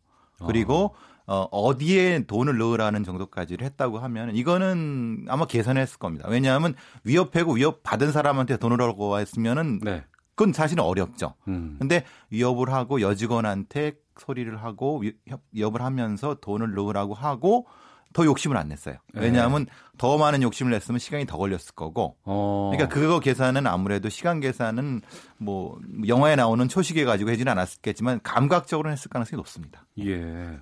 그리고 0.48 0.96
어, 1.28 1.44
어디에 1.52 2.26
돈을 2.26 2.58
넣으라는 2.58 3.04
정도까지를 3.04 3.64
했다고 3.66 4.00
하면 4.00 4.36
이거는 4.36 5.26
아마 5.30 5.46
계산했을 5.46 6.00
겁니다. 6.00 6.28
왜냐하면 6.28 6.74
위협하고 7.04 7.54
위협 7.54 7.84
받은 7.84 8.12
사람한테 8.12 8.58
돈을 8.58 8.82
얻고 8.82 9.20
했으면은 9.20 9.80
네. 9.84 10.04
그건 10.34 10.52
사실은 10.52 10.84
어렵죠. 10.84 11.36
음. 11.48 11.76
근데 11.78 12.04
위협을 12.32 12.74
하고 12.74 13.02
여직원한테 13.02 13.94
소리를 14.18 14.62
하고 14.64 15.04
위협을 15.52 15.82
하면서 15.84 16.36
돈을 16.42 16.74
넣으라고 16.74 17.14
하고 17.14 17.68
더 18.14 18.26
욕심을 18.26 18.58
안 18.58 18.68
냈어요. 18.70 18.96
네. 19.14 19.22
왜냐하면 19.22 19.66
네. 19.66 19.72
더 19.98 20.18
많은 20.18 20.42
욕심을 20.42 20.72
냈으면 20.72 21.00
시간이 21.00 21.26
더 21.26 21.38
걸렸을 21.38 21.74
거고. 21.76 22.18
어. 22.24 22.72
그러니까 22.74 22.94
그거 22.94 23.20
계산은 23.20 23.68
아무래도 23.68 24.10
시간 24.10 24.40
계산은 24.40 25.02
뭐 25.38 25.80
영화에 26.08 26.36
나오는 26.36 26.68
초시계 26.68 27.06
가지고 27.06 27.30
해지는 27.32 27.52
않았겠지만 27.52 28.22
감각적으로 28.24 28.90
했을 28.92 29.10
가능성이 29.10 29.38
높습니다. 29.38 29.86
예. 30.00 30.60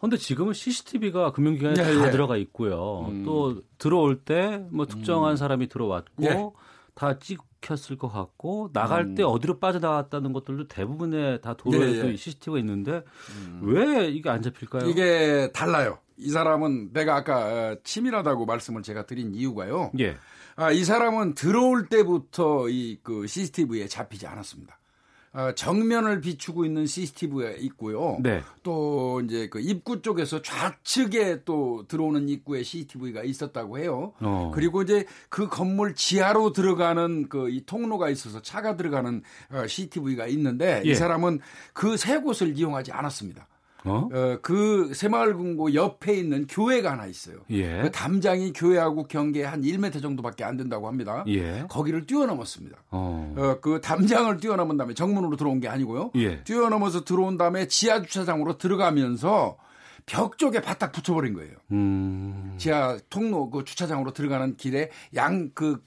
근데 0.00 0.16
지금은 0.16 0.52
CCTV가 0.52 1.30
금융기관에 1.30 1.74
예, 1.78 1.84
다 1.98 2.06
예. 2.08 2.10
들어가 2.10 2.36
있고요. 2.36 3.06
음. 3.08 3.24
또 3.24 3.62
들어올 3.78 4.18
때 4.20 4.64
뭐 4.70 4.86
특정한 4.86 5.32
음. 5.32 5.36
사람이 5.36 5.68
들어왔고 5.68 6.24
예. 6.24 6.50
다 6.94 7.18
찍혔을 7.18 7.96
것 7.96 8.08
같고 8.08 8.70
나갈 8.72 9.02
음. 9.04 9.14
때 9.14 9.22
어디로 9.22 9.60
빠져나왔다는 9.60 10.32
것들도 10.32 10.66
대부분의 10.68 11.40
다 11.40 11.54
도로에도 11.54 12.08
예, 12.10 12.16
CCTV가 12.16 12.56
예. 12.56 12.60
있는데 12.60 13.02
음. 13.36 13.60
왜 13.62 14.08
이게 14.08 14.28
안 14.28 14.42
잡힐까요? 14.42 14.88
이게 14.90 15.50
달라요. 15.54 15.98
이 16.22 16.30
사람은 16.30 16.92
내가 16.92 17.16
아까 17.16 17.36
어, 17.72 17.76
치밀하다고 17.84 18.46
말씀을 18.46 18.82
제가 18.82 19.06
드린 19.06 19.34
이유가요. 19.34 19.92
예. 19.98 20.16
아, 20.56 20.70
이 20.70 20.84
사람은 20.84 21.34
들어올 21.34 21.86
때부터 21.88 22.68
이 22.68 22.98
그 23.02 23.26
CCTV에 23.26 23.86
잡히지 23.88 24.26
않았습니다. 24.26 24.78
어, 25.34 25.50
정면을 25.54 26.20
비추고 26.20 26.66
있는 26.66 26.84
CCTV가 26.86 27.52
있고요. 27.60 28.18
네. 28.22 28.42
또 28.62 29.22
이제 29.24 29.48
그 29.48 29.60
입구 29.60 30.02
쪽에서 30.02 30.42
좌측에 30.42 31.44
또 31.46 31.86
들어오는 31.88 32.28
입구에 32.28 32.62
CCTV가 32.62 33.22
있었다고 33.22 33.78
해요. 33.78 34.12
어. 34.20 34.50
그리고 34.54 34.82
이제 34.82 35.06
그 35.30 35.48
건물 35.48 35.94
지하로 35.94 36.52
들어가는 36.52 37.30
그 37.30 37.48
이 37.48 37.64
통로가 37.64 38.10
있어서 38.10 38.42
차가 38.42 38.76
들어가는 38.76 39.22
어, 39.52 39.66
CCTV가 39.66 40.26
있는데 40.26 40.82
예. 40.84 40.90
이 40.90 40.94
사람은 40.94 41.40
그 41.72 41.96
세 41.96 42.18
곳을 42.18 42.56
이용하지 42.58 42.92
않았습니다. 42.92 43.46
어? 43.84 44.08
어 44.12 44.38
그 44.42 44.92
새마을금고 44.94 45.74
옆에 45.74 46.14
있는 46.14 46.46
교회가 46.46 46.92
하나 46.92 47.06
있어요. 47.06 47.36
예. 47.50 47.82
그 47.82 47.90
담장이 47.90 48.52
교회하고 48.52 49.04
경계 49.04 49.44
한 49.44 49.62
1m 49.62 50.00
정도밖에 50.02 50.44
안 50.44 50.56
된다고 50.56 50.88
합니다. 50.88 51.24
예. 51.28 51.64
거기를 51.68 52.06
뛰어넘었습니다. 52.06 52.76
어. 52.90 53.34
어 53.36 53.60
그 53.60 53.80
담장을 53.80 54.36
뛰어넘은 54.38 54.76
다음에 54.76 54.94
정문으로 54.94 55.36
들어온 55.36 55.60
게 55.60 55.68
아니고요. 55.68 56.10
예. 56.16 56.42
뛰어넘어서 56.44 57.04
들어온 57.04 57.36
다음에 57.36 57.66
지하 57.68 58.02
주차장으로 58.02 58.58
들어가면서 58.58 59.56
벽 60.06 60.36
쪽에 60.38 60.60
바닥 60.60 60.90
붙여버린 60.92 61.32
거예요. 61.34 61.52
음. 61.70 62.54
지하 62.58 62.98
통로 63.08 63.50
그 63.50 63.64
주차장으로 63.64 64.12
들어가는 64.12 64.56
길에 64.56 64.90
양 65.14 65.50
그 65.54 65.82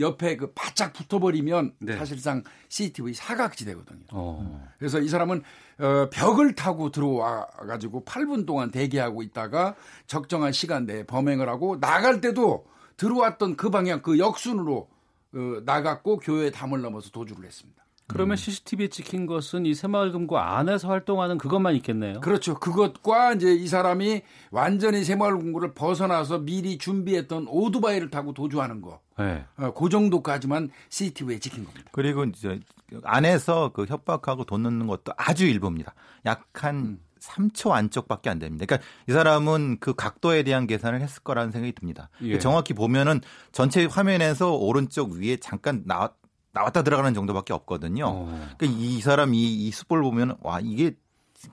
옆에 0.00 0.36
그 0.36 0.52
바짝 0.52 0.92
붙어버리면 0.92 1.74
네. 1.78 1.96
사실상 1.96 2.42
CCTV 2.68 3.14
사각지대거든요. 3.14 4.04
어. 4.12 4.68
그래서 4.78 5.00
이 5.00 5.08
사람은 5.08 5.42
어, 5.78 6.08
벽을 6.10 6.54
타고 6.54 6.90
들어와 6.90 7.46
가지고 7.46 8.04
8분 8.04 8.46
동안 8.46 8.70
대기하고 8.70 9.22
있다가 9.22 9.74
적정한 10.06 10.52
시간대에 10.52 11.04
범행을 11.04 11.48
하고 11.48 11.78
나갈 11.80 12.20
때도 12.20 12.66
들어왔던 12.96 13.56
그 13.56 13.70
방향 13.70 14.02
그 14.02 14.18
역순으로 14.18 14.88
어, 15.34 15.38
나갔고 15.64 16.18
교회 16.18 16.50
담을 16.50 16.80
넘어서 16.80 17.10
도주를 17.10 17.44
했습니다. 17.44 17.85
그러면 18.08 18.34
음. 18.34 18.36
CCTV에 18.36 18.88
찍힌 18.88 19.26
것은 19.26 19.66
이 19.66 19.74
새마을금고 19.74 20.38
안에서 20.38 20.88
활동하는 20.88 21.38
그것만 21.38 21.74
있겠네요. 21.76 22.20
그렇죠. 22.20 22.58
그것과 22.58 23.34
이제 23.34 23.52
이 23.52 23.66
사람이 23.66 24.22
완전히 24.50 25.02
새마을금고를 25.04 25.74
벗어나서 25.74 26.38
미리 26.38 26.78
준비했던 26.78 27.46
오토바이를 27.48 28.10
타고 28.10 28.32
도주하는 28.32 28.80
거. 28.80 29.00
네. 29.18 29.44
어, 29.56 29.72
그 29.72 29.88
정도까지만 29.88 30.70
CCTV에 30.88 31.38
찍힌 31.40 31.64
겁니다. 31.64 31.90
그리고 31.92 32.24
이제 32.24 32.60
안에서 33.02 33.72
그 33.72 33.86
협박하고 33.86 34.44
돈 34.44 34.62
넣는 34.62 34.86
것도 34.86 35.12
아주 35.16 35.46
일부입니다. 35.46 35.94
약한 36.24 36.76
음. 36.76 37.00
3초 37.20 37.72
안쪽밖에 37.72 38.30
안 38.30 38.38
됩니다. 38.38 38.66
그러니까 38.66 38.88
이 39.08 39.12
사람은 39.12 39.78
그 39.80 39.94
각도에 39.94 40.44
대한 40.44 40.66
계산을 40.66 41.00
했을 41.00 41.22
거라는 41.22 41.50
생각이 41.50 41.72
듭니다. 41.72 42.08
예. 42.22 42.38
정확히 42.38 42.72
보면은 42.72 43.20
전체 43.52 43.84
화면에서 43.84 44.54
오른쪽 44.54 45.12
위에 45.12 45.38
잠깐 45.38 45.82
나, 45.86 46.10
나왔다 46.56 46.82
들어가는 46.82 47.12
정도밖에 47.12 47.52
없거든요. 47.52 48.06
어. 48.06 48.48
그러니까 48.56 48.80
이 48.80 49.00
사람 49.02 49.34
이, 49.34 49.66
이 49.66 49.70
숯볼 49.70 50.02
보면 50.02 50.36
와 50.40 50.58
이게 50.60 50.96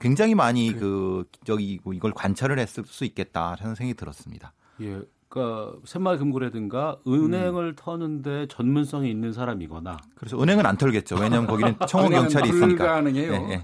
굉장히 0.00 0.34
많이 0.34 0.68
그래. 0.68 0.80
그 0.80 1.24
저기 1.44 1.78
이걸 1.92 2.12
관찰을 2.12 2.58
했을 2.58 2.84
수 2.86 3.04
있겠다 3.04 3.54
하는 3.58 3.74
생각이 3.74 3.94
들었습니다. 3.94 4.54
예. 4.80 5.00
그러니까 5.28 5.76
새마을금고라든가 5.84 6.98
은행을 7.08 7.64
음. 7.64 7.74
터는데 7.76 8.46
전문성이 8.48 9.10
있는 9.10 9.32
사람이거나 9.32 9.96
그래서 10.14 10.40
은행은 10.40 10.64
안 10.64 10.76
털겠죠. 10.76 11.16
왜냐하면 11.16 11.48
거기는 11.48 11.74
청원 11.88 12.12
경찰이 12.12 12.48
있으니까. 12.50 13.00
네, 13.00 13.10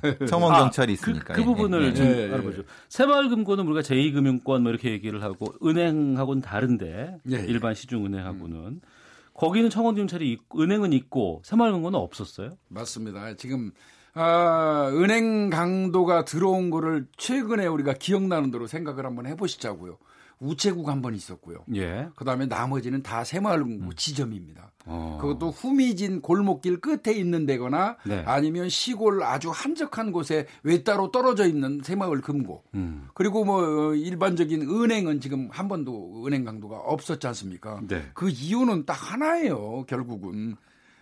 네. 0.03 0.27
청원 0.27 0.53
경찰이 0.55 0.93
있으니까. 0.95 1.33
아, 1.33 1.37
그, 1.37 1.43
그, 1.43 1.45
부분을 1.45 1.81
네, 1.81 1.95
좀 1.95 2.07
네. 2.07 2.25
알아보죠. 2.33 2.65
새마을 2.89 3.29
금고는 3.29 3.67
우리가 3.69 3.83
제2금융권 3.83 4.63
뭐 4.63 4.71
이렇게 4.71 4.91
얘기를 4.91 5.23
하고 5.23 5.47
은행하고는 5.65 6.43
다른데 6.43 7.19
일반 7.25 7.75
시중 7.75 8.05
은행하고는 8.05 8.57
음. 8.57 8.81
거기는 9.41 9.71
청원 9.71 9.95
경찰이 9.95 10.39
은행은 10.55 10.93
있고 10.93 11.41
새마을금고는 11.47 11.99
없었어요? 11.99 12.59
맞습니다. 12.69 13.37
지금 13.37 13.73
아, 14.13 14.91
은행 14.93 15.49
강도가 15.49 16.27
들어온 16.27 16.69
거를 16.69 17.07
최근에 17.17 17.67
우리가 17.67 17.95
기억나는 17.95 18.51
대로 18.51 18.67
생각을 18.67 19.07
한번 19.07 19.27
해보시자고요. 19.27 19.97
우체국 20.41 20.89
한 20.89 21.01
번 21.03 21.15
있었고요. 21.15 21.65
예. 21.75 22.09
그다음에 22.17 22.47
나머지는 22.47 23.03
다 23.03 23.25
새마을 23.25 23.61
음. 23.61 23.91
지점입니다. 23.95 24.73
어. 24.87 25.19
그것도 25.21 25.51
후미진 25.51 26.21
골목길 26.23 26.81
끝에 26.81 27.15
있는 27.15 27.45
데거나 27.47 27.97
네. 28.07 28.23
아니면 28.27 28.69
시골 28.69 29.23
아주 29.23 29.51
한적한 29.51 30.11
곳에 30.13 30.47
외따로 30.63 31.11
떨어져 31.11 31.47
있는 31.47 31.81
새마을 31.85 32.23
금고. 32.23 32.65
음. 32.75 33.07
그리고 33.15 33.45
뭐 33.45 33.95
일반적인 33.95 34.63
은행은 34.63 35.21
지금 35.21 35.49
한 35.53 35.69
번도 35.69 36.25
은행 36.27 36.45
강도가 36.45 36.77
없었지 36.79 37.27
않습니까? 37.29 37.81
네. 37.87 38.03
그 38.15 38.31
이유는 38.31 38.87
딱 38.87 38.95
하나예요. 38.95 39.85
결국은 39.87 40.57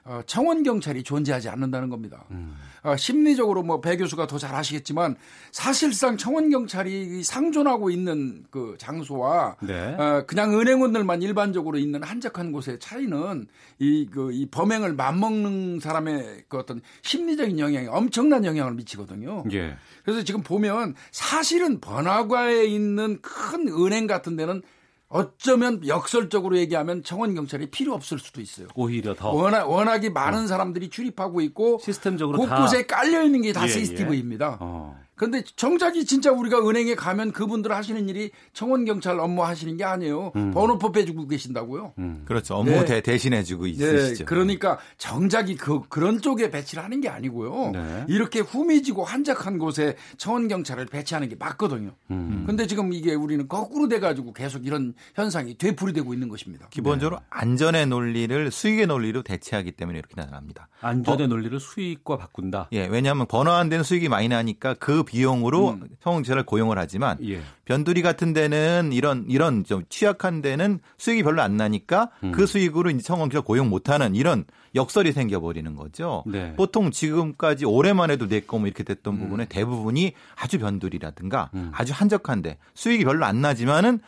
어, 0.09 0.23
청원 0.25 0.63
경찰이 0.63 1.03
존재하지 1.03 1.51
않는다는 1.51 1.91
겁니다. 1.91 2.25
음. 2.31 2.57
어, 2.83 2.97
심리적으로 2.97 3.63
뭐 3.63 3.81
배 3.83 3.97
교수가 3.99 4.27
더 4.27 4.39
잘 4.39 4.55
아시겠지만 4.55 5.17
사실상 5.53 6.17
청원 6.17 6.49
경찰이 6.49 7.23
상존하고 7.25 7.91
있는 7.91 8.45
그 8.51 8.77
장소와 8.79 9.57
네. 9.61 9.95
어, 9.95 10.25
그냥 10.27 10.59
은행원들만 10.59 11.21
일반적으로 11.23 11.77
있는 11.77 12.03
한적한 12.03 12.53
곳의 12.53 12.79
차이는 12.79 13.47
이 13.81 14.07
그이 14.07 14.45
그, 14.45 14.51
범행을 14.51 14.95
맞먹는 14.95 15.81
사람의 15.81 16.45
그 16.49 16.57
어떤 16.57 16.81
심리적인 17.03 17.59
영향이 17.59 17.89
엄청난 17.89 18.45
영향을 18.47 18.75
미치거든요. 18.75 19.45
예. 19.53 19.77
그래서 20.05 20.23
지금 20.25 20.43
보면 20.43 20.95
사실은 21.11 21.81
번화가에 21.81 22.65
있는 22.65 23.19
큰 23.21 23.69
은행 23.69 24.07
같은 24.07 24.37
데는 24.37 24.63
어쩌면 25.09 25.87
역설적으로 25.87 26.59
얘기하면 26.59 27.03
청원 27.03 27.35
경찰이 27.35 27.71
필요 27.71 27.95
없을 27.95 28.19
수도 28.19 28.41
있어요. 28.41 28.69
오히려 28.75 29.15
더 29.15 29.31
워낙 29.31 29.67
워낙이 29.67 30.11
많은 30.11 30.45
어. 30.45 30.47
사람들이 30.47 30.91
출입하고 30.91 31.41
있고 31.41 31.79
시스템적으로 31.83 32.39
곳곳에 32.39 32.85
깔려 32.85 33.23
있는 33.23 33.43
게다 33.43 33.65
예, 33.65 33.69
CCTV입니다. 33.69 34.53
예. 34.53 34.57
어. 34.61 35.08
근데 35.19 35.43
정작이 35.57 36.05
진짜 36.07 36.31
우리가 36.31 36.67
은행에 36.67 36.95
가면 36.95 37.33
그분들 37.33 37.73
하시는 37.73 38.09
일이 38.09 38.31
청원 38.53 38.85
경찰 38.85 39.19
업무 39.19 39.45
하시는 39.45 39.77
게 39.77 39.85
아니에요. 39.85 40.33
음. 40.37 40.53
번호표 40.53 40.93
빼주고 40.93 41.27
계신다고요. 41.27 41.93
음. 41.99 42.23
그렇죠. 42.25 42.55
업무 42.55 42.71
네. 42.85 43.01
대신해주고 43.01 43.65
네. 43.65 43.71
있으시죠. 43.71 44.19
네. 44.19 44.25
그러니까 44.25 44.79
정작이 44.97 45.57
그 45.57 45.83
그런 45.89 46.21
쪽에 46.21 46.51
배치를 46.51 46.85
하는 46.85 47.01
게 47.01 47.09
아니고요. 47.09 47.73
네. 47.73 48.05
이렇게 48.09 48.41
후미지고 48.41 49.05
한적한 49.05 49.59
곳에 49.59 49.97
청원 50.17 50.49
경찰을 50.49 50.87
배치하는 50.87 51.29
게 51.29 51.37
맞거든요. 51.37 51.91
음. 52.11 52.45
근데 52.47 52.67
지금 52.67 52.93
이게 52.93 53.15
우리는 53.15 53.49
거꾸로 53.49 53.89
돼가지고 53.89 54.33
계속 54.33 54.67
이런 54.67 54.95
현상이 55.15 55.59
되풀이되고 55.59 56.15
있는 56.15 56.29
것입니다. 56.29 56.69
기본적으로 56.71 57.17
네. 57.17 57.25
안전의 57.31 57.87
논리를 57.87 58.51
수익의 58.51 58.87
논리로 58.87 59.23
대체하기 59.23 59.73
때문에 59.73 59.99
이렇게 59.99 60.15
나타납니다. 60.17 60.69
안전의 60.81 61.25
어? 61.25 61.29
논리를 61.29 61.59
수익과 61.59 62.17
바꾼다. 62.19 62.69
예, 62.73 62.87
왜냐하면 62.87 63.27
번호 63.27 63.51
안 63.51 63.69
되는 63.69 63.83
수익이 63.83 64.09
많이 64.09 64.29
나니까 64.29 64.75
그 64.75 65.03
비용으로 65.09 65.71
음. 65.71 65.89
성공제를 66.01 66.45
고용을 66.45 66.79
하지만 66.79 67.17
예. 67.27 67.41
변두리 67.65 68.03
같은 68.03 68.35
데는 68.35 68.91
이런 68.93 69.25
이런 69.29 69.65
좀 69.65 69.83
취약한 69.89 70.43
데는 70.43 70.81
수익이 70.99 71.23
별로 71.23 71.41
안 71.41 71.57
나니까 71.57 72.11
음. 72.23 72.33
그 72.33 72.47
수익으로 72.47 72.91
이제 72.91 73.01
성공제를 73.03 73.43
고용 73.43 73.71
못하는 73.71 74.15
이런 74.15 74.45
역설이 74.75 75.13
생겨버리는 75.13 75.75
거죠. 75.75 76.25
네. 76.27 76.53
보통 76.57 76.91
지금까지 76.91 77.65
올해만 77.65 78.11
해도 78.11 78.27
내거 78.27 78.59
뭐 78.59 78.67
이렇게 78.67 78.85
됐던 78.85 79.15
음. 79.15 79.19
부분에 79.21 79.47
대부분이 79.47 80.13
아주 80.37 80.59
변두리라든가 80.59 81.51
음. 81.55 81.71
아주 81.75 81.93
한적한데 81.95 82.59
수익이 82.75 83.05
별로 83.05 83.25
안 83.25 83.41
나지만은 83.41 84.01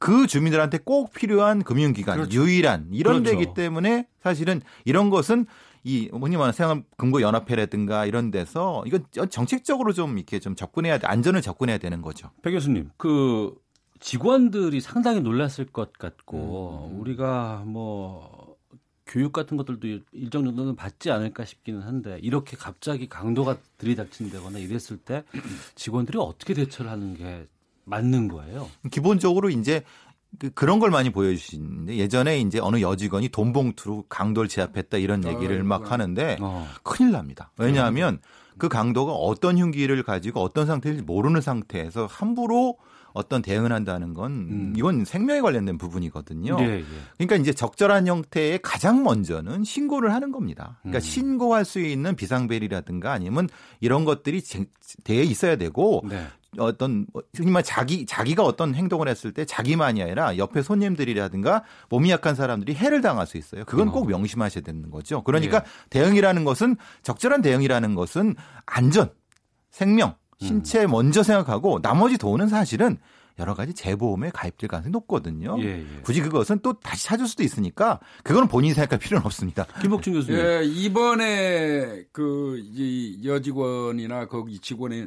그 0.00 0.26
주민들한테 0.26 0.78
꼭 0.84 1.12
필요한 1.12 1.62
금융기관 1.62 2.16
그렇죠. 2.16 2.40
유일한 2.40 2.88
이런 2.92 3.22
그렇죠. 3.22 3.38
데기 3.38 3.54
때문에 3.54 4.06
사실은 4.22 4.60
이런 4.84 5.10
것은 5.10 5.46
이 5.84 6.08
흔히 6.12 6.36
말하는 6.36 6.52
생활금고연합회라든가 6.52 8.06
이런 8.06 8.30
데서 8.30 8.82
이건 8.86 9.04
정책적으로 9.30 9.92
좀 9.92 10.18
이렇게 10.18 10.38
좀 10.38 10.54
접근해야 10.54 10.98
돼 10.98 11.06
안전을 11.06 11.42
접근해야 11.42 11.78
되는 11.78 12.02
거죠. 12.02 12.30
백 12.42 12.52
교수님 12.52 12.90
그 12.96 13.54
직원들이 14.00 14.80
상당히 14.80 15.20
놀랐을 15.20 15.66
것 15.66 15.92
같고 15.92 16.90
음. 16.92 17.00
우리가 17.00 17.64
뭐 17.66 18.56
교육 19.06 19.32
같은 19.32 19.56
것들도 19.56 20.04
일정 20.12 20.44
정도는 20.44 20.76
받지 20.76 21.10
않을까 21.10 21.44
싶기는 21.44 21.80
한데 21.80 22.18
이렇게 22.22 22.56
갑자기 22.56 23.08
강도가 23.08 23.56
들이닥친다거나 23.78 24.58
이랬을 24.58 24.98
때 24.98 25.24
직원들이 25.74 26.18
어떻게 26.18 26.54
대처를 26.54 26.90
하는 26.90 27.16
게 27.16 27.48
맞는 27.84 28.28
거예요? 28.28 28.68
기본적으로 28.90 29.48
이제 29.48 29.82
그 30.38 30.50
그런 30.50 30.78
걸 30.78 30.90
많이 30.90 31.10
보여주시는데 31.10 31.96
예전에 31.96 32.38
이제 32.40 32.58
어느 32.60 32.80
여직원이 32.80 33.28
돈 33.30 33.52
봉투로 33.52 34.04
강도를 34.08 34.48
제압했다 34.48 34.98
이런 34.98 35.24
얘기를 35.24 35.62
막 35.64 35.90
하는데 35.90 36.36
어. 36.40 36.68
큰일 36.82 37.12
납니다. 37.12 37.50
왜냐하면 37.56 38.20
그 38.58 38.68
강도가 38.68 39.12
어떤 39.12 39.56
흉기를 39.56 40.02
가지고 40.02 40.40
어떤 40.40 40.66
상태인지 40.66 41.02
모르는 41.02 41.40
상태에서 41.40 42.06
함부로 42.06 42.76
어떤 43.14 43.42
대응을 43.42 43.72
한다는 43.72 44.14
건 44.14 44.32
음. 44.32 44.74
이건 44.76 45.04
생명에 45.04 45.40
관련된 45.40 45.78
부분이거든요. 45.78 46.56
예, 46.60 46.64
예. 46.64 46.84
그러니까 47.16 47.36
이제 47.36 47.52
적절한 47.52 48.06
형태의 48.06 48.60
가장 48.62 49.02
먼저는 49.02 49.64
신고를 49.64 50.12
하는 50.12 50.30
겁니다. 50.30 50.78
그러니까 50.82 50.98
음. 50.98 51.00
신고할 51.00 51.64
수 51.64 51.80
있는 51.80 52.14
비상벨이라든가 52.14 53.12
아니면 53.12 53.48
이런 53.80 54.04
것들이 54.04 54.42
되어 55.04 55.22
있어야 55.22 55.56
되고 55.56 56.04
네. 56.08 56.26
어떤 56.56 57.06
뭐 57.12 57.22
흔히 57.36 57.50
말 57.50 57.62
자기 57.62 58.06
자기가 58.06 58.42
어떤 58.42 58.74
행동을 58.74 59.08
했을 59.08 59.32
때 59.32 59.44
자기만이 59.44 60.02
아니라 60.02 60.38
옆에 60.38 60.62
손님들이라든가 60.62 61.64
몸이 61.90 62.10
약한 62.10 62.34
사람들이 62.34 62.74
해를 62.74 63.02
당할 63.02 63.26
수 63.26 63.36
있어요. 63.36 63.64
그건 63.66 63.90
꼭 63.90 64.04
어. 64.04 64.08
명심하셔야 64.08 64.62
되는 64.62 64.90
거죠. 64.90 65.22
그러니까 65.22 65.58
예. 65.58 65.62
대응이라는 65.90 66.44
것은 66.44 66.76
적절한 67.02 67.42
대응이라는 67.42 67.94
것은 67.94 68.34
안전, 68.64 69.10
생명, 69.70 70.14
신체 70.40 70.84
음. 70.84 70.90
먼저 70.92 71.22
생각하고 71.22 71.80
나머지 71.82 72.16
돈은 72.16 72.48
사실은 72.48 72.96
여러 73.38 73.54
가지 73.54 73.72
재보험에 73.72 74.30
가입될 74.30 74.68
가능성이 74.68 74.90
높거든요. 74.92 75.56
예, 75.60 75.78
예. 75.78 76.00
굳이 76.02 76.20
그것은 76.20 76.58
또 76.60 76.72
다시 76.80 77.04
찾을 77.04 77.26
수도 77.28 77.44
있으니까 77.44 78.00
그거는 78.24 78.48
본인이 78.48 78.74
생각할 78.74 78.98
필요는 78.98 79.24
없습니다. 79.26 79.64
김복준 79.80 80.14
교수님. 80.14 80.40
예, 80.40 80.64
이번에 80.64 82.04
그 82.10 82.60
여직원이나 83.24 84.26
거기 84.26 84.58
직원의 84.58 85.00
예, 85.02 85.06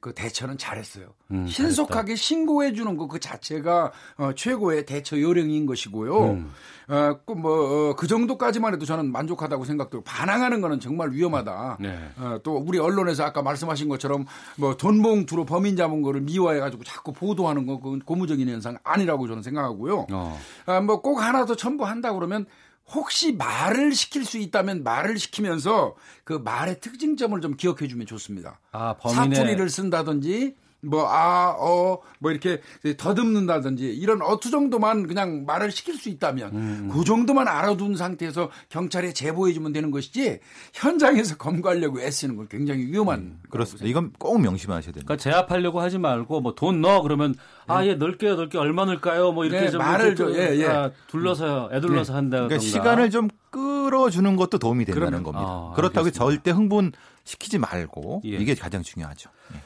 그 0.00 0.14
대처는 0.14 0.58
잘했어요. 0.58 1.08
음, 1.32 1.46
신속하게 1.46 2.16
신고해 2.16 2.72
주는 2.72 2.96
거그 2.96 3.20
자체가 3.20 3.92
어, 4.16 4.30
최고의 4.34 4.86
대처 4.86 5.20
요령인 5.20 5.66
것이고요. 5.66 6.30
음. 6.30 6.52
어, 6.88 7.18
뭐그 7.26 7.90
어, 7.90 7.96
그 7.96 8.06
정도까지만 8.06 8.74
해도 8.74 8.86
저는 8.86 9.10
만족하다고 9.10 9.64
생각되고 9.64 10.04
반항하는 10.04 10.60
거는 10.60 10.80
정말 10.80 11.10
위험하다. 11.10 11.78
네. 11.80 11.98
어, 12.16 12.38
또 12.42 12.56
우리 12.56 12.78
언론에서 12.78 13.24
아까 13.24 13.42
말씀하신 13.42 13.88
것처럼 13.88 14.24
뭐 14.56 14.76
돈봉투로 14.76 15.44
범인 15.44 15.76
잡은 15.76 16.00
거를 16.02 16.20
미화해 16.20 16.60
가지고 16.60 16.84
자꾸 16.84 17.12
보도하는 17.12 17.66
거 17.66 17.78
그건 17.80 18.00
고무적인 18.00 18.48
현상 18.48 18.78
아니라고 18.84 19.26
저는 19.26 19.42
생각하고요. 19.42 20.06
어. 20.12 20.40
아, 20.66 20.80
뭐꼭 20.80 21.20
하나 21.20 21.44
더 21.44 21.54
첨부한다 21.56 22.14
그러면 22.14 22.46
혹시 22.92 23.32
말을 23.32 23.92
시킬 23.94 24.24
수 24.24 24.38
있다면 24.38 24.84
말을 24.84 25.18
시키면서 25.18 25.96
그 26.24 26.34
말의 26.34 26.80
특징점을 26.80 27.40
좀 27.40 27.56
기억해 27.56 27.88
주면 27.88 28.06
좋습니다. 28.06 28.60
아, 28.72 28.94
범인의... 28.94 29.36
사투리를 29.36 29.68
쓴다든지 29.68 30.56
뭐, 30.86 31.08
아, 31.08 31.54
어, 31.56 32.00
뭐 32.18 32.30
이렇게 32.32 32.60
더듬는다든지 32.96 33.86
이런 33.94 34.20
어투 34.22 34.50
정도만 34.50 35.06
그냥 35.06 35.44
말을 35.46 35.70
시킬 35.70 35.94
수 35.96 36.08
있다면 36.08 36.50
음. 36.52 36.90
그 36.92 37.04
정도만 37.04 37.46
알아둔 37.46 37.96
상태에서 37.96 38.50
경찰에 38.70 39.12
제보해주면 39.12 39.72
되는 39.72 39.90
것이지 39.90 40.40
현장에서 40.72 41.36
검거하려고 41.38 42.00
애쓰는 42.00 42.36
건 42.36 42.48
굉장히 42.48 42.86
위험한. 42.86 43.18
음, 43.20 43.40
그렇습니다. 43.50 43.86
이건 43.86 44.12
꼭 44.18 44.40
명심하셔야 44.40 44.92
됩니다. 44.92 45.04
그러니까 45.06 45.16
제압하려고 45.22 45.80
하지 45.80 45.98
말고 45.98 46.40
뭐 46.40 46.56
돈 46.56 46.80
넣어 46.80 47.02
그러면 47.02 47.34
아, 47.66 47.84
예, 47.84 47.94
넓게요, 47.94 48.36
넓게 48.36 48.58
얼마 48.58 48.84
넣을까요? 48.84 49.32
뭐 49.32 49.44
이렇게 49.44 49.66
네, 49.66 49.70
좀 49.70 49.80
말을 49.80 50.16
좀, 50.16 50.34
예, 50.34 50.56
예. 50.56 50.66
아, 50.66 50.90
둘러서, 51.08 51.70
애둘러서 51.72 52.12
네. 52.12 52.16
한다. 52.16 52.36
그러니까 52.38 52.58
시간을 52.58 53.10
좀 53.10 53.28
끌어주는 53.50 54.36
것도 54.36 54.58
도움이 54.58 54.84
된다는 54.84 55.22
그러면, 55.22 55.22
겁니다. 55.22 55.46
아, 55.48 55.72
그렇다고 55.74 56.10
절대 56.10 56.50
흥분 56.50 56.92
시키지 57.24 57.58
말고 57.58 58.22
예. 58.24 58.30
이게 58.30 58.54
가장 58.54 58.82
중요하죠. 58.82 59.30
예. 59.54 59.60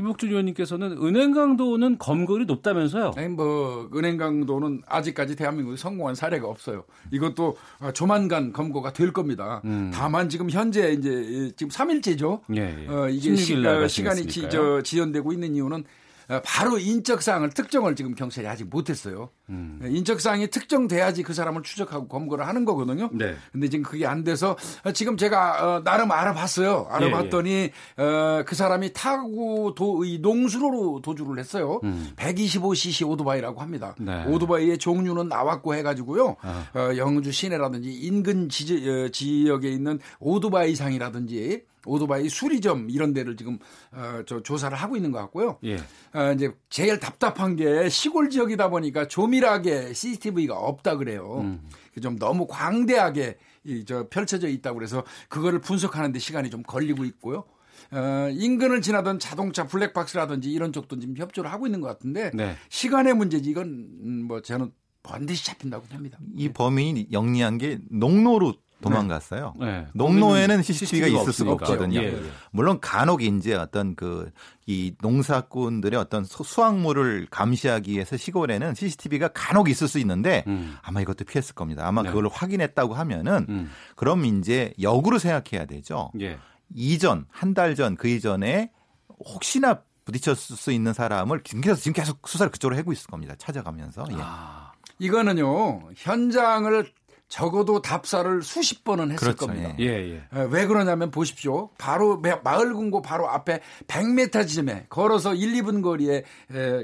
김복준 0.00 0.30
의원님께서는 0.30 0.96
은행 1.02 1.32
강도는 1.32 1.98
검거율이 1.98 2.46
높다면서요? 2.46 3.12
아니 3.16 3.28
뭐 3.28 3.90
은행 3.94 4.16
강도는 4.16 4.82
아직까지 4.86 5.36
대한민국에 5.36 5.76
성공한 5.76 6.14
사례가 6.14 6.48
없어요. 6.48 6.84
이것도 7.10 7.56
조만간 7.92 8.52
검거가 8.52 8.94
될 8.94 9.12
겁니다. 9.12 9.60
음. 9.66 9.90
다만 9.92 10.30
지금 10.30 10.48
현재 10.48 10.92
이제 10.92 11.52
지금 11.56 11.70
3일째죠. 11.70 12.40
예, 12.56 12.84
예. 12.84 12.88
어, 12.88 13.08
이게 13.10 13.36
시, 13.36 13.54
어, 13.64 13.86
시간이 13.86 14.26
지, 14.26 14.48
저, 14.48 14.80
지연되고 14.82 15.32
있는 15.32 15.54
이유는 15.54 15.84
어, 16.30 16.40
바로 16.44 16.78
인적 16.78 17.20
사항을 17.20 17.50
특정을 17.50 17.94
지금 17.94 18.14
경찰이 18.14 18.46
아직 18.46 18.68
못했어요. 18.70 19.30
음. 19.50 19.80
인적 19.84 20.20
사항이 20.20 20.48
특정돼야지 20.48 21.22
그 21.22 21.34
사람을 21.34 21.62
추적하고 21.62 22.08
검거를 22.08 22.46
하는 22.46 22.64
거거든요. 22.64 23.10
네. 23.12 23.34
근데 23.52 23.68
지금 23.68 23.82
그게 23.82 24.06
안 24.06 24.24
돼서 24.24 24.56
어, 24.84 24.92
지금 24.92 25.16
제가 25.16 25.76
어, 25.76 25.82
나름 25.82 26.10
알아봤어요. 26.12 26.86
알아봤더니 26.90 27.50
예, 27.50 27.72
예. 27.98 28.02
어, 28.02 28.44
그 28.46 28.54
사람이 28.54 28.92
타고 28.92 29.74
도, 29.74 30.04
이 30.04 30.18
농수로로 30.18 31.00
도주를 31.02 31.38
했어요. 31.38 31.80
음. 31.84 32.10
125cc 32.16 33.08
오토바이라고 33.08 33.60
합니다. 33.60 33.94
네. 33.98 34.24
오토바이의 34.26 34.78
종류는 34.78 35.28
나왔고 35.28 35.74
해가지고요. 35.74 36.36
아. 36.40 36.66
어, 36.74 36.96
영주 36.96 37.32
시내라든지 37.32 37.92
인근 37.92 38.48
지, 38.48 38.88
어, 38.88 39.08
지역에 39.08 39.68
있는 39.68 39.98
오토바이상이라든지 40.20 41.64
오토바이 41.86 42.28
수리점 42.28 42.90
이런 42.90 43.12
데를 43.12 43.36
지금 43.36 43.58
어, 43.92 44.22
저 44.26 44.42
조사를 44.42 44.76
하고 44.76 44.96
있는 44.96 45.12
것 45.12 45.18
같고요. 45.18 45.58
예. 45.64 45.76
어, 46.12 46.32
이제 46.34 46.52
제일 46.68 47.00
답답한 47.00 47.56
게 47.56 47.88
시골 47.88 48.28
지역이다 48.30 48.68
보니까 48.68 49.08
조 49.08 49.26
밀하게 49.40 49.92
CCTV가 49.94 50.56
없다 50.56 50.96
그래요. 50.96 51.40
음. 51.40 51.60
좀 52.00 52.18
너무 52.18 52.46
광대하게 52.46 53.38
이, 53.64 53.84
저 53.84 54.08
펼쳐져 54.08 54.48
있다고 54.48 54.78
그래서 54.78 55.02
그거를 55.28 55.60
분석하는데 55.60 56.18
시간이 56.18 56.50
좀 56.50 56.62
걸리고 56.62 57.04
있고요. 57.04 57.44
어, 57.92 58.28
인근을 58.30 58.82
지나던 58.82 59.18
자동차 59.18 59.66
블랙박스라든지 59.66 60.50
이런 60.50 60.72
쪽도 60.72 61.00
지금 61.00 61.16
협조를 61.16 61.50
하고 61.50 61.66
있는 61.66 61.80
것 61.80 61.88
같은데 61.88 62.30
네. 62.34 62.54
시간의 62.68 63.14
문제지 63.14 63.50
이건 63.50 63.66
음, 64.02 64.24
뭐 64.28 64.40
저는 64.42 64.72
반드시 65.02 65.44
잡힌다고 65.46 65.86
합니다. 65.90 66.18
이 66.36 66.50
범인이 66.50 67.08
영리한 67.10 67.58
게 67.58 67.78
농로로 67.90 68.54
도망갔어요. 68.82 69.54
네. 69.60 69.86
농로에는 69.94 70.62
CCTV가 70.62 71.06
있을 71.06 71.32
수가 71.32 71.52
없거든요. 71.52 72.00
예, 72.00 72.12
예. 72.14 72.22
물론 72.50 72.80
간혹 72.80 73.22
이제 73.22 73.54
어떤 73.54 73.94
그 73.94 74.30
이 74.66 74.94
농사꾼들의 75.00 75.98
어떤 75.98 76.22
수확물을 76.24 77.26
감시하기 77.28 77.90
위해서 77.92 78.16
시골에는 78.16 78.74
CCTV가 78.76 79.28
간혹 79.34 79.68
있을 79.68 79.88
수 79.88 79.98
있는데 79.98 80.44
음. 80.46 80.76
아마 80.82 81.00
이것도 81.00 81.24
피했을 81.24 81.56
겁니다. 81.56 81.88
아마 81.88 82.02
네. 82.02 82.08
그걸 82.10 82.28
확인했다고 82.30 82.94
하면은 82.94 83.46
음. 83.48 83.70
그럼 83.96 84.24
이제 84.26 84.72
역으로 84.80 85.18
생각해야 85.18 85.66
되죠. 85.66 86.12
예. 86.20 86.38
이전 86.72 87.26
한 87.30 87.52
달 87.52 87.74
전 87.74 87.96
그 87.96 88.06
이전에 88.06 88.70
혹시나 89.18 89.80
부딪혔을 90.04 90.56
수 90.56 90.70
있는 90.70 90.92
사람을 90.92 91.42
지금 91.42 91.62
계속 91.62 92.28
수사를 92.28 92.50
그쪽으로 92.52 92.76
하고 92.78 92.92
있을 92.92 93.08
겁니다. 93.08 93.34
찾아가면서. 93.38 94.04
예. 94.12 94.16
아, 94.20 94.70
이거는요 95.00 95.90
현장을 95.96 96.92
적어도 97.30 97.80
답사를 97.80 98.42
수십 98.42 98.82
번은 98.82 99.12
했을 99.12 99.34
그렇죠. 99.34 99.46
겁니다. 99.46 99.72
예. 99.78 99.84
예, 99.84 100.20
예. 100.34 100.42
왜 100.50 100.66
그러냐면 100.66 101.12
보십시오. 101.12 101.70
바로 101.78 102.20
마을 102.42 102.74
금고 102.74 103.00
바로 103.00 103.30
앞에 103.30 103.60
100m 103.86 104.48
지점에 104.48 104.86
걸어서 104.90 105.32
1, 105.32 105.62
2분 105.62 105.80
거리에 105.80 106.24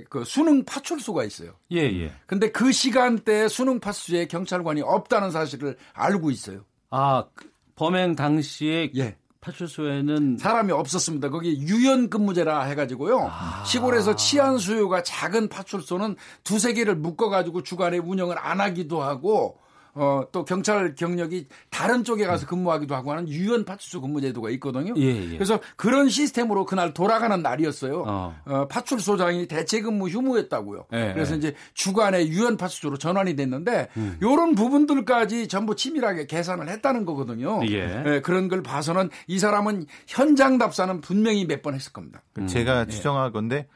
그 0.09 0.23
수능 0.25 0.65
파출소가 0.65 1.25
있어요. 1.25 1.51
예, 1.73 1.81
예. 1.81 2.13
근데 2.27 2.51
그 2.53 2.71
시간대에 2.71 3.49
수능 3.49 3.81
파출소에 3.81 4.27
경찰관이 4.27 4.83
없다는 4.83 5.33
사실을 5.33 5.77
알고 5.93 6.31
있어요. 6.31 6.61
아, 6.91 7.25
그 7.35 7.51
범행 7.75 8.15
당시에 8.15 8.93
예. 8.97 9.17
파출소에는 9.41 10.39
사람이 10.39 10.71
없었습니다. 10.71 11.29
거기 11.31 11.61
유연 11.61 12.09
근무제라 12.09 12.63
해가지고요. 12.63 13.29
아. 13.31 13.65
시골에서 13.65 14.15
치안 14.15 14.59
수요가 14.59 15.03
작은 15.03 15.49
파출소는 15.49 16.15
두세 16.45 16.73
개를 16.73 16.95
묶어가지고 16.95 17.65
주간에 17.65 17.99
운영을 17.99 18.37
안 18.39 18.61
하기도 18.61 19.03
하고 19.03 19.59
어, 19.99 20.23
또 20.31 20.45
경찰 20.45 20.95
경력이 20.95 21.47
다른 21.71 22.05
쪽에 22.05 22.27
가서 22.27 22.47
근무하기도 22.47 22.95
하고 22.95 23.11
하는 23.13 23.29
유연 23.29 23.65
파출소 23.65 24.01
근무 24.01 24.21
제도가 24.21 24.51
있거든요. 24.51 24.95
예, 24.97 25.03
예. 25.07 25.29
그래서 25.31 25.59
그런 25.77 26.09
시스템으로 26.09 26.65
그날 26.65 26.95
돌아가는 26.95 27.41
날이었어요. 27.43 28.05
어. 28.07 28.37
어 28.45 28.69
파출소장이 28.69 29.49
대체 29.49 29.81
근무 29.81 30.09
휴무였다고요. 30.09 30.87
예, 30.93 31.13
그래서 31.15 31.35
예. 31.35 31.39
이제 31.39 31.55
주간에 31.75 32.27
유연 32.29 32.57
파출소로 32.57 32.99
전환이 32.99 33.37
됐는데 33.37 33.89
음. 33.97 34.17
이런 34.21 34.55
부분들까지 34.55 35.49
전부 35.49 35.75
치밀하게 35.75 36.27
계산을 36.27 36.69
했다는 36.69 37.05
거거든요. 37.05 37.61
예. 37.69 38.03
예. 38.07 38.21
그런 38.21 38.49
걸 38.49 38.63
봐서는 38.63 39.11
이 39.27 39.39
사람은 39.39 39.87
현장 40.07 40.59
답사는 40.59 41.01
분명히 41.01 41.45
몇 41.45 41.57
번 41.63 41.75
했을 41.75 41.93
겁니다. 41.93 42.23
음. 42.39 42.47
제가 42.47 42.83
예. 42.83 42.87
추정하건데 42.87 43.67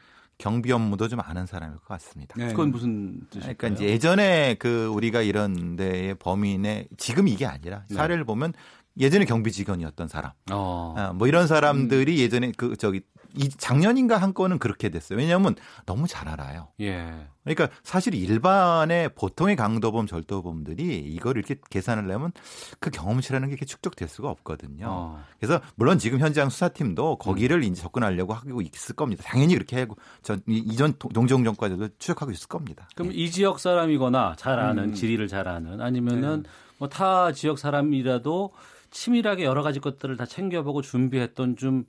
경비 0.41 0.71
업무도 0.71 1.07
좀 1.07 1.19
아는 1.21 1.45
사람일 1.45 1.77
것 1.77 1.87
같습니다. 1.87 2.33
네. 2.35 2.47
그건 2.47 2.71
무슨 2.71 3.21
뜻일까요? 3.29 3.55
그러니까 3.57 3.67
이제 3.67 3.93
예전에 3.93 4.55
그 4.55 4.87
우리가 4.87 5.21
이런 5.21 5.75
데의 5.75 6.15
범인의 6.15 6.87
지금 6.97 7.27
이게 7.27 7.45
아니라 7.45 7.83
네. 7.87 7.95
사례를 7.95 8.25
보면 8.25 8.53
예전에 8.99 9.25
경비 9.25 9.51
직원이었던 9.51 10.07
사람, 10.07 10.31
어. 10.51 10.95
아, 10.97 11.13
뭐 11.13 11.27
이런 11.27 11.47
사람들이 11.47 12.15
음. 12.15 12.17
예전에 12.17 12.51
그 12.57 12.75
저기 12.75 13.01
이 13.35 13.49
작년인가 13.49 14.17
한 14.17 14.33
건은 14.33 14.59
그렇게 14.59 14.89
됐어요. 14.89 15.17
왜냐하면 15.17 15.55
너무 15.85 16.07
잘 16.07 16.27
알아요. 16.27 16.69
예. 16.79 17.27
그러니까 17.43 17.69
사실 17.83 18.13
일반의 18.13 19.09
보통의 19.15 19.55
강도범, 19.55 20.05
절도범들이 20.05 20.99
이걸 20.99 21.37
이렇게 21.37 21.55
계산을 21.69 22.07
내면 22.07 22.31
그 22.79 22.91
경험치라는 22.91 23.47
게 23.47 23.53
이렇게 23.53 23.65
축적될 23.65 24.07
수가 24.07 24.29
없거든요. 24.29 24.85
어. 24.87 25.23
그래서 25.39 25.59
물론 25.75 25.97
지금 25.97 26.19
현장 26.19 26.49
수사팀도 26.49 27.17
거기를 27.17 27.57
음. 27.57 27.63
이제 27.63 27.81
접근하려고 27.81 28.33
하고 28.33 28.61
있을 28.61 28.95
겁니다. 28.95 29.23
당연히 29.25 29.55
그렇게 29.55 29.79
하고 29.79 29.97
전 30.21 30.41
이전 30.47 30.93
동정 30.93 31.43
정과들도 31.43 31.89
추적하고 31.97 32.31
있을 32.31 32.47
겁니다. 32.47 32.87
그럼 32.95 33.11
예. 33.11 33.15
이 33.15 33.31
지역 33.31 33.59
사람이거나 33.59 34.35
잘 34.37 34.59
아는 34.59 34.89
음. 34.89 34.93
지리를 34.93 35.27
잘 35.27 35.47
아는 35.47 35.81
아니면은 35.81 36.43
네. 36.43 36.49
뭐타 36.77 37.31
지역 37.31 37.57
사람이라도 37.57 38.51
치밀하게 38.91 39.45
여러 39.45 39.63
가지 39.63 39.79
것들을 39.79 40.15
다 40.17 40.25
챙겨보고 40.25 40.81
준비했던 40.81 41.55
좀 41.55 41.85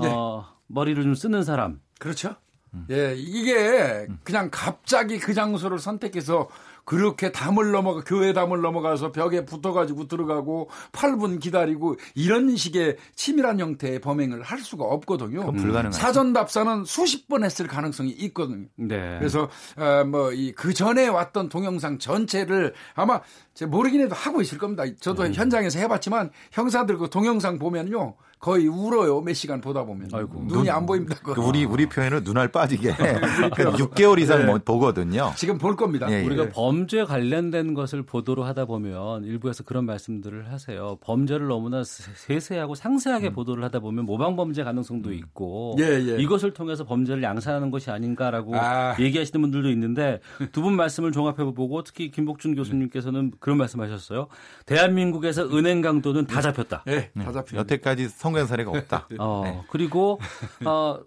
네. 0.00 0.08
어, 0.08 0.46
머리를 0.72 1.02
좀 1.02 1.14
쓰는 1.14 1.44
사람. 1.44 1.80
그렇죠. 1.98 2.36
음. 2.74 2.86
예, 2.90 3.14
이게 3.16 4.06
그냥 4.24 4.48
갑자기 4.50 5.18
그 5.18 5.34
장소를 5.34 5.78
선택해서 5.78 6.48
그렇게 6.84 7.30
담을 7.30 7.70
넘어가 7.70 8.02
교회 8.04 8.32
담을 8.32 8.60
넘어가서 8.60 9.12
벽에 9.12 9.44
붙어가지고 9.44 10.08
들어가고 10.08 10.68
8분 10.92 11.40
기다리고 11.40 11.96
이런 12.14 12.56
식의 12.56 12.96
치밀한 13.14 13.60
형태의 13.60 14.00
범행을 14.00 14.42
할 14.42 14.58
수가 14.58 14.84
없거든요. 14.84 15.52
불가능하죠. 15.52 15.92
사전 15.92 16.32
답사는 16.32 16.84
수십 16.84 17.28
번 17.28 17.44
했을 17.44 17.68
가능성이 17.68 18.10
있거든요. 18.10 18.66
네. 18.74 19.18
그래서 19.18 19.48
어, 19.76 20.04
뭐이 20.04 20.52
그 20.52 20.74
전에 20.74 21.06
왔던 21.06 21.48
동영상 21.50 21.98
전체를 21.98 22.74
아마 22.94 23.20
제가 23.54 23.70
모르긴 23.70 24.00
해도 24.00 24.14
하고 24.14 24.40
있을 24.40 24.58
겁니다. 24.58 24.84
저도 25.00 25.24
음. 25.24 25.34
현장에서 25.34 25.78
해봤지만 25.80 26.30
형사들 26.52 26.98
그 26.98 27.10
동영상 27.10 27.58
보면요. 27.58 28.14
거의 28.38 28.66
울어요. 28.66 29.20
몇 29.20 29.34
시간 29.34 29.60
보다 29.60 29.84
보면. 29.84 30.08
아이고, 30.12 30.40
눈이 30.48 30.64
눈, 30.64 30.68
안 30.68 30.84
보입니다. 30.84 31.14
그 31.22 31.40
우리 31.40 31.64
우리 31.64 31.86
표현은 31.88 32.24
눈알 32.24 32.48
빠지게 32.48 32.90
6개월 33.52 34.18
이상 34.20 34.40
네. 34.40 34.46
뭐 34.46 34.58
보거든요. 34.58 35.32
지금 35.36 35.58
볼 35.58 35.76
겁니다. 35.76 36.10
예, 36.10 36.22
예. 36.22 36.26
우리가 36.26 36.48
범죄 36.48 37.04
관련된 37.04 37.72
것을 37.74 38.02
보도로 38.02 38.42
하다 38.42 38.64
보면 38.64 39.24
일부에서 39.24 39.62
그런 39.62 39.86
말씀들을 39.86 40.50
하세요. 40.50 40.98
범죄를 41.02 41.46
너무나 41.46 41.84
세세하고 41.84 42.74
상세하게 42.74 43.28
음. 43.28 43.32
보도를 43.32 43.62
하다 43.62 43.78
보면 43.78 44.06
모방 44.06 44.34
범죄 44.34 44.64
가능성도 44.64 45.10
음. 45.10 45.14
있고 45.14 45.76
예, 45.78 45.84
예. 45.84 46.16
이것을 46.20 46.52
통해서 46.52 46.84
범죄를 46.84 47.22
양산하는 47.22 47.70
것이 47.70 47.90
아닌가라고 47.92 48.56
아. 48.56 48.96
얘기하시는 48.98 49.40
분들도 49.40 49.70
있는데 49.70 50.20
두 50.50 50.62
분 50.62 50.74
말씀을 50.76 51.10
종합해 51.12 51.42
보고 51.54 51.82
특히 51.82 52.10
김복준 52.12 52.54
교수님께서는 52.54 53.32
그런 53.42 53.58
말씀하셨어요. 53.58 54.28
대한민국에서 54.66 55.44
은행 55.48 55.80
강도는 55.82 56.26
다 56.26 56.40
잡혔다. 56.40 56.84
네, 56.86 57.10
다 57.12 57.32
잡혔다. 57.32 57.56
여태까지 57.56 58.08
성 58.08 58.32
성공 58.32 58.46
사례가 58.46 58.70
없다. 58.70 59.08
어, 59.18 59.42
네. 59.44 59.60
그리고 59.68 60.20
어, 60.64 61.00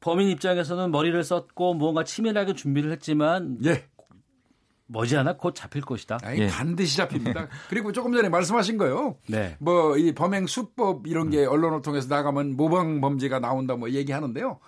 범인 0.00 0.28
입장에서는 0.28 0.90
머리를 0.90 1.22
썼고 1.22 1.74
무언가 1.74 2.04
치밀하게 2.04 2.54
준비를 2.54 2.90
했지만 2.92 3.58
예. 3.66 3.86
머지않아 4.86 5.36
곧 5.36 5.54
잡힐 5.54 5.82
것이다. 5.82 6.18
아니, 6.22 6.40
예. 6.40 6.46
반드시 6.48 6.96
잡힙니다. 6.96 7.48
그리고 7.68 7.92
조금 7.92 8.14
전에 8.14 8.30
말씀하신 8.30 8.78
거요. 8.78 9.16
네. 9.28 9.56
뭐 9.60 9.96
이 9.98 10.14
범행 10.14 10.46
수법 10.46 11.06
이런 11.06 11.28
게 11.28 11.44
언론을 11.44 11.82
통해서 11.82 12.08
나가면 12.08 12.56
모방 12.56 13.02
범죄가 13.02 13.40
나온다 13.40 13.76
뭐 13.76 13.90
얘기하는데요. 13.90 14.58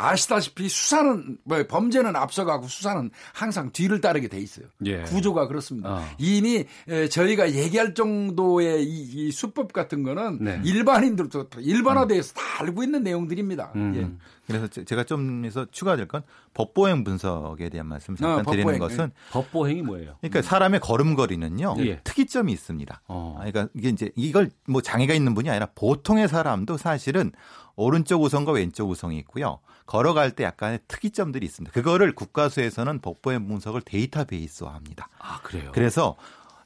아시다시피 0.00 0.68
수사는 0.68 1.38
뭐 1.44 1.62
범죄는 1.66 2.16
앞서가고 2.16 2.66
수사는 2.66 3.10
항상 3.34 3.70
뒤를 3.72 4.00
따르게 4.00 4.28
돼 4.28 4.38
있어요. 4.38 4.66
예. 4.86 5.02
구조가 5.02 5.46
그렇습니다. 5.46 5.90
어. 5.90 6.04
이미 6.18 6.64
저희가 7.10 7.52
얘기할 7.52 7.94
정도의 7.94 8.84
이, 8.84 9.28
이 9.28 9.32
수법 9.32 9.72
같은 9.72 10.02
거는 10.02 10.38
네. 10.40 10.60
일반인들도 10.64 11.50
일반화돼서 11.58 12.32
음. 12.32 12.34
다 12.34 12.42
알고 12.62 12.82
있는 12.82 13.02
내용들입니다. 13.02 13.72
음. 13.76 13.92
예. 13.96 14.30
그래서 14.46 14.66
제가 14.66 15.04
좀 15.04 15.44
해서 15.44 15.66
추가될 15.70 16.08
건 16.08 16.22
법보행 16.54 17.04
분석에 17.04 17.68
대한 17.68 17.86
말씀 17.86 18.14
을 18.14 18.16
잠깐 18.16 18.46
어, 18.46 18.50
드리는 18.50 18.78
것은 18.78 19.04
예. 19.04 19.32
법보행이 19.32 19.82
뭐예요? 19.82 20.16
그러니까 20.20 20.42
사람의 20.42 20.80
걸음걸이는요 20.80 21.76
예. 21.80 22.00
특이점이 22.02 22.52
있습니다. 22.52 23.02
어. 23.06 23.36
그러니까 23.38 23.68
이게 23.74 23.90
이제 23.90 24.10
이걸 24.16 24.50
뭐 24.66 24.82
장애가 24.82 25.14
있는 25.14 25.34
분이 25.34 25.48
아니라 25.48 25.68
보통의 25.74 26.28
사람도 26.28 26.78
사실은 26.78 27.30
오른쪽 27.76 28.22
우성과 28.22 28.52
왼쪽 28.52 28.90
우성이 28.90 29.18
있고요. 29.18 29.60
걸어갈 29.90 30.30
때 30.30 30.44
약간의 30.44 30.78
특이점들이 30.86 31.44
있습니다. 31.44 31.72
그거를 31.72 32.14
국가수에서는 32.14 33.00
법보행 33.00 33.48
분석을 33.48 33.80
데이터베이스화 33.80 34.72
합니다. 34.72 35.08
아 35.18 35.40
그래요? 35.42 35.72
그래서 35.74 36.16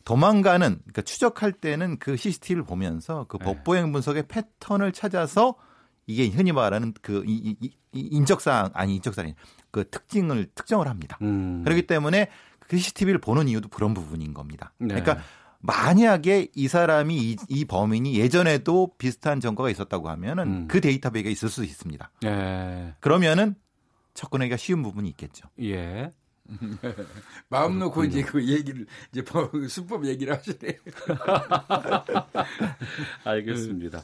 도망가는 0.04 0.78
그러니까 0.78 1.00
추적할 1.00 1.52
때는 1.52 1.98
그 1.98 2.18
CCTV를 2.18 2.64
보면서 2.64 3.24
그 3.26 3.38
네. 3.38 3.46
법보행 3.46 3.92
분석의 3.92 4.24
패턴을 4.28 4.92
찾아서 4.92 5.54
이게 6.06 6.28
흔히 6.28 6.52
말하는 6.52 6.92
그 7.00 7.24
이, 7.26 7.56
이, 7.62 7.70
인적사항 7.94 8.72
아니 8.74 8.96
인적사항 8.96 9.32
그 9.70 9.88
특징을 9.88 10.50
특정을 10.54 10.86
합니다. 10.86 11.16
음. 11.22 11.62
그렇기 11.64 11.86
때문에 11.86 12.28
그 12.58 12.76
CCTV를 12.76 13.22
보는 13.22 13.48
이유도 13.48 13.70
그런 13.70 13.94
부분인 13.94 14.34
겁니다. 14.34 14.74
네. 14.76 14.88
그러니까 14.88 15.24
만약에 15.66 16.48
이 16.54 16.68
사람이 16.68 17.16
이, 17.16 17.36
이, 17.48 17.64
범인이 17.64 18.18
예전에도 18.18 18.92
비슷한 18.98 19.40
전과가 19.40 19.70
있었다고 19.70 20.10
하면은 20.10 20.46
음. 20.46 20.68
그 20.68 20.80
데이터베이스가 20.80 21.30
있을 21.30 21.48
수 21.48 21.64
있습니다. 21.64 22.10
예. 22.24 22.94
그러면은 23.00 23.54
접근하기가 24.12 24.58
쉬운 24.58 24.82
부분이 24.82 25.08
있겠죠. 25.10 25.48
예. 25.62 26.10
마음 27.48 27.78
놓고 27.78 28.04
이제 28.04 28.22
그 28.22 28.46
얘기를 28.46 28.84
이제 29.10 29.24
수법 29.68 30.06
얘기를 30.06 30.36
하시네. 30.36 30.58
알겠습니다. 33.24 34.02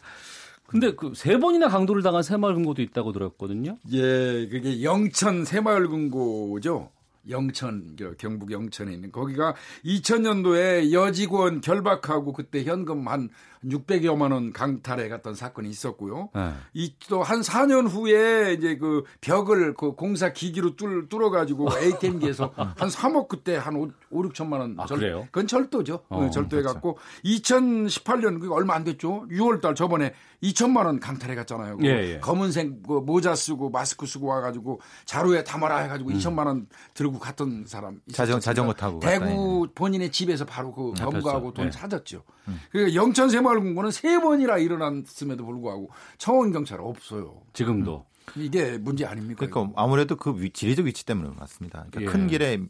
근데 0.67 0.95
그 0.95 1.13
세 1.15 1.37
번이나 1.37 1.69
강도를 1.69 2.03
당한 2.03 2.23
새마을 2.23 2.55
금고도 2.55 2.81
있다고 2.81 3.13
들었거든요. 3.13 3.77
예, 3.93 4.49
그게 4.49 4.83
영천 4.83 5.45
새마을 5.45 5.89
금고죠. 5.89 6.91
영천, 7.29 7.97
경북 8.19 8.51
영천에 8.51 8.93
있는 8.93 9.13
거기가 9.13 9.55
2000년도에 9.85 10.93
여직원 10.93 11.61
결박하고 11.61 12.33
그때 12.33 12.65
현금 12.65 13.09
한 13.09 13.29
600여만 13.65 14.33
원 14.33 14.53
강탈해 14.53 15.09
갔던 15.09 15.35
사건이 15.35 15.69
있었고요. 15.69 16.31
네. 16.35 16.53
이또한 16.73 17.43
4년 17.43 17.89
후에 17.89 18.55
이제 18.55 18.77
그 18.77 19.05
벽을 19.21 19.75
그 19.75 19.93
공사 19.93 20.33
기기로 20.33 20.77
뚫, 20.77 21.09
뚫어 21.09 21.31
가지고 21.31 21.69
ATM기에서 21.79 22.53
한 22.57 22.89
3억 22.89 23.29
그때 23.29 23.57
한 23.57 23.77
5, 23.77 23.91
5 24.11 24.23
6천만 24.23 24.61
원. 24.61 24.75
아, 24.79 24.87
절, 24.87 24.99
그래요? 24.99 25.27
그건 25.31 25.47
절도죠. 25.47 26.05
어, 26.09 26.23
네, 26.23 26.31
절도해 26.31 26.63
갖고 26.63 26.99
2018년 27.25 28.41
그 28.41 28.53
얼마 28.53 28.75
안 28.75 28.85
됐죠. 28.85 29.27
6월 29.29 29.61
달 29.61 29.75
저번에 29.75 30.15
2천만 30.43 30.87
원 30.87 31.01
강탈해 31.01 31.35
갔잖아요. 31.35 31.77
그 31.79 31.87
예, 31.87 32.15
예. 32.15 32.19
검은색 32.19 32.83
그 32.87 32.95
모자 32.95 33.35
쓰고 33.35 33.71
마스크 33.71 34.07
쓰고 34.07 34.27
와가지고 34.27 34.81
자루에 35.05 35.45
담아라 35.45 35.79
해가지고 35.81 36.11
음. 36.11 36.17
2천만 36.17 36.47
원 36.47 36.67
들고 36.95 37.19
갔던 37.19 37.65
사람. 37.67 38.01
자전 38.13 38.41
자전거 38.41 38.73
타고 38.73 39.01
대구 39.01 39.69
본인의 39.75 40.11
집에서 40.11 40.45
바로 40.45 40.73
그 40.73 40.93
검거하고 40.93 41.53
돈 41.53 41.67
예. 41.67 41.71
찾았죠. 41.71 42.23
음. 42.49 42.61
그 42.73 42.95
영천 42.95 43.29
새마을금고는 43.29 43.91
세 43.91 44.19
번이나 44.19 44.59
일어났음에도 44.59 45.45
불구하고 45.45 45.91
청원 46.19 46.53
경찰 46.53 46.81
없어요. 46.81 47.43
지금도. 47.53 48.07
이게 48.37 48.79
문제 48.79 49.05
아닙니까? 49.05 49.47
그러니까 49.47 49.73
이거? 49.73 49.83
아무래도 49.83 50.17
그 50.17 50.35
위, 50.41 50.51
지리적 50.51 50.87
위치 50.87 51.05
때문에 51.05 51.31
맞습니다. 51.37 51.87
그러니까 51.91 52.03
예. 52.03 52.07
큰 52.07 52.29
길에 52.29 52.61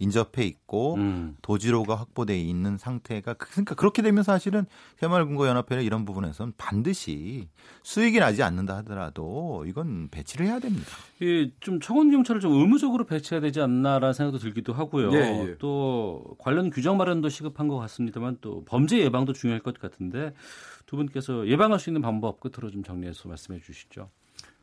인접해 0.00 0.44
있고 0.44 0.94
음. 0.94 1.36
도지로가 1.42 1.94
확보돼 1.94 2.36
있는 2.38 2.78
상태가 2.78 3.34
그, 3.34 3.48
그러니까 3.50 3.74
그렇게 3.76 4.02
되면 4.02 4.24
사실은 4.24 4.66
새마을금고연합회는 4.96 5.84
이런 5.84 6.04
부분에서는 6.04 6.54
반드시 6.56 7.48
수익이 7.82 8.18
나지 8.18 8.42
않는다 8.42 8.78
하더라도 8.78 9.64
이건 9.66 10.08
배치를 10.10 10.46
해야 10.46 10.58
됩니다. 10.58 10.88
예, 11.22 11.52
좀 11.60 11.80
청원 11.80 12.10
경찰을 12.10 12.40
좀 12.40 12.52
의무적으로 12.54 13.04
배치해야 13.04 13.40
되지 13.40 13.60
않나라는 13.60 14.14
생각도 14.14 14.38
들기도 14.38 14.72
하고요. 14.72 15.12
예, 15.12 15.48
예. 15.48 15.56
또 15.58 16.34
관련 16.38 16.70
규정 16.70 16.96
마련도 16.96 17.28
시급한 17.28 17.68
것 17.68 17.76
같습니다만 17.76 18.38
또 18.40 18.64
범죄 18.64 18.98
예방도 18.98 19.34
중요할 19.34 19.60
것 19.60 19.78
같은데 19.78 20.32
두 20.86 20.96
분께서 20.96 21.46
예방할 21.46 21.78
수 21.78 21.90
있는 21.90 22.00
방법 22.00 22.40
끝으로 22.40 22.70
좀 22.70 22.82
정리해서 22.82 23.28
말씀해 23.28 23.60
주시죠. 23.60 24.10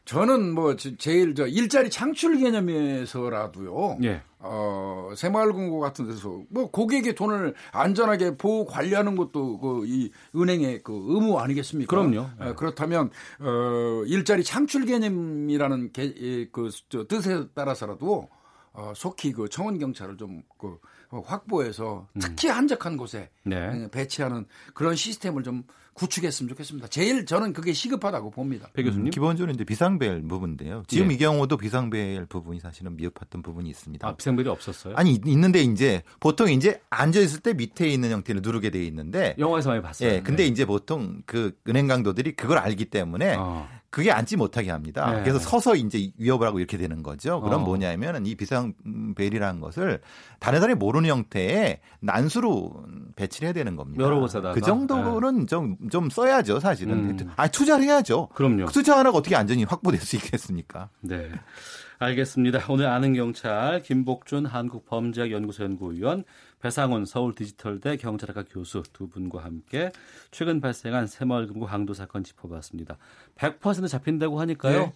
저는 0.07 0.53
뭐 0.53 0.75
제일 0.77 1.35
저 1.35 1.45
일자리 1.47 1.89
창출 1.89 2.37
개념에서라도요. 2.39 3.97
예. 4.03 4.21
어, 4.39 5.11
새마을금고 5.17 5.79
같은 5.81 6.07
데서 6.07 6.43
뭐 6.49 6.71
고객의 6.71 7.13
돈을 7.13 7.53
안전하게 7.73 8.37
보호 8.37 8.65
관리하는 8.65 9.17
것도 9.17 9.59
그 9.59 9.83
이 9.85 10.09
은행의 10.33 10.81
그 10.83 10.93
의무 10.93 11.37
아니겠습니까? 11.39 11.89
그럼요. 11.89 12.29
예. 12.41 12.53
그렇다면 12.53 13.09
어, 13.39 14.03
일자리 14.05 14.45
창출 14.45 14.85
개념이라는 14.85 15.91
게, 15.91 16.47
그 16.53 16.69
뜻에 17.09 17.45
따라서라도 17.53 18.29
어, 18.71 18.93
속히 18.95 19.33
그 19.33 19.49
청원 19.49 19.77
경찰을 19.77 20.15
좀그 20.15 20.77
확보해서 21.09 22.07
음. 22.13 22.19
특히 22.19 22.49
한적한 22.49 22.97
곳에 22.97 23.29
네. 23.43 23.55
예, 23.55 23.87
배치하는 23.89 24.45
그런 24.73 24.95
시스템을 24.95 25.43
좀 25.43 25.63
구축했으면 25.97 26.49
좋겠습니다. 26.49 26.87
제일 26.89 27.25
저는 27.25 27.53
그게 27.53 27.73
시급하다고 27.73 28.29
봅니다. 28.29 28.69
배 28.73 28.83
교수님. 28.83 29.07
음, 29.07 29.09
기본적으로 29.09 29.51
이제 29.51 29.63
비상벨 29.63 30.21
부분인데요. 30.27 30.83
지금 30.87 31.07
네. 31.07 31.15
이 31.15 31.17
경우도 31.17 31.57
비상벨 31.57 32.27
부분이 32.27 32.59
사실은 32.59 32.95
미흡했던 32.95 33.41
부분이 33.41 33.67
있습니다. 33.69 34.07
아, 34.07 34.15
비상벨이 34.15 34.47
없었어요? 34.47 34.93
아니, 34.95 35.19
있는데 35.25 35.61
이제 35.61 36.03
보통 36.19 36.51
이제 36.51 36.81
앉아 36.91 37.19
있을 37.19 37.39
때 37.39 37.53
밑에 37.53 37.87
있는 37.87 38.11
형태를 38.11 38.41
누르게 38.43 38.69
되어 38.69 38.83
있는데. 38.83 39.35
영화에서 39.39 39.69
많이 39.69 39.81
봤어요. 39.81 40.09
예. 40.09 40.21
근데 40.21 40.43
네. 40.43 40.49
이제 40.49 40.65
보통 40.65 41.23
그 41.25 41.57
은행 41.67 41.87
강도들이 41.87 42.33
그걸 42.33 42.59
알기 42.59 42.85
때문에 42.85 43.35
어. 43.39 43.67
그게 43.97 44.11
앉지 44.11 44.37
못하게 44.37 44.69
합니다. 44.69 45.11
네. 45.11 45.23
그래서 45.23 45.39
서서 45.39 45.75
이제 45.75 46.11
위협을 46.19 46.45
하고 46.45 46.59
이렇게 46.59 46.77
되는 46.77 47.01
거죠. 47.01 47.41
그럼 47.41 47.63
어. 47.63 47.65
뭐냐면은 47.65 48.27
이 48.27 48.35
비상벨이라는 48.35 49.59
것을 49.59 50.01
다른 50.37 50.59
사람이 50.59 50.77
모르는 50.77 51.09
형태의 51.09 51.79
난수로 52.01 52.85
배치를 53.15 53.47
해야 53.47 53.53
되는 53.53 53.75
겁니다. 53.75 54.03
여러 54.03 54.19
곳에다가. 54.19 54.53
그 54.53 54.61
정도는 54.61 55.39
네. 55.39 55.45
좀, 55.47 55.77
좀 55.89 56.11
써야죠, 56.11 56.59
사실은. 56.59 57.19
음. 57.19 57.31
아, 57.37 57.47
투자를 57.47 57.85
해야죠. 57.85 58.27
그럼요. 58.35 58.67
그 58.67 58.71
투자 58.71 58.99
하나가 58.99 59.17
어떻게 59.17 59.35
안전이 59.35 59.63
확보될 59.63 59.99
수 59.99 60.15
있겠습니까? 60.17 60.89
네. 61.01 61.31
알겠습니다. 61.97 62.59
오늘 62.69 62.85
아는 62.85 63.15
경찰 63.15 63.81
김복준 63.81 64.45
한국범죄학연구소 64.45 65.63
연구위원 65.63 66.23
배상훈 66.59 67.05
서울 67.05 67.35
디지털대 67.35 67.97
경찰학과 67.97 68.43
교수 68.49 68.83
두 68.93 69.07
분과 69.07 69.43
함께 69.43 69.91
최근 70.31 70.59
발생한 70.59 71.07
새마을금고 71.07 71.65
강도 71.65 71.93
사건 71.93 72.23
짚어봤습니다. 72.23 72.97
100% 73.35 73.87
잡힌다고 73.87 74.39
하니까요. 74.41 74.79
네. 74.79 74.93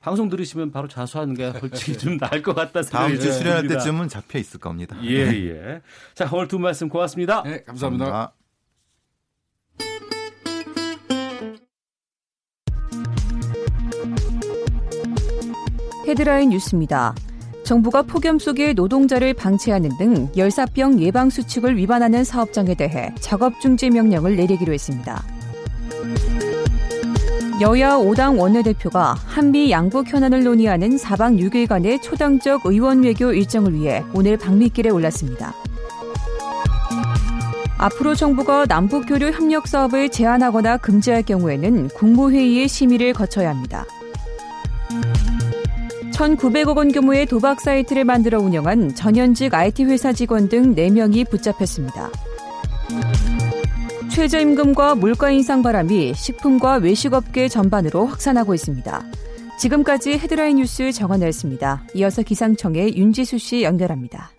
방송 0.00 0.28
들으시면 0.28 0.70
바로 0.70 0.86
자수하는 0.86 1.34
게 1.34 1.52
솔직히 1.52 1.98
좀 1.98 2.18
나을 2.18 2.40
것 2.42 2.54
같다 2.54 2.82
생각이 2.82 3.14
다음 3.14 3.20
주 3.20 3.32
수련할 3.32 3.66
때쯤은 3.66 4.08
잡혀 4.08 4.38
있을 4.38 4.60
겁니다. 4.60 4.96
예, 5.02 5.16
예. 5.16 5.82
자, 6.14 6.28
오늘 6.32 6.46
두 6.46 6.58
말씀 6.58 6.88
고맙습니다. 6.88 7.42
네, 7.42 7.62
감사합니다. 7.64 8.04
감사합니다. 8.04 8.38
헤드라인 16.06 16.50
뉴스입니다. 16.50 17.14
정부가 17.68 18.00
폭염 18.00 18.38
속에 18.38 18.72
노동자를 18.72 19.34
방치하는 19.34 19.90
등 19.98 20.30
열사병 20.34 21.00
예방 21.00 21.28
수칙을 21.28 21.76
위반하는 21.76 22.24
사업장에 22.24 22.74
대해 22.74 23.14
작업 23.20 23.60
중지 23.60 23.90
명령을 23.90 24.36
내리기로 24.36 24.72
했습니다. 24.72 25.22
여야 27.60 27.96
5당 27.96 28.40
원내대표가 28.40 29.16
한미 29.26 29.70
양국 29.70 30.10
현안을 30.10 30.44
논의하는 30.44 30.96
4박 30.96 31.38
6일간의 31.38 32.00
초당적 32.00 32.64
의원 32.64 33.02
외교 33.02 33.34
일정을 33.34 33.74
위해 33.74 34.02
오늘 34.14 34.38
방미길에 34.38 34.88
올랐습니다. 34.88 35.52
앞으로 37.76 38.14
정부가 38.14 38.64
남북 38.64 39.04
교류 39.06 39.30
협력 39.30 39.68
사업을 39.68 40.08
제한하거나 40.08 40.78
금지할 40.78 41.22
경우에는 41.24 41.88
국무회의의 41.88 42.66
심의를 42.66 43.12
거쳐야 43.12 43.50
합니다. 43.50 43.84
1,900억 46.18 46.76
원 46.76 46.90
규모의 46.90 47.26
도박 47.26 47.60
사이트를 47.60 48.02
만들어 48.02 48.40
운영한 48.40 48.96
전현직 48.96 49.54
IT 49.54 49.84
회사 49.84 50.12
직원 50.12 50.48
등 50.48 50.74
4명이 50.74 51.30
붙잡혔습니다. 51.30 52.10
최저임금과 54.10 54.96
물가 54.96 55.30
인상 55.30 55.62
바람이 55.62 56.14
식품과 56.14 56.78
외식업계 56.78 57.46
전반으로 57.48 58.06
확산하고 58.06 58.52
있습니다. 58.52 59.04
지금까지 59.60 60.18
헤드라인 60.18 60.56
뉴스 60.56 60.90
정원이었습니다. 60.90 61.84
이어서 61.94 62.22
기상청의 62.22 62.96
윤지수 62.96 63.38
씨 63.38 63.62
연결합니다. 63.62 64.32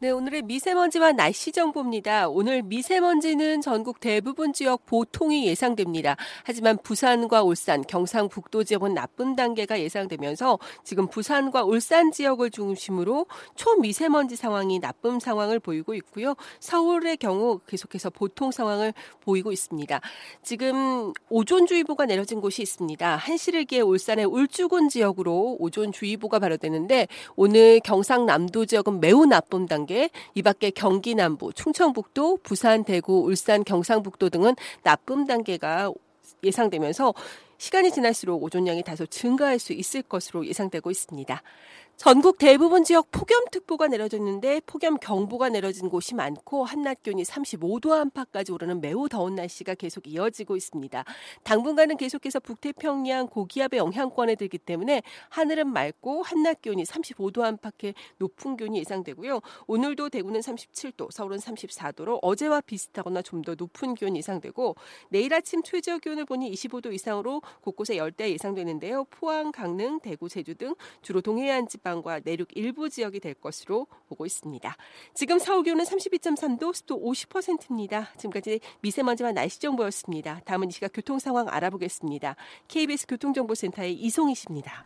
네, 0.00 0.10
오늘의 0.10 0.42
미세먼지와 0.42 1.10
날씨 1.10 1.50
정보입니다. 1.50 2.28
오늘 2.28 2.62
미세먼지는 2.62 3.60
전국 3.60 3.98
대부분 3.98 4.52
지역 4.52 4.86
보통이 4.86 5.44
예상됩니다. 5.48 6.14
하지만 6.44 6.78
부산과 6.80 7.42
울산, 7.42 7.82
경상북도 7.82 8.62
지역은 8.62 8.94
나쁜 8.94 9.34
단계가 9.34 9.80
예상되면서 9.80 10.60
지금 10.84 11.08
부산과 11.08 11.64
울산 11.64 12.12
지역을 12.12 12.52
중심으로 12.52 13.26
초미세먼지 13.56 14.36
상황이 14.36 14.78
나쁨 14.78 15.18
상황을 15.18 15.58
보이고 15.58 15.94
있고요. 15.94 16.36
서울의 16.60 17.16
경우 17.16 17.58
계속해서 17.66 18.10
보통 18.10 18.52
상황을 18.52 18.94
보이고 19.22 19.50
있습니다. 19.50 20.00
지금 20.44 21.12
오존주의보가 21.28 22.06
내려진 22.06 22.40
곳이 22.40 22.62
있습니다. 22.62 23.16
한시르기에 23.16 23.80
울산의 23.80 24.26
울주군 24.26 24.90
지역으로 24.90 25.56
오존주의보가 25.58 26.38
발효되는데 26.38 27.08
오늘 27.34 27.80
경상남도 27.80 28.66
지역은 28.66 29.00
매우 29.00 29.26
나쁨 29.26 29.66
단계 29.66 29.87
단계, 29.88 30.10
이 30.34 30.42
밖에 30.42 30.70
경기 30.70 31.14
남부, 31.14 31.52
충청북도, 31.52 32.40
부산, 32.42 32.84
대구, 32.84 33.22
울산, 33.22 33.64
경상북도 33.64 34.28
등은 34.28 34.54
나쁨 34.82 35.26
단계가 35.26 35.90
예상되면서 36.44 37.14
시간이 37.56 37.90
지날수록 37.90 38.42
오존량이 38.44 38.84
다소 38.84 39.06
증가할 39.06 39.58
수 39.58 39.72
있을 39.72 40.02
것으로 40.02 40.46
예상되고 40.46 40.90
있습니다. 40.90 41.42
전국 41.98 42.38
대부분 42.38 42.84
지역 42.84 43.10
폭염특보가 43.10 43.88
내려졌는데 43.88 44.60
폭염 44.66 44.98
경보가 44.98 45.48
내려진 45.48 45.88
곳이 45.88 46.14
많고 46.14 46.64
한낮 46.64 47.02
기온이 47.02 47.24
35도 47.24 47.90
안팎까지 47.90 48.52
오르는 48.52 48.80
매우 48.80 49.08
더운 49.08 49.34
날씨가 49.34 49.74
계속 49.74 50.06
이어지고 50.06 50.56
있습니다. 50.56 51.04
당분간은 51.42 51.96
계속해서 51.96 52.38
북태평양 52.38 53.26
고기압의 53.26 53.78
영향권에 53.78 54.36
들기 54.36 54.58
때문에 54.58 55.02
하늘은 55.30 55.72
맑고 55.72 56.22
한낮 56.22 56.62
기온이 56.62 56.84
35도 56.84 57.42
안팎의 57.42 57.94
높은 58.18 58.56
기온이 58.56 58.78
예상되고요. 58.78 59.40
오늘도 59.66 60.10
대구는 60.10 60.38
37도, 60.40 61.10
서울은 61.10 61.38
34도로 61.38 62.20
어제와 62.22 62.60
비슷하거나 62.60 63.22
좀 63.22 63.42
더 63.42 63.54
높은 63.56 63.94
기온이 63.94 64.18
예상되고 64.18 64.76
내일 65.10 65.32
아침 65.34 65.62
최저 65.62 65.98
기온을 65.98 66.26
보니 66.26 66.52
25도 66.52 66.92
이상으로 66.92 67.42
곳곳에 67.62 67.96
열대 67.96 68.30
예상되는데요. 68.32 69.04
포항, 69.10 69.52
강릉, 69.52 70.00
대구, 70.00 70.28
제주 70.28 70.54
등 70.54 70.74
주로 71.02 71.20
동해안 71.20 71.66
지방 71.66 71.87
지방과 71.88 72.20
내륙 72.24 72.48
일부 72.54 72.90
지역이 72.90 73.20
될 73.20 73.34
것으로 73.34 73.86
보고 74.08 74.26
있습니다. 74.26 74.76
지금 75.14 75.38
서울 75.38 75.64
기온은 75.64 75.84
32.3도, 75.84 76.74
습도 76.74 77.00
50%입니다. 77.00 78.10
지금까지 78.16 78.60
미세먼지와 78.80 79.32
날씨 79.32 79.60
정보였습니다. 79.60 80.42
다음은 80.44 80.68
이 80.68 80.72
시각 80.72 80.92
교통 80.92 81.18
상황 81.18 81.48
알아보겠습니다. 81.48 82.36
KBS 82.68 83.06
교통정보센터의 83.06 83.94
이송희 83.94 84.34
씨입니다. 84.34 84.84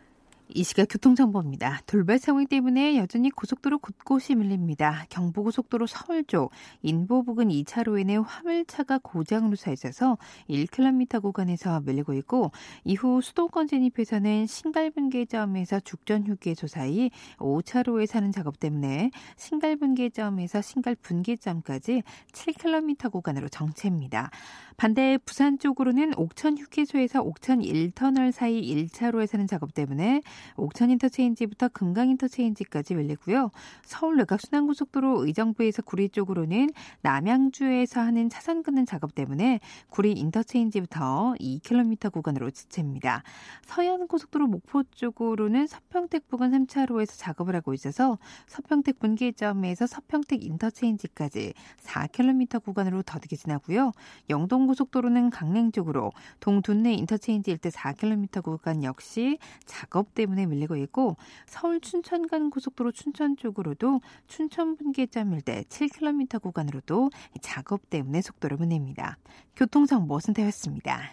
이 0.55 0.63
시각 0.63 0.85
교통정보입니다. 0.89 1.81
돌발 1.87 2.19
상황 2.19 2.45
때문에 2.45 2.95
여전히 2.97 3.31
고속도로 3.31 3.79
곳곳이 3.79 4.35
밀립니다. 4.35 5.05
경부고속도로 5.09 5.87
서울 5.87 6.23
쪽 6.25 6.51
인보 6.83 7.23
부근 7.23 7.47
2차로에는 7.47 8.23
화물차가 8.23 8.99
고장으로 9.01 9.55
서 9.55 9.71
있어서 9.71 10.19
1km 10.47 11.23
구간에서 11.23 11.81
밀리고 11.81 12.13
있고 12.13 12.51
이후 12.83 13.19
수도권 13.21 13.65
진입에서는 13.65 14.45
신갈분계점에서 14.45 15.79
죽전휴게소 15.79 16.67
사이 16.67 17.09
5차로에 17.37 18.05
사는 18.05 18.31
작업 18.31 18.59
때문에 18.59 19.09
신갈분계점에서 19.37 20.61
신갈분계점까지 20.61 22.03
7km 22.31 23.11
구간으로 23.11 23.49
정체입니다. 23.49 24.29
반대 24.77 25.17
부산 25.25 25.57
쪽으로는 25.57 26.13
옥천 26.17 26.57
휴게소에서 26.57 27.21
옥천 27.21 27.61
1터널 27.61 28.31
사이 28.31 28.61
1차로에 28.61 29.25
하는 29.25 29.47
작업 29.47 29.73
때문에 29.73 30.21
옥천 30.55 30.89
인터체인지부터 30.91 31.69
금강 31.69 32.09
인터체인지까지 32.09 32.95
밀리고요. 32.95 33.51
서울 33.83 34.17
외곽 34.17 34.41
순환고속도로 34.41 35.25
의정부에서 35.25 35.81
구리 35.83 36.09
쪽으로는 36.09 36.69
남양주에서 37.01 38.01
하는 38.01 38.29
차선 38.29 38.63
긋는 38.63 38.85
작업 38.85 39.15
때문에 39.15 39.59
구리 39.89 40.13
인터체인지부터 40.13 41.35
2km 41.39 42.11
구간으로 42.11 42.51
지체입니다. 42.51 43.23
서해안고속도로 43.63 44.47
목포 44.47 44.83
쪽으로는 44.95 45.67
서평택 45.67 46.27
부근 46.27 46.51
3차로에서 46.51 47.17
작업을 47.17 47.55
하고 47.55 47.73
있어서 47.73 48.17
서평택 48.47 48.99
분기점에서 48.99 49.87
서평택 49.87 50.43
인터체인지까지 50.43 51.53
4km 51.81 52.63
구간으로 52.63 53.03
더디게 53.03 53.35
지나고요. 53.35 53.91
영동고속도로는 54.29 55.29
강릉 55.29 55.71
쪽으로 55.71 56.11
동둔내 56.39 56.93
인터체인지 56.93 57.51
일대 57.51 57.69
4km 57.69 58.43
구간 58.43 58.83
역시 58.83 59.37
작업 59.65 60.13
때문에 60.13 60.32
때문에 60.33 60.45
밀리고 60.45 60.75
있고 60.77 61.17
서울 61.45 61.79
춘천 61.79 62.27
간 62.27 62.49
고속도로 62.49 62.91
춘천 62.91 63.37
쪽으로도 63.37 64.01
춘천 64.27 64.75
분기점 64.75 65.33
일대 65.33 65.63
7km 65.69 66.41
구간으로도 66.41 67.09
작업 67.41 67.89
때문에 67.89 68.21
속도를 68.21 68.57
보냅니다. 68.57 69.17
교통정보 69.55 70.19
선택했습니다. 70.19 71.11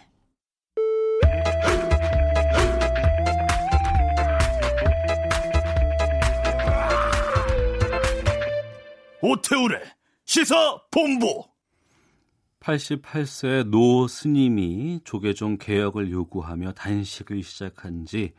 오태우래 9.23 9.79
시사 10.25 10.81
본부 10.89 11.51
88세 12.59 13.67
노 13.69 14.07
스님이 14.07 15.01
조계종 15.03 15.57
개혁을 15.57 16.11
요구하며 16.11 16.73
단식을 16.73 17.43
시작한 17.43 18.05
지 18.05 18.33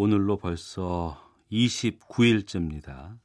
오늘로 0.00 0.36
벌써 0.36 1.20
29일째입니다. 1.50 3.18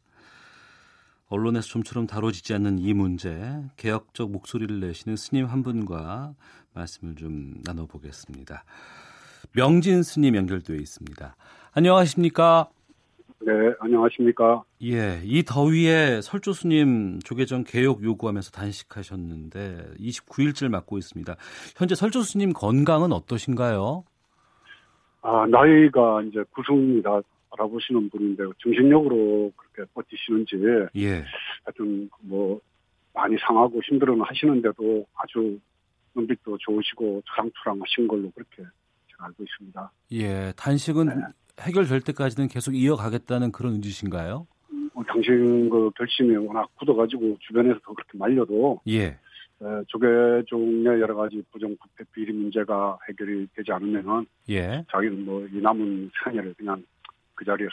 언론에서 1.27 1.67
좀처럼 1.67 2.07
다뤄지지 2.07 2.55
않는 2.55 2.79
이 2.79 2.95
문제, 2.95 3.61
개혁적 3.77 4.31
목소리를 4.31 4.79
내시는 4.79 5.15
스님 5.15 5.45
한 5.45 5.61
분과 5.61 6.33
말씀을 6.73 7.13
좀 7.13 7.53
나눠보겠습니다. 7.63 8.63
명진 9.51 10.01
스님 10.01 10.35
연결되어 10.35 10.75
있습니다. 10.77 11.35
안녕하십니까? 11.73 12.69
네, 13.41 13.51
안녕하십니까? 13.79 14.63
예, 14.81 15.21
이 15.23 15.43
더위에 15.43 16.21
설조 16.21 16.53
스님 16.53 17.19
조계전 17.19 17.65
개혁 17.65 18.03
요구하면서 18.03 18.49
단식하셨는데 18.49 19.93
29일째를 19.99 20.69
맞고 20.69 20.97
있습니다. 20.97 21.35
현재 21.77 21.93
설조 21.93 22.23
스님 22.23 22.51
건강은 22.51 23.11
어떠신가요? 23.11 24.05
아, 25.23 25.45
나이가 25.47 26.21
이제 26.21 26.43
구성이다 26.51 27.21
알아보시는 27.51 28.09
분인데 28.09 28.43
정신력으로 28.61 29.51
그렇게 29.55 29.89
버티시는지 29.93 30.57
예. 30.97 31.23
하여튼 31.63 32.09
뭐 32.21 32.59
많이 33.13 33.37
상하고 33.39 33.79
힘들어는 33.83 34.21
하시는데도 34.25 35.05
아주 35.15 35.59
눈빛도 36.15 36.57
좋으시고 36.59 37.23
투랑투랑하신 37.25 38.07
걸로 38.07 38.31
그렇게 38.31 38.63
제가 39.11 39.25
알고 39.25 39.43
있습니다. 39.43 39.91
예, 40.13 40.51
단식은 40.57 41.05
네. 41.05 41.15
해결될 41.61 42.01
때까지는 42.01 42.49
계속 42.49 42.75
이어가겠다는 42.75 43.51
그런 43.51 43.75
의지신가요? 43.75 44.47
어, 44.95 45.03
당신 45.07 45.69
그 45.69 45.89
결심이 45.95 46.35
워낙 46.35 46.67
굳어가지고 46.75 47.37
주변에서 47.39 47.79
더 47.83 47.93
그렇게 47.93 48.17
말려도 48.17 48.81
예. 48.89 49.17
조계 49.87 50.07
종의 50.47 50.99
여러 50.99 51.15
가지 51.15 51.41
부정부패 51.51 52.03
비리 52.11 52.33
문제가 52.33 52.97
해결이 53.07 53.47
되지 53.55 53.71
않으면은 53.71 54.25
예. 54.49 54.83
자기는 54.91 55.25
뭐 55.25 55.43
이 55.53 55.61
남은 55.61 56.11
생애를 56.23 56.53
그냥 56.55 56.83
그 57.35 57.45
자리에서 57.45 57.71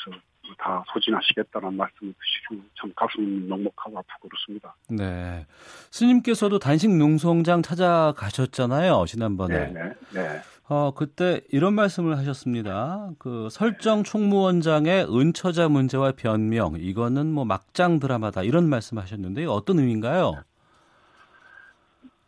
다 0.58 0.82
소진하시겠다는 0.92 1.74
말씀을 1.76 2.12
드시고 2.12 2.64
참 2.80 2.92
가슴 2.96 3.48
먹먹하고 3.48 3.98
아프고 3.98 4.28
그렇습니다. 4.28 4.74
네. 4.88 5.46
스님께서도 5.90 6.58
단식 6.58 6.90
농성장 6.90 7.62
찾아가셨잖아요, 7.62 9.04
지난번에. 9.06 9.66
네, 9.66 9.72
네. 9.72 9.92
네. 10.12 10.40
어, 10.68 10.92
그때 10.94 11.40
이런 11.50 11.74
말씀을 11.74 12.18
하셨습니다. 12.18 13.10
그 13.18 13.48
설정 13.50 14.02
총무원장의 14.02 15.06
은처자 15.08 15.68
문제와 15.68 16.12
변명, 16.12 16.74
이거는 16.78 17.32
뭐 17.32 17.44
막장 17.44 17.98
드라마다 18.00 18.42
이런 18.42 18.68
말씀 18.68 18.98
하셨는데 18.98 19.44
어떤 19.46 19.78
의미인가요? 19.78 20.34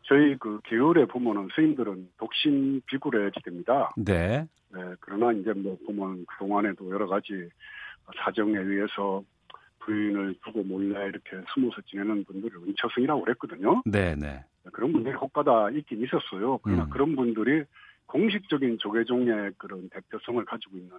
저희 0.05 0.36
그 0.36 0.61
계열에 0.64 1.07
보면은 1.07 1.48
스님들은 1.55 2.11
독신 2.18 2.82
비굴해지됩니다. 2.86 3.92
네. 3.96 4.46
네. 4.74 4.80
그러나 5.00 5.32
이제 5.32 5.53
뭐 5.53 5.76
보면 5.86 6.24
그 6.26 6.38
동안에도 6.38 6.90
여러 6.90 7.07
가지 7.07 7.48
사정에 8.24 8.59
의해서 8.59 9.22
부인을 9.80 10.34
두고 10.44 10.62
몰래 10.64 11.07
이렇게 11.07 11.36
숨어서 11.53 11.80
지내는 11.88 12.24
분들을 12.24 12.57
은처승이라고 12.68 13.22
그랬거든요. 13.22 13.82
네네. 13.84 14.16
네. 14.16 14.44
그런 14.72 14.92
분들이 14.92 15.14
혹가다 15.14 15.70
있긴 15.70 16.03
있었어요. 16.05 16.59
그러나 16.59 16.84
음. 16.84 16.90
그런 16.90 17.16
분들이 17.16 17.64
공식적인 18.07 18.78
조계종의 18.78 19.53
그런 19.57 19.88
대표성을 19.88 20.44
가지고 20.44 20.76
있는 20.76 20.92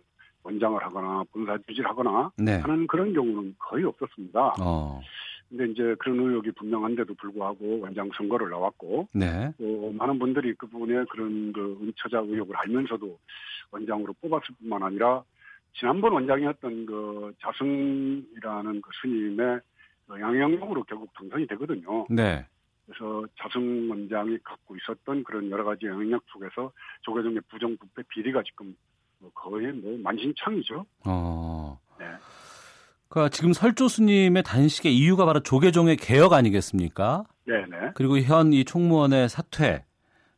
원장을 0.43 0.83
하거나 0.83 1.23
본사 1.31 1.57
주지를 1.67 1.89
하거나 1.89 2.31
네. 2.37 2.57
하는 2.57 2.87
그런 2.87 3.13
경우는 3.13 3.55
거의 3.59 3.85
없었습니다. 3.85 4.55
어. 4.59 4.99
근데 5.55 5.71
이제 5.71 5.95
그런 5.99 6.19
의혹이 6.19 6.51
분명한데도 6.53 7.13
불구하고 7.13 7.81
원장 7.81 8.09
선거를 8.17 8.49
나왔고 8.49 9.07
네. 9.13 9.53
또 9.59 9.91
많은 9.91 10.17
분들이 10.17 10.55
그 10.55 10.65
부분에 10.65 11.05
그런 11.11 11.53
그 11.53 11.77
은처자 11.79 12.21
의혹을 12.21 12.55
알면서도 12.57 13.19
원장으로 13.69 14.13
뽑았을 14.13 14.47
뿐만 14.59 14.81
아니라 14.81 15.23
지난번 15.77 16.13
원장이었던 16.13 16.87
그 16.87 17.33
자승이라는 17.39 18.81
그 18.81 18.89
스님의 19.01 19.59
그 20.07 20.19
양형용으로 20.19 20.85
결국 20.85 21.13
당선이 21.13 21.45
되거든요. 21.45 22.07
네. 22.09 22.47
그래서 22.87 23.27
자승 23.37 23.91
원장이 23.91 24.39
갖고 24.43 24.75
있었던 24.75 25.23
그런 25.23 25.51
여러 25.51 25.63
가지 25.63 25.85
영향력 25.85 26.23
속에서 26.29 26.71
조계종의 27.01 27.41
부정부패 27.47 28.01
비리가 28.09 28.41
지금 28.41 28.75
뭐 29.19 29.29
거의 29.35 29.71
뭐 29.71 29.99
만신창이죠. 29.99 30.83
어. 31.05 31.79
네. 31.99 32.07
그러니까 33.14 33.30
지금 33.30 33.53
설조 33.53 33.88
스님의 33.89 34.41
단식의 34.41 34.97
이유가 34.97 35.26
바로 35.26 35.39
조계종의 35.39 35.97
개혁 35.97 36.34
아니겠습니까? 36.34 37.26
네네. 37.45 37.91
그리고 37.93 38.18
현 38.18 38.51
이 38.51 38.66
총무원의 38.66 39.30
사퇴. 39.30 39.86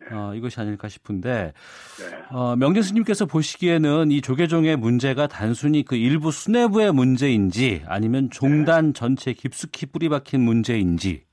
네. 0.01 0.07
어, 0.11 0.35
이것이 0.35 0.59
아닐까 0.59 0.89
싶은데 0.89 1.53
네. 1.99 2.17
어, 2.31 2.57
명진 2.57 2.83
스님께서 2.83 3.25
보시기에는 3.25 4.11
이 4.11 4.19
조계종의 4.21 4.75
문제가 4.75 5.25
단순히 5.27 5.83
그 5.83 5.95
일부 5.95 6.31
수뇌부의 6.31 6.91
문제인지 6.91 7.83
아니면 7.87 8.29
종단 8.29 8.87
네. 8.87 8.93
전체에 8.93 9.33
깊숙이 9.33 9.85
뿌리박힌 9.87 10.41
문제인지 10.41 11.23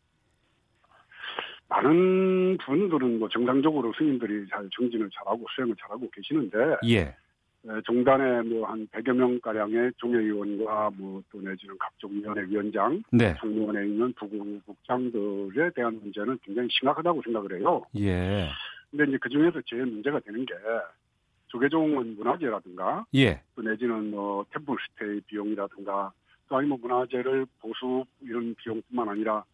많은 1.68 2.57
분들은 2.64 3.18
뭐 3.18 3.28
정상적으로 3.28 3.93
스님들이 3.99 4.47
잘 4.49 4.68
정진을 4.78 5.11
잘하고 5.12 5.45
수행을 5.57 5.74
잘하고 5.82 6.09
계시는데 6.11 6.76
예. 6.88 7.16
종단에 7.84 8.42
뭐 8.42 8.66
한 8.66 8.88
100여 8.88 9.12
명 9.14 9.40
가량의 9.40 9.92
종회의원과 9.98 10.90
뭐 10.96 11.22
또 11.30 11.40
내지는 11.40 11.76
각종 11.78 12.12
위원회 12.12 12.42
위원장, 12.42 13.02
네. 13.10 13.34
총무원에 13.40 13.86
있는 13.86 14.12
부국장들에 14.12 15.70
대한 15.74 15.98
문제는 16.02 16.38
굉장히 16.42 16.68
심각하다고 16.70 17.22
생각을 17.22 17.58
해요. 17.58 17.82
예. 17.96 18.48
근데 18.90 19.04
이제 19.08 19.18
그 19.20 19.28
중에서 19.30 19.60
제일 19.66 19.86
문제가 19.86 20.20
되는 20.20 20.44
게 20.44 20.54
조계종은 21.48 22.16
문화재라든가, 22.16 23.06
예. 23.14 23.40
또 23.54 23.62
내지는 23.62 24.10
뭐 24.10 24.44
템플 24.50 24.76
스테이 24.90 25.20
비용이라든가, 25.22 26.12
또 26.48 26.56
아니면 26.56 26.78
문화재를 26.80 27.46
보수 27.60 28.04
이런 28.20 28.54
비용뿐만 28.56 29.08
아니라 29.08 29.44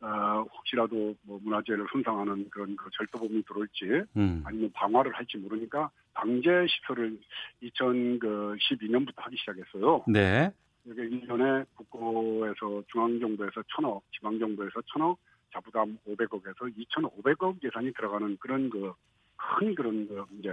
어, 0.00 0.44
혹시라도 0.54 1.14
뭐 1.22 1.40
문화재를 1.42 1.86
손상하는 1.90 2.48
그런 2.50 2.76
그 2.76 2.88
절도범이 2.92 3.42
들어올지 3.44 4.04
음. 4.16 4.42
아니면 4.44 4.70
방화를 4.74 5.12
할지 5.14 5.38
모르니까 5.38 5.90
방제 6.16 6.66
시설을 6.68 7.18
2012년부터 7.62 9.14
하기 9.16 9.36
시작했어요. 9.36 10.04
네. 10.08 10.50
이게 10.84 11.02
1년에 11.02 11.66
국고에서 11.74 12.82
중앙정부에서 12.90 13.62
천억, 13.74 14.02
지방정부에서 14.12 14.82
천억, 14.92 15.18
자부담 15.52 15.98
500억에서 16.06 16.72
2,500억 16.76 17.62
예산이 17.64 17.92
들어가는 17.92 18.36
그런 18.40 18.70
그 18.70 18.92
큰 19.36 19.74
그런 19.74 20.08
그 20.08 20.24
이제 20.38 20.50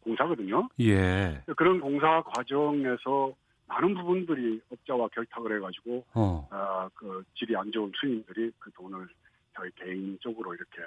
공사거든요. 0.00 0.68
예. 0.80 1.42
그런 1.56 1.80
공사 1.80 2.22
과정에서 2.22 3.34
많은 3.66 3.94
부분들이 3.94 4.60
업자와 4.70 5.08
결탁을 5.08 5.56
해가지고 5.56 6.04
어. 6.14 6.48
어, 6.50 6.88
그 6.94 7.22
질이 7.34 7.54
안 7.56 7.70
좋은 7.70 7.92
스님들이 8.00 8.50
그 8.58 8.70
돈을 8.72 9.06
저희 9.54 9.70
개인적으로 9.76 10.54
이렇게 10.54 10.78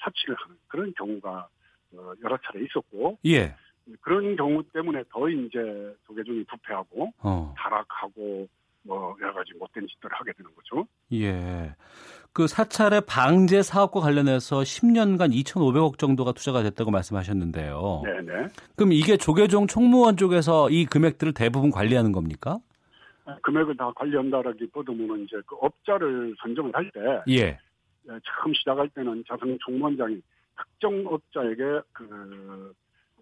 사치를 0.00 0.34
하는 0.38 0.56
그런 0.66 0.92
경우가 0.94 1.48
어, 1.94 2.12
여러 2.22 2.36
차례 2.38 2.64
있었고 2.64 3.18
예. 3.26 3.54
그런 4.00 4.36
경우 4.36 4.62
때문에 4.72 5.02
더 5.10 5.28
이제 5.28 5.94
조계종이 6.06 6.44
부패하고 6.44 7.12
어. 7.18 7.54
타락하고 7.56 8.48
뭐 8.82 9.16
여러 9.20 9.32
가지 9.34 9.52
못된 9.54 9.86
짓들을 9.86 10.14
하게 10.14 10.32
되는 10.32 10.50
거죠. 10.54 10.86
예. 11.12 11.74
그 12.32 12.46
사찰의 12.46 13.02
방제 13.06 13.62
사업과 13.62 14.00
관련해서 14.00 14.60
10년간 14.60 15.32
2,500억 15.32 15.98
정도가 15.98 16.32
투자가 16.32 16.62
됐다고 16.62 16.90
말씀하셨는데요. 16.90 18.02
네네. 18.04 18.48
그럼 18.76 18.92
이게 18.92 19.16
조계종 19.16 19.66
총무원 19.66 20.16
쪽에서 20.16 20.68
이 20.70 20.84
금액들을 20.84 21.32
대부분 21.32 21.70
관리하는 21.70 22.12
겁니까? 22.12 22.58
금액을 23.42 23.76
다 23.76 23.90
관리한다라기보다는 23.96 25.24
이제 25.24 25.40
그 25.46 25.56
업자를 25.60 26.34
선정을 26.42 26.72
할 26.74 26.90
때, 26.90 27.00
예. 27.28 27.58
처음 28.06 28.52
시작할 28.52 28.88
때는 28.90 29.24
자성 29.26 29.56
총무원장이 29.64 30.20
특정 30.56 31.06
업자에게 31.06 31.80
그 31.92 32.74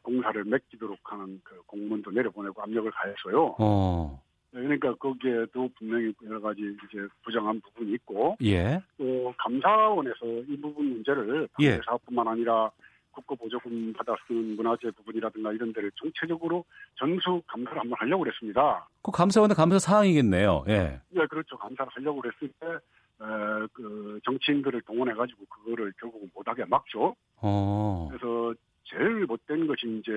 공사를 0.03 0.45
맡기도록 0.45 0.99
하는 1.05 1.41
그 1.45 1.63
공문도 1.67 2.11
내려보내고 2.11 2.63
압력을 2.63 2.91
가했어요. 2.91 3.57
어. 3.59 4.23
그러니까 4.51 4.95
거기에도 4.97 5.71
분명히 5.79 6.13
여러 6.25 6.41
가지 6.41 6.61
이제 6.61 7.09
부정한 7.25 7.61
부분이 7.63 7.93
있고 7.95 8.37
예. 8.43 8.83
또 8.99 9.35
감사원에서 9.39 10.27
이 10.47 10.61
부분 10.61 10.93
문제를 10.93 11.49
예. 11.61 11.81
사업뿐만 11.87 12.29
아니라 12.29 12.71
국고 13.13 13.37
보조금 13.37 13.93
받아 13.93 14.15
쓰는 14.27 14.57
문화재 14.57 14.91
부분이라든가 14.91 15.53
이런 15.53 15.73
데를 15.73 15.91
총체적으로 15.95 16.65
전수 16.97 17.43
감사를 17.47 17.79
한번 17.79 17.99
하려고 17.99 18.25
그랬습니다. 18.25 18.87
그 19.03 19.11
감사원의 19.11 19.55
감사 19.55 19.79
사항이겠네요. 19.79 20.65
예. 20.69 21.01
네, 21.11 21.27
그렇죠. 21.27 21.57
감사를 21.57 21.91
하려고 21.95 22.21
그랬을 22.21 22.49
때, 22.59 22.67
에, 22.67 23.67
그 23.73 24.19
정치인들을 24.25 24.83
동원해가지고 24.83 25.45
그거를 25.47 25.93
결국은 26.01 26.31
못하게 26.35 26.65
막죠. 26.65 27.15
어. 27.37 28.09
그래서 28.11 28.55
제일 28.85 29.27
못된 29.27 29.67
것이 29.67 29.87
이제 29.99 30.13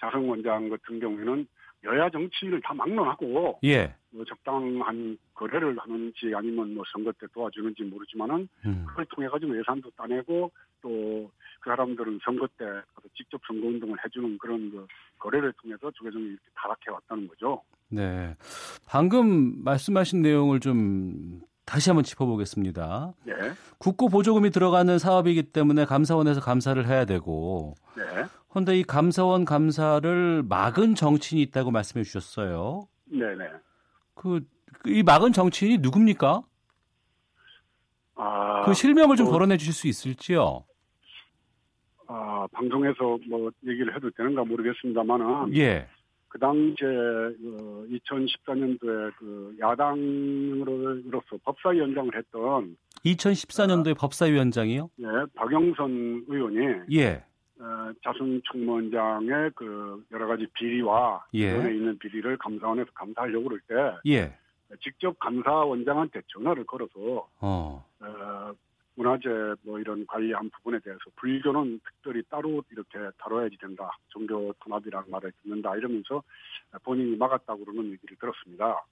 자성 0.00 0.28
원장 0.28 0.68
같은 0.68 1.00
경우에는 1.00 1.46
여야 1.84 2.10
정치인을 2.10 2.60
다 2.62 2.74
막론하고 2.74 3.60
예. 3.64 3.94
뭐 4.10 4.24
적당한 4.24 5.16
거래를 5.34 5.76
하는지 5.78 6.32
아니면 6.34 6.74
뭐 6.74 6.82
선거 6.92 7.12
때 7.12 7.26
도와주는지 7.32 7.84
모르지만은 7.84 8.48
음. 8.66 8.84
그걸 8.88 9.06
통해 9.06 9.28
가지고 9.28 9.56
예산도 9.58 9.90
따내고 9.96 10.50
또 10.82 11.30
그 11.60 11.70
사람들은 11.70 12.20
선거 12.24 12.46
때 12.58 12.64
직접 13.16 13.40
선거 13.46 13.66
운동을 13.66 13.96
해주는 14.04 14.38
그런 14.38 14.70
그 14.70 14.86
거래를 15.18 15.52
통해서 15.60 15.90
조계종이 15.90 16.26
이렇게 16.26 16.44
타락해 16.54 16.90
왔다는 16.90 17.28
거죠. 17.28 17.62
네, 17.90 18.34
방금 18.86 19.62
말씀하신 19.64 20.22
내용을 20.22 20.60
좀 20.60 21.40
다시 21.68 21.90
한번 21.90 22.02
짚어보겠습니다. 22.02 23.12
네. 23.24 23.34
국고 23.76 24.08
보조금이 24.08 24.48
들어가는 24.48 24.98
사업이기 24.98 25.52
때문에 25.52 25.84
감사원에서 25.84 26.40
감사를 26.40 26.86
해야 26.86 27.04
되고. 27.04 27.74
네. 27.94 28.24
그런데 28.48 28.78
이 28.78 28.82
감사원 28.82 29.44
감사를 29.44 30.42
막은 30.48 30.94
정치인이 30.94 31.42
있다고 31.42 31.70
말씀해 31.70 32.04
주셨어요. 32.04 32.88
네네. 33.04 33.50
그, 34.14 34.40
이 34.86 35.02
막은 35.02 35.34
정치인이 35.34 35.78
누굽니까? 35.78 36.42
아, 38.14 38.64
그 38.64 38.72
실명을 38.72 39.16
좀 39.16 39.26
뭐, 39.26 39.34
거론해 39.34 39.58
주실 39.58 39.74
수 39.74 39.88
있을지요? 39.88 40.64
아, 42.06 42.46
방송에서 42.50 43.18
뭐 43.28 43.50
얘기를 43.66 43.94
해도 43.94 44.10
되는가 44.16 44.42
모르겠습니다만은. 44.44 45.54
예. 45.56 45.86
그 46.28 46.38
당시에 46.38 46.86
어, 46.86 47.84
2014년도에 47.90 49.12
그 49.18 49.56
야당으로서 49.60 51.38
법사위원장을 51.44 52.14
했던 52.14 52.76
2014년도에 53.04 53.92
아, 53.92 53.94
법사위원장이요? 53.98 54.90
예, 55.00 55.06
박영선 55.34 56.24
의원이 56.28 56.82
예. 56.92 57.24
어, 57.60 57.92
자순 58.04 58.40
총무원장의 58.44 59.52
그 59.54 60.04
여러 60.12 60.26
가지 60.26 60.46
비리와 60.52 61.24
예. 61.34 61.50
전에 61.50 61.74
있는 61.74 61.98
비리를 61.98 62.36
감사원에서 62.36 62.90
감사하려고 62.94 63.48
그럴 63.48 63.60
때 63.66 63.98
예. 64.10 64.36
직접 64.82 65.18
감사원장한테 65.18 66.20
전화를 66.28 66.64
걸어서 66.64 67.26
어. 67.40 67.84
어, 68.00 68.52
문화재 68.98 69.28
뭐 69.62 69.78
이런 69.78 70.04
관리한 70.06 70.50
부분에 70.50 70.80
대해서 70.80 71.00
불교는 71.16 71.80
특별히 71.84 72.22
따로 72.28 72.62
이렇게 72.70 72.98
다뤄야지 73.18 73.56
된다. 73.58 73.96
종교 74.08 74.52
통합이라는 74.64 75.08
말을 75.08 75.32
듣는다. 75.42 75.76
이러면서 75.76 76.22
본인이 76.82 77.16
막았다고 77.16 77.64
그러는 77.64 77.92
얘기를 77.92 78.16
들었습니다. 78.18 78.84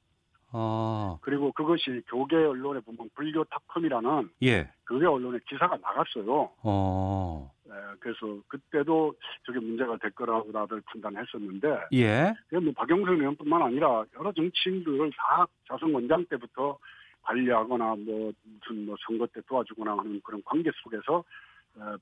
아. 0.53 1.19
그리고 1.23 1.51
그것이 1.51 2.03
교계 2.07 2.37
언론에 2.37 2.79
보면 2.81 3.11
불교 3.15 3.43
탁컴이라는 3.45 4.31
예. 4.45 4.71
교계 4.87 5.07
언론에 5.07 5.41
기사가 5.49 5.77
나갔어요. 5.77 6.51
어. 6.63 7.53
네, 7.65 7.75
그래서 7.99 8.41
그때도 8.47 9.13
저게 9.45 9.59
문제가 9.59 9.97
될 9.99 10.13
거라고 10.13 10.53
다들 10.53 10.81
판단했었는데 10.83 11.89
예. 11.95 12.33
뭐 12.53 12.73
박영선 12.77 13.19
의원뿐만 13.19 13.61
아니라 13.61 14.05
여러 14.17 14.33
정치인들 14.33 15.11
다 15.17 15.47
자성 15.69 15.93
원장 15.93 16.25
때부터 16.27 16.79
관리하거나 17.27 17.97
뭐 17.99 18.33
무슨 18.43 18.87
뭐 18.87 18.97
선거 19.07 19.27
때 19.27 19.41
도와주거나 19.47 19.99
하는 19.99 20.21
그런 20.23 20.43
관계 20.45 20.71
속에서 20.83 21.25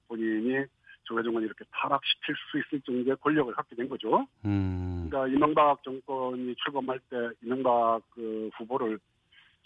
본인이 0.06 0.64
조계종을 1.04 1.42
이렇게 1.42 1.64
타락시킬 1.70 2.34
수 2.50 2.58
있을 2.58 2.80
정도의 2.82 3.16
권력을 3.20 3.52
갖게 3.54 3.76
된 3.76 3.88
거죠. 3.88 4.26
음. 4.44 5.06
그러니까 5.08 5.34
이명박 5.34 5.82
정권이 5.82 6.54
출범할 6.56 6.98
때 7.10 7.16
이명박 7.42 8.00
그 8.10 8.50
후보를 8.56 8.98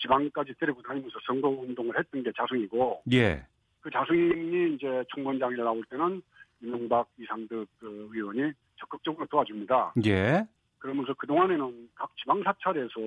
지방까지 0.00 0.54
데리고 0.58 0.82
다니면서 0.82 1.18
선거 1.26 1.48
운동을 1.48 1.98
했던 1.98 2.22
게 2.22 2.30
자승이고, 2.36 3.02
예. 3.12 3.44
그 3.80 3.90
자승이 3.90 4.74
이제 4.74 5.04
총무원장이 5.08 5.56
나올 5.56 5.82
때는 5.90 6.22
이명박 6.60 7.08
이상득 7.18 7.68
그 7.78 8.08
의원이 8.12 8.52
적극적으로 8.76 9.26
도와줍니다. 9.26 9.94
예. 10.06 10.46
그러면서 10.78 11.14
그 11.14 11.26
동안에는 11.26 11.90
각 11.94 12.10
지방 12.16 12.42
사찰에서 12.42 13.00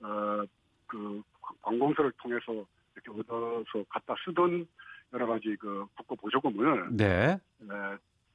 어그 0.00 1.22
관공서를 1.62 2.12
통해서 2.18 2.64
이렇게 2.94 3.20
얻어서 3.20 3.84
갖다 3.88 4.14
쓰던 4.24 4.66
여러 5.12 5.26
가지 5.26 5.56
그 5.56 5.86
국고 5.96 6.16
보조금을 6.16 6.96
네. 6.96 7.38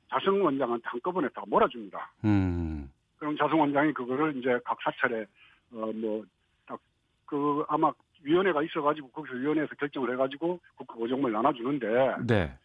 자승 0.10 0.44
원장한테 0.44 0.84
한꺼번에 0.88 1.28
다 1.30 1.44
몰아줍니다. 1.48 2.12
음. 2.26 2.92
그럼 3.18 3.38
자승 3.38 3.60
원장이 3.60 3.94
그거를 3.94 4.36
이제 4.38 4.60
각 4.66 4.78
사찰에 4.84 5.26
어뭐딱그 5.74 7.66
아마 7.68 7.92
위원회가 8.24 8.64
있어가지고 8.64 9.10
거기서 9.10 9.36
위원회에서 9.36 9.76
결정을 9.76 10.12
해가지고 10.14 10.60
국고 10.76 11.00
보조금을 11.00 11.32
나눠주는데 11.32 12.16
네. 12.28 12.58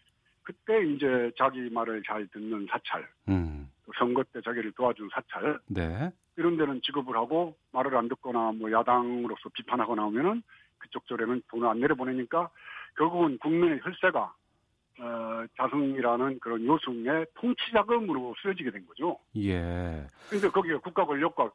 그때 0.43 0.85
이제 0.87 1.31
자기 1.37 1.69
말을 1.71 2.03
잘 2.07 2.27
듣는 2.29 2.67
사찰, 2.71 3.07
음. 3.29 3.69
선거 3.99 4.23
때 4.33 4.41
자기를 4.45 4.73
도와준 4.73 5.09
사찰, 5.13 5.59
네. 5.67 6.11
이런 6.37 6.57
데는 6.57 6.81
지급을 6.83 7.17
하고 7.17 7.57
말을 7.73 7.97
안 7.97 8.09
듣거나 8.09 8.53
뭐 8.53 8.71
야당으로서 8.71 9.49
비판하거나 9.55 10.03
하면은 10.05 10.43
그쪽 10.79 11.07
절에는 11.07 11.43
돈을 11.49 11.69
안 11.69 11.81
내려보내니까 11.81 12.51
결국은 12.97 13.39
국민의 13.39 13.81
혈세가 13.83 14.35
어, 14.99 15.45
자승이라는 15.57 16.39
그런 16.41 16.65
요승의 16.65 17.27
통치자금으로 17.35 18.35
쓰여지게 18.43 18.71
된 18.71 18.87
거죠. 18.87 19.19
예. 19.37 20.07
그러니까 20.29 20.51
거기에 20.53 20.77
국가 20.77 21.05
권력과 21.05 21.51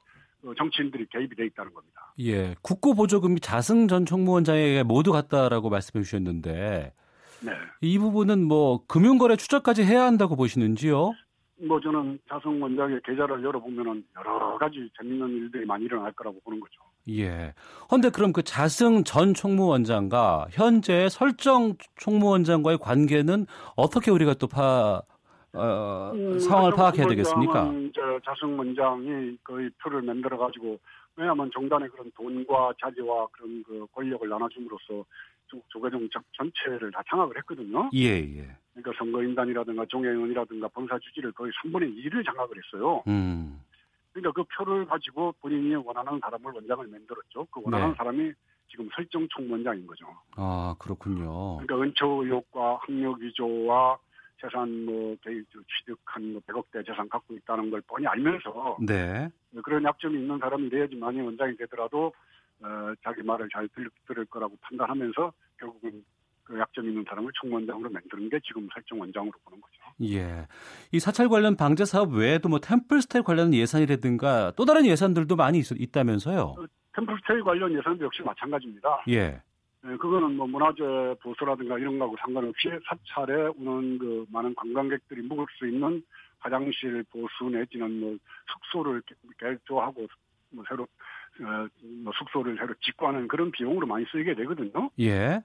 정치인들이 0.58 1.08
개입이 1.08 1.36
돼 1.36 1.46
있다는 1.48 1.74
겁니다. 1.74 2.14
예. 2.20 2.56
국고 2.62 2.94
보조금이 2.94 3.40
자승 3.40 3.88
전 3.88 4.06
총무원장에게 4.06 4.84
모두 4.84 5.12
갔다라고 5.12 5.70
말씀해 5.70 6.04
주셨는데 6.04 6.94
네. 7.44 7.52
이 7.82 7.98
부분은 7.98 8.44
뭐 8.44 8.86
금융거래 8.86 9.36
추적까지 9.36 9.84
해야 9.84 10.04
한다고 10.04 10.36
보시는지요? 10.36 11.14
뭐 11.68 11.80
저는 11.80 12.20
자승 12.28 12.62
원장의 12.62 13.02
계좌를 13.04 13.44
열어보면은 13.44 14.04
여러 14.18 14.58
가지 14.58 14.90
재밌는 14.98 15.30
일들이 15.30 15.66
많이 15.66 15.86
일어날 15.86 16.12
거라고 16.14 16.40
보는 16.44 16.60
거죠. 16.60 16.82
예. 17.10 17.54
그런데 17.88 18.10
그럼 18.10 18.34
그 18.34 18.44
자승 18.44 19.04
전 19.04 19.34
총무원장과 19.34 20.48
현재 20.52 21.08
설정 21.10 21.76
총무원장과의 21.98 22.78
관계는 22.80 23.46
어떻게 23.76 24.12
우리가 24.12 24.34
또 24.36 24.48
파, 24.48 25.02
어, 25.54 26.12
음, 26.14 26.40
상황을 26.40 26.72
파악해야 26.72 27.08
되겠습니까? 27.08 27.72
자승 28.26 28.58
원장이 28.58 29.38
거의 29.44 29.70
표를 29.82 30.02
만들어 30.02 30.38
가지고 30.38 30.80
왜냐하면 31.16 31.52
정단의 31.54 31.90
그런 31.90 32.12
돈과 32.16 32.74
자재와 32.82 33.28
그런 33.34 33.64
그 33.68 33.86
권력을 33.94 34.28
나눠줌으로써 34.28 35.06
조계종 35.70 36.08
전체를 36.34 36.92
다 36.92 37.02
장악을 37.10 37.38
했거든요. 37.38 37.90
예, 37.94 38.20
예. 38.20 38.56
그러니까 38.74 38.98
선거인단이라든가 38.98 39.86
종회의원이라든가 39.86 40.68
본사주지를 40.70 41.32
거의 41.34 41.52
3분의 41.64 42.06
2를 42.06 42.26
장악을 42.26 42.56
했어요. 42.58 43.04
음. 43.08 43.62
그러니까 44.14 44.32
그 44.32 44.44
표를 44.56 44.86
가지고 44.86 45.34
본인이 45.42 45.76
원하는 45.76 46.20
사람을 46.20 46.52
원장을 46.54 46.88
만들었죠. 46.88 47.46
그 47.52 47.62
원하는 47.64 47.90
네. 47.90 47.96
사람이 47.98 48.34
지금 48.70 48.90
설정 48.96 49.28
총무원장인 49.30 49.86
거죠. 49.86 50.06
아, 50.36 50.76
그렇군요. 50.80 51.58
그러니까 51.58 51.82
은초 51.82 52.24
의혹과 52.24 52.80
학력 52.82 53.20
위조와 53.20 53.98
재산 54.42 54.86
뭐 54.86 55.16
취득한 55.24 56.34
뭐 56.34 56.42
100억대 56.48 56.86
재산 56.86 57.08
갖고 57.08 57.36
있다는 57.36 57.70
걸 57.70 57.82
뻔히 57.82 58.08
알면서 58.08 58.78
네. 58.82 59.30
그런 59.64 59.84
약점이 59.84 60.18
있는 60.18 60.40
사람이 60.40 60.70
돼야지만이 60.70 61.22
원장이 61.22 61.56
되더라도 61.58 62.14
어, 62.64 62.94
자기 63.04 63.24
말을 63.24 63.48
잘 63.52 63.68
들, 63.70 63.90
들을 64.08 64.26
거라고 64.26 64.56
판단하면서 64.62 65.34
결국은 65.60 66.04
그 66.44 66.60
약점 66.60 66.86
있는 66.88 67.04
사람을 67.08 67.32
총원장으로 67.42 67.90
만드는 67.90 68.30
게 68.30 68.40
지금 68.44 68.68
설정 68.74 69.00
원장으로 69.00 69.32
보는 69.46 69.62
거죠. 69.62 70.14
예. 70.14 70.48
이 70.92 71.00
사찰 71.00 71.30
관련 71.30 71.56
방제 71.56 71.86
사업 71.86 72.14
외에도 72.14 72.50
뭐 72.50 72.60
템플스테이 72.60 73.22
관련 73.22 73.54
예산이라든가 73.54 74.52
또 74.56 74.66
다른 74.66 74.86
예산들도 74.86 75.36
많이 75.36 75.60
있, 75.60 75.72
있다면서요? 75.72 76.56
그 76.58 76.68
템플스테이 76.94 77.42
관련 77.42 77.74
예산도 77.78 78.06
역시 78.06 78.22
마찬가지입니다. 78.22 79.04
예. 79.10 79.42
네, 79.84 79.98
그거는 79.98 80.36
뭐 80.36 80.46
문화재 80.46 81.16
보수라든가 81.24 81.80
이런 81.80 81.98
거하고 81.98 82.16
상관없이 82.20 82.70
사찰에 82.88 83.50
오는 83.58 83.98
그 83.98 84.26
많은 84.30 84.54
관광객들이 84.54 85.24
묵을 85.24 85.46
수 85.58 85.68
있는 85.68 86.04
화장실 86.40 87.04
보수 87.12 87.50
내지는 87.50 88.00
뭐 88.00 88.18
숙소를 88.54 89.02
개조하고 89.40 90.08
뭐 90.52 90.64
새로 90.68 90.84
어, 90.84 90.88
뭐 91.42 92.14
숙소를 92.18 92.58
새로 92.58 92.74
짓고 92.82 93.08
하는 93.08 93.28
그런 93.28 93.52
비용으로 93.52 93.88
많이 93.88 94.06
쓰이게 94.12 94.36
되거든요. 94.36 94.90
예. 95.00 95.42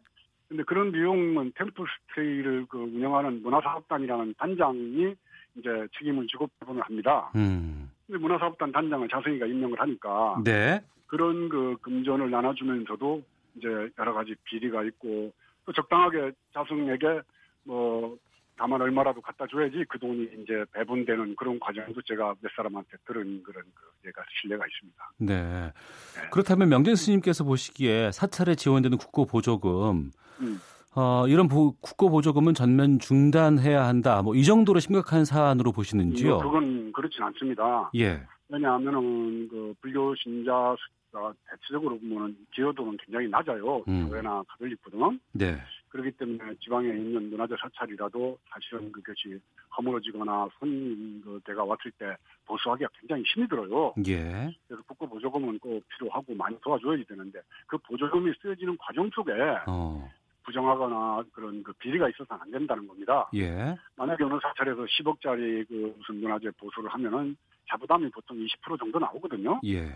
근데 0.48 0.62
그런 0.62 0.93
비용은 0.93 1.52
템플스테이를 1.56 2.66
그 2.68 2.78
운영하는 2.78 3.43
문화사업단이라는 3.43 4.35
단장이 4.39 5.14
이제 5.56 5.86
책임을 5.98 6.27
지고 6.28 6.48
배분을 6.60 6.82
합니다. 6.82 7.31
음. 7.35 7.90
근데 8.06 8.18
문화사업단 8.18 8.73
단장을 8.73 9.09
자승이가 9.09 9.47
임명을 9.47 9.81
하니까 9.81 10.40
네. 10.44 10.81
그런 11.06 11.48
그 11.48 11.77
금전을 11.81 12.31
나눠주면서도 12.31 13.23
이제 13.56 13.68
여러 13.98 14.12
가지 14.12 14.35
비리가 14.44 14.85
있고 14.85 15.32
또 15.64 15.73
적당하게 15.73 16.32
자승에게 16.52 17.23
뭐 17.64 18.16
다만 18.58 18.80
얼마라도 18.80 19.20
갖다 19.20 19.46
줘야지 19.46 19.84
그 19.88 19.98
돈이 19.98 20.28
이제 20.42 20.64
배분되는 20.72 21.36
그런 21.36 21.58
과정도 21.60 22.00
제가 22.02 22.34
몇 22.40 22.50
사람한테 22.56 22.96
들은 23.06 23.42
그런 23.42 23.62
그 23.74 24.08
얘가 24.08 24.22
신뢰가 24.40 24.64
있습니다. 24.66 25.12
네. 25.18 25.42
네. 25.42 26.28
그렇다면 26.30 26.68
명진 26.68 26.94
스님께서 26.96 27.44
보시기에 27.44 28.12
사찰에 28.12 28.54
지원되는 28.54 28.96
국고 28.98 29.26
보조금 29.26 30.10
음. 30.40 30.58
어, 30.94 31.26
이런 31.28 31.46
보, 31.48 31.72
국고 31.80 32.08
보조금은 32.10 32.54
전면 32.54 32.98
중단해야 32.98 33.84
한다. 33.86 34.22
뭐 34.22 34.34
이 34.34 34.44
정도로 34.44 34.80
심각한 34.80 35.26
사안으로 35.26 35.72
보시는지요? 35.72 36.38
그건 36.38 36.92
그렇진 36.92 37.22
않습니다. 37.22 37.90
예. 37.96 38.22
왜냐하면은 38.48 39.48
그 39.48 39.74
불교 39.82 40.14
신자 40.14 40.74
숫자 40.78 41.32
대체적으로 41.50 41.98
보면은 41.98 42.36
기여도는 42.54 42.96
굉장히 43.04 43.28
낮아요. 43.28 43.82
음. 43.88 44.08
교회나 44.08 44.42
가톨릭보다는. 44.48 45.20
네. 45.32 45.58
그렇기 45.88 46.12
때문에 46.12 46.54
지방에 46.60 46.88
있는 46.88 47.30
문화재 47.30 47.54
사찰이라도 47.60 48.38
사실은 48.50 48.90
그것이 48.92 49.40
허물어지거나 49.76 50.48
손대가 50.58 51.62
그 51.64 51.68
왔을 51.70 51.90
때 51.92 52.16
보수하기가 52.46 52.90
굉장히 52.98 53.22
힘이 53.22 53.48
들어요. 53.48 53.94
예. 54.06 54.50
그래서 54.66 54.82
국고 54.86 55.08
보조금은 55.08 55.58
꼭 55.58 55.82
필요하고 55.88 56.34
많이 56.34 56.60
도와줘야 56.60 56.96
되는데 57.08 57.40
그 57.66 57.78
보조금이 57.78 58.32
쓰여지는 58.42 58.76
과정 58.78 59.08
속에 59.14 59.32
어. 59.66 60.08
부정하거나 60.44 61.24
그런 61.32 61.62
그 61.62 61.72
비리가 61.74 62.08
있어서는 62.08 62.42
안 62.42 62.50
된다는 62.50 62.86
겁니다. 62.86 63.28
예. 63.34 63.74
만약에 63.96 64.22
어느 64.24 64.38
사찰에서 64.40 64.82
10억짜리 64.84 65.66
그 65.66 65.94
무슨 65.98 66.20
문화재 66.20 66.50
보수를 66.58 66.88
하면은 66.90 67.36
자부담이 67.68 68.10
보통 68.10 68.36
20% 68.36 68.78
정도 68.78 68.98
나오거든요. 68.98 69.60
예. 69.64 69.88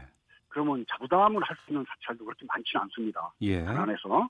그러면 0.48 0.84
자부담을 0.90 1.40
할 1.44 1.56
수 1.64 1.70
있는 1.70 1.84
사찰도 1.88 2.24
그렇게 2.24 2.44
많지는 2.48 2.82
않습니다. 2.82 3.32
예. 3.42 3.60
안에서 3.64 4.28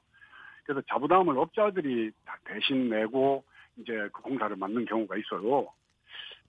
그래서 0.64 0.82
자부담을 0.88 1.36
업자들이 1.38 2.10
대신 2.44 2.88
내고 2.88 3.44
이제 3.76 3.92
그 4.12 4.22
공사를 4.22 4.54
맡는 4.54 4.84
경우가 4.84 5.16
있어요. 5.16 5.66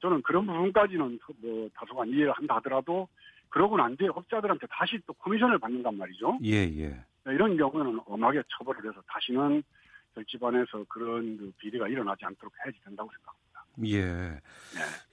저는 0.01 0.21
그런 0.23 0.45
부분까지는 0.45 1.19
뭐 1.41 1.69
다소간 1.75 2.09
이해를 2.09 2.31
한다 2.33 2.55
하더라도 2.55 3.07
그러고 3.49 3.77
난 3.77 3.95
뒤에 3.97 4.07
업자들한테 4.07 4.65
다시 4.67 4.97
또 5.05 5.13
커미션을 5.13 5.59
받는단 5.59 5.97
말이죠. 5.97 6.39
예, 6.43 6.63
예. 6.63 6.87
네, 7.23 7.33
이런 7.33 7.55
경우는 7.57 7.99
엄하게 8.05 8.41
처벌을 8.57 8.89
해서 8.89 9.01
다시는 9.07 9.61
저희 10.15 10.25
집안에서 10.25 10.83
그런 10.87 11.37
그 11.37 11.51
비리가 11.57 11.87
일어나지 11.87 12.25
않도록 12.25 12.53
해야지 12.63 12.77
된다고 12.83 13.09
생각합니다. 13.11 13.41
예. 13.85 14.01
네. 14.01 14.39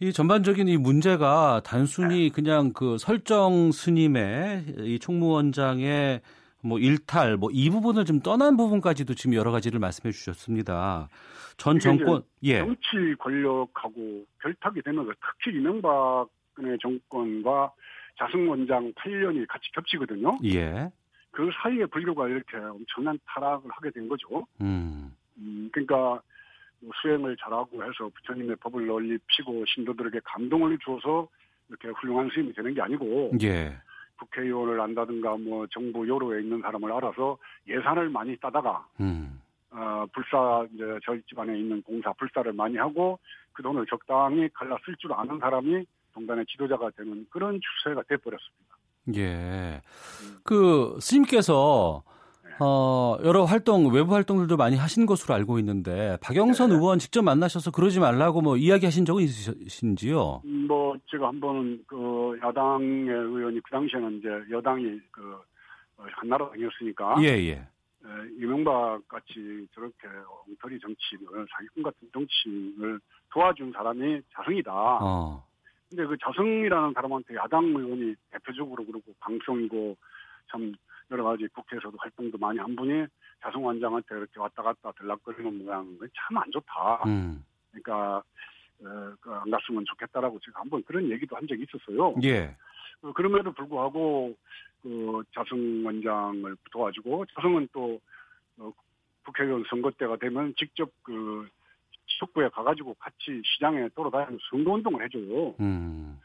이 0.00 0.12
전반적인 0.12 0.68
이 0.68 0.76
문제가 0.76 1.60
단순히 1.64 2.24
네. 2.24 2.30
그냥 2.30 2.72
그 2.72 2.96
설정 2.98 3.70
스님의 3.72 4.64
이 4.78 4.98
총무원장의 4.98 6.20
뭐 6.68 6.78
일탈 6.78 7.36
뭐 7.36 7.48
이 7.58 7.70
부분을 7.70 8.04
좀 8.04 8.20
떠난 8.20 8.56
부분까지도 8.56 9.14
지금 9.14 9.34
여러 9.34 9.50
가지를 9.50 9.80
말씀해 9.80 10.12
주셨습니다. 10.12 11.08
전 11.56 11.78
정권 11.80 12.22
예. 12.44 12.58
정치 12.58 13.14
권력하고 13.18 14.24
결탁이 14.40 14.82
되면서 14.82 15.12
특히 15.20 15.58
이명박근혜 15.58 16.76
정권과 16.80 17.72
자승 18.16 18.48
원장 18.48 18.92
8년이 18.92 19.46
같이 19.48 19.70
겹치거든요. 19.72 20.38
예. 20.44 20.90
그 21.32 21.50
사이에 21.62 21.86
불교가 21.86 22.28
이렇게 22.28 22.56
엄청난 22.56 23.18
타락을 23.26 23.70
하게 23.70 23.90
된 23.90 24.08
거죠. 24.08 24.46
음. 24.60 25.12
음 25.36 25.68
그러니까 25.72 26.20
뭐 26.80 26.92
수행을 27.02 27.36
잘하고 27.40 27.82
해서 27.82 28.08
부처님의 28.14 28.56
법을 28.56 28.86
널리 28.86 29.18
피고 29.26 29.64
신도들에게 29.66 30.20
감동을 30.24 30.78
주어서 30.84 31.28
이렇게 31.68 31.88
훌륭한 31.88 32.30
스님이 32.32 32.52
되는 32.54 32.72
게 32.72 32.80
아니고 32.80 33.32
예. 33.42 33.72
국회의원을 34.18 34.80
안다든가 34.80 35.36
뭐 35.36 35.66
정부 35.68 36.06
요로에 36.06 36.40
있는 36.40 36.60
사람을 36.60 36.92
알아서 36.92 37.38
예산을 37.66 38.10
많이 38.10 38.36
따다가 38.36 38.86
음. 39.00 39.40
어, 39.70 40.06
불사 40.12 40.66
이제 40.74 40.84
저희 41.04 41.22
집안에 41.22 41.58
있는 41.58 41.82
공사 41.82 42.12
불사를 42.12 42.52
많이 42.52 42.76
하고 42.76 43.18
그 43.52 43.62
돈을 43.62 43.86
적당히 43.86 44.48
갈라 44.50 44.76
쓸 44.84 44.96
줄 44.96 45.12
아는 45.12 45.38
사람이 45.38 45.84
동단의 46.14 46.46
지도자가 46.46 46.90
되는 46.96 47.26
그런 47.30 47.60
추세가 47.60 48.02
돼버렸습니다. 48.02 48.76
예. 49.16 49.80
그 50.42 50.96
스님께서 51.00 52.02
네. 52.04 52.17
어, 52.60 53.16
여러 53.24 53.44
활동, 53.44 53.92
외부 53.92 54.14
활동들도 54.14 54.56
많이 54.56 54.76
하신 54.76 55.06
것으로 55.06 55.34
알고 55.34 55.58
있는데, 55.60 56.16
박영선 56.22 56.70
네. 56.70 56.76
의원 56.76 56.98
직접 56.98 57.22
만나셔서 57.22 57.70
그러지 57.70 58.00
말라고 58.00 58.40
뭐 58.40 58.56
이야기 58.56 58.84
하신 58.84 59.04
적은 59.04 59.22
있으신지요? 59.22 60.42
음, 60.44 60.66
뭐, 60.66 60.96
제가 61.10 61.28
한 61.28 61.40
번은 61.40 61.84
그 61.86 62.38
야당의 62.42 63.08
의원이 63.08 63.60
그 63.60 63.70
당시에는 63.70 64.18
이제 64.18 64.28
여당이 64.50 65.00
그 65.10 65.38
어, 65.96 66.04
한나라당이었으니까. 66.12 67.16
예, 67.22 67.28
예. 67.48 67.66
이명박 68.38 69.06
같이 69.08 69.66
저렇게 69.74 70.08
엉터리 70.48 70.78
정치인을 70.80 71.46
사기꾼 71.50 71.82
같은 71.82 72.08
정치인을 72.12 73.00
도와준 73.30 73.72
사람이 73.72 74.22
자승이다. 74.34 74.72
어. 74.72 75.44
근데 75.90 76.06
그 76.06 76.16
자승이라는 76.22 76.92
사람한테 76.94 77.34
야당 77.36 77.64
의원이 77.64 78.14
대표적으로 78.30 78.84
그러고 78.84 79.12
방송이고 79.20 79.96
참 80.50 80.72
여러 81.10 81.24
가지 81.24 81.46
국회에서도 81.48 81.96
활동도 81.98 82.38
많이 82.38 82.58
한 82.58 82.74
분이 82.76 83.06
자승 83.40 83.64
원장한테 83.64 84.16
이렇게 84.16 84.40
왔다 84.40 84.62
갔다 84.62 84.92
들락거리는 84.92 85.64
모양은 85.64 85.98
참 86.14 86.36
안 86.36 86.50
좋다. 86.52 87.02
음. 87.06 87.44
그러니까 87.70 88.22
어, 88.80 89.14
그안 89.20 89.50
갔으면 89.50 89.84
좋겠다라고 89.86 90.38
제가 90.40 90.60
한번 90.60 90.82
그런 90.84 91.10
얘기도 91.10 91.36
한 91.36 91.46
적이 91.46 91.64
있었어요. 91.64 92.14
예. 92.24 92.54
어, 93.02 93.12
그럼에도 93.12 93.52
불구하고 93.52 94.34
그 94.82 95.22
자승 95.34 95.84
원장을 95.84 96.56
도와주고 96.70 97.26
자승은 97.34 97.68
또 97.72 98.00
어, 98.58 98.72
국회의원 99.24 99.64
선거 99.68 99.90
때가 99.90 100.16
되면 100.16 100.54
직접 100.56 100.90
그 101.02 101.48
지속부에 102.06 102.48
가가지고 102.48 102.94
같이 102.94 103.42
시장에 103.44 103.88
돌아다니면서 103.94 104.42
선거운동을 104.50 105.04
해줘요. 105.04 105.54
음. 105.60 106.18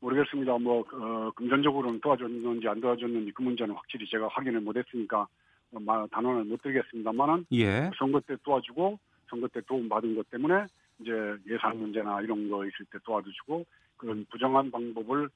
모르겠습니다. 0.00 0.58
뭐 0.58 0.84
어, 0.92 1.30
금전적으로는 1.36 2.00
도와줬는지 2.00 2.68
안 2.68 2.80
도와줬는지 2.80 3.32
그 3.32 3.42
문제는 3.42 3.74
확실히 3.74 4.06
제가 4.08 4.28
확인을 4.28 4.60
못했으니까 4.60 5.26
뭐, 5.70 6.06
단언을 6.10 6.44
못 6.44 6.60
드리겠습니다만은 6.62 7.46
예. 7.52 7.90
선거 7.96 8.20
때 8.20 8.34
도와주고 8.42 8.98
선거 9.28 9.46
때 9.48 9.60
도움 9.66 9.88
받은 9.88 10.16
것 10.16 10.28
때문에 10.30 10.64
이제 11.00 11.12
예산 11.48 11.78
문제나 11.78 12.20
이런 12.22 12.48
거 12.50 12.64
있을 12.64 12.86
때 12.90 12.98
도와주시고 13.04 13.64
그런 13.96 14.26
부정한 14.30 14.70
방법을 14.70 15.28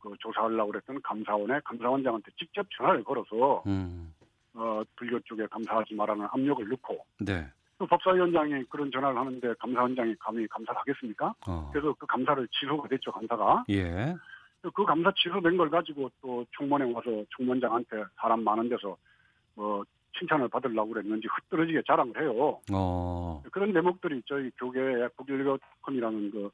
그 0.00 0.14
조사하려고 0.18 0.72
그랬던 0.72 1.00
감사원에 1.02 1.60
감사원장한테 1.64 2.30
직접 2.38 2.66
전화를 2.76 3.02
걸어서 3.04 3.62
음. 3.66 4.12
어, 4.54 4.82
불교 4.96 5.18
쪽에 5.20 5.46
감사하지 5.46 5.94
말라는 5.94 6.26
압력을 6.30 6.68
넣고 6.68 7.04
네. 7.20 7.46
또 7.82 7.86
법사위원장이 7.88 8.62
그런 8.68 8.92
전화를 8.92 9.18
하는데 9.18 9.54
감사원장이 9.58 10.14
감히 10.20 10.46
감사를 10.46 10.78
하겠습니까? 10.78 11.34
어. 11.48 11.68
그래서 11.72 11.92
그 11.98 12.06
감사를 12.06 12.46
취소가 12.52 12.86
됐죠 12.86 13.10
감사가. 13.10 13.64
예. 13.70 14.14
그 14.72 14.84
감사 14.84 15.12
취소된 15.16 15.56
걸 15.56 15.68
가지고 15.68 16.08
또 16.20 16.46
총무원에 16.52 16.92
와서 16.92 17.24
총무원장한테 17.30 18.04
사람 18.14 18.44
많은 18.44 18.68
데서 18.68 18.96
뭐 19.56 19.84
칭찬을 20.16 20.46
받으려고 20.46 20.92
그랬는지 20.92 21.26
흩떨어지게 21.26 21.82
자랑을 21.84 22.22
해요. 22.22 22.60
어. 22.72 23.42
그런 23.50 23.72
대목들이 23.72 24.22
저희 24.28 24.52
교계의 24.58 25.08
국일교컴이라는 25.16 26.30
그 26.30 26.46
어, 26.46 26.50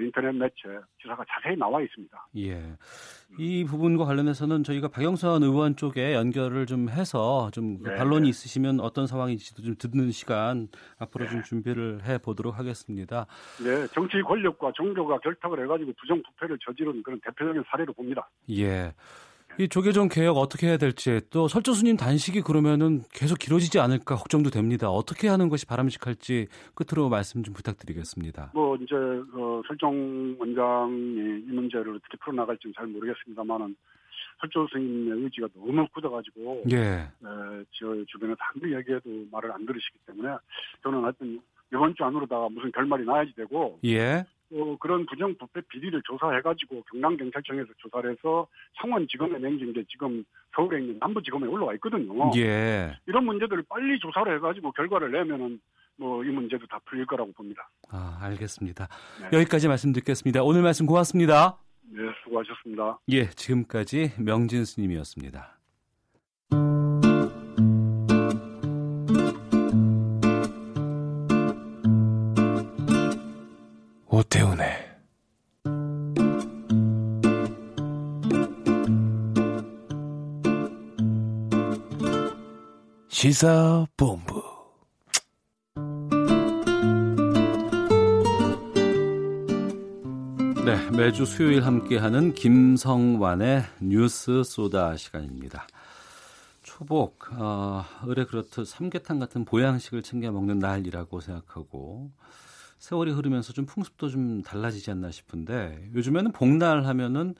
인터넷 0.00 0.32
매체 0.32 0.54
기사가 1.00 1.24
자세히 1.28 1.56
나와 1.56 1.80
있습니다. 1.80 2.28
예. 2.38 2.76
이 3.38 3.64
부분과 3.64 4.04
관련해서는 4.04 4.62
저희가 4.64 4.88
박영선 4.88 5.42
의원 5.42 5.76
쪽에 5.76 6.14
연결을 6.14 6.66
좀 6.66 6.88
해서 6.88 7.50
좀 7.52 7.82
네. 7.82 7.94
반론이 7.96 8.28
있으시면 8.28 8.80
어떤 8.80 9.06
상황인지도 9.06 9.62
좀 9.62 9.74
듣는 9.76 10.10
시간 10.10 10.68
앞으로 10.98 11.24
네. 11.24 11.30
좀 11.30 11.42
준비를 11.42 12.04
해 12.04 12.18
보도록 12.18 12.58
하겠습니다. 12.58 13.26
네, 13.62 13.86
정치 13.88 14.20
권력과 14.22 14.72
종교가 14.72 15.18
결탁을 15.18 15.62
해가지고 15.64 15.92
부정부패를 15.98 16.58
저지른 16.64 17.02
그런 17.02 17.20
대표적인 17.20 17.64
사례로 17.70 17.92
봅니다. 17.92 18.28
예. 18.50 18.92
이 19.58 19.68
조계종 19.68 20.08
개혁 20.08 20.36
어떻게 20.36 20.68
해야 20.68 20.76
될지 20.76 21.20
또 21.30 21.48
설조수님 21.48 21.96
단식이 21.96 22.42
그러면은 22.42 23.02
계속 23.12 23.38
길어지지 23.38 23.78
않을까 23.78 24.16
걱정도 24.16 24.50
됩니다. 24.50 24.88
어떻게 24.88 25.28
하는 25.28 25.48
것이 25.48 25.66
바람직할지 25.66 26.46
끝으로 26.74 27.08
말씀 27.08 27.42
좀 27.42 27.54
부탁드리겠습니다. 27.54 28.52
뭐 28.54 28.76
이제 28.76 28.94
어, 28.94 29.62
설정 29.66 30.36
원장이 30.38 31.44
이 31.46 31.52
문제를 31.52 31.96
어떻게 31.96 32.16
풀어나갈지는 32.18 32.74
잘 32.76 32.86
모르겠습니다만은 32.86 33.76
설조 34.40 34.66
스님의 34.72 35.24
의지가 35.24 35.48
너무 35.54 35.86
굳어가지고 35.92 36.64
예. 36.72 36.76
에, 36.76 37.08
저 37.72 38.04
주변에서 38.06 38.38
아무리 38.54 38.74
얘기해도 38.74 39.10
말을 39.30 39.52
안 39.52 39.66
들으시기 39.66 39.98
때문에 40.06 40.36
저는 40.82 41.02
하여튼 41.02 41.40
이번 41.72 41.94
주 41.94 42.04
안으로다가 42.04 42.48
무슨 42.48 42.72
결말이 42.72 43.04
나야지 43.04 43.34
되고 43.34 43.78
예. 43.84 44.24
어, 44.52 44.76
그런 44.78 45.06
부정부패 45.06 45.62
비리를 45.68 46.00
조사해가지고 46.04 46.82
경남경찰청에서 46.90 47.68
조사를 47.78 48.10
해서 48.10 48.46
창원지검에 48.80 49.38
넘긴 49.38 49.72
게 49.72 49.84
지금 49.88 50.24
서울에 50.54 50.80
있는 50.80 50.98
남부지검에 51.00 51.46
올라와 51.46 51.74
있거든요. 51.74 52.30
예. 52.36 52.96
이런 53.06 53.24
문제들을 53.24 53.64
빨리 53.68 53.98
조사를 53.98 54.34
해가지고 54.36 54.72
결과를 54.72 55.12
내면은 55.12 55.60
뭐 55.96 56.24
이 56.24 56.28
문제도 56.28 56.66
다 56.66 56.80
풀릴 56.86 57.06
거라고 57.06 57.30
봅니다. 57.32 57.68
아, 57.90 58.18
알겠습니다. 58.22 58.88
네. 59.20 59.38
여기까지 59.38 59.68
말씀 59.68 59.92
듣겠습니다. 59.92 60.42
오늘 60.42 60.62
말씀 60.62 60.86
고맙습니다. 60.86 61.58
네, 61.82 62.02
수고하셨습니다. 62.24 62.98
예, 63.10 63.28
지금까지 63.28 64.12
명진 64.18 64.64
스님이었습니다. 64.64 65.59
오태훈의 74.20 74.66
시사본부 83.08 84.42
네, 90.66 90.90
매주 90.90 91.24
수요일 91.24 91.64
함께하는 91.64 92.34
김성완의 92.34 93.64
뉴스 93.80 94.42
소다 94.44 94.98
시간입니다. 94.98 95.66
초복, 96.62 97.26
어, 97.32 97.84
의뢰 98.04 98.26
그렇듯 98.26 98.66
삼계탕 98.66 99.18
같은 99.18 99.46
보양식을 99.46 100.02
챙겨 100.02 100.30
먹는 100.30 100.58
날이라고 100.58 101.20
생각하고 101.20 102.10
세월이 102.80 103.12
흐르면서 103.12 103.52
좀 103.52 103.66
풍습도 103.66 104.08
좀 104.08 104.42
달라지지 104.42 104.90
않나 104.90 105.10
싶은데 105.10 105.90
요즘에는 105.94 106.32
복날 106.32 106.86
하면은 106.86 107.34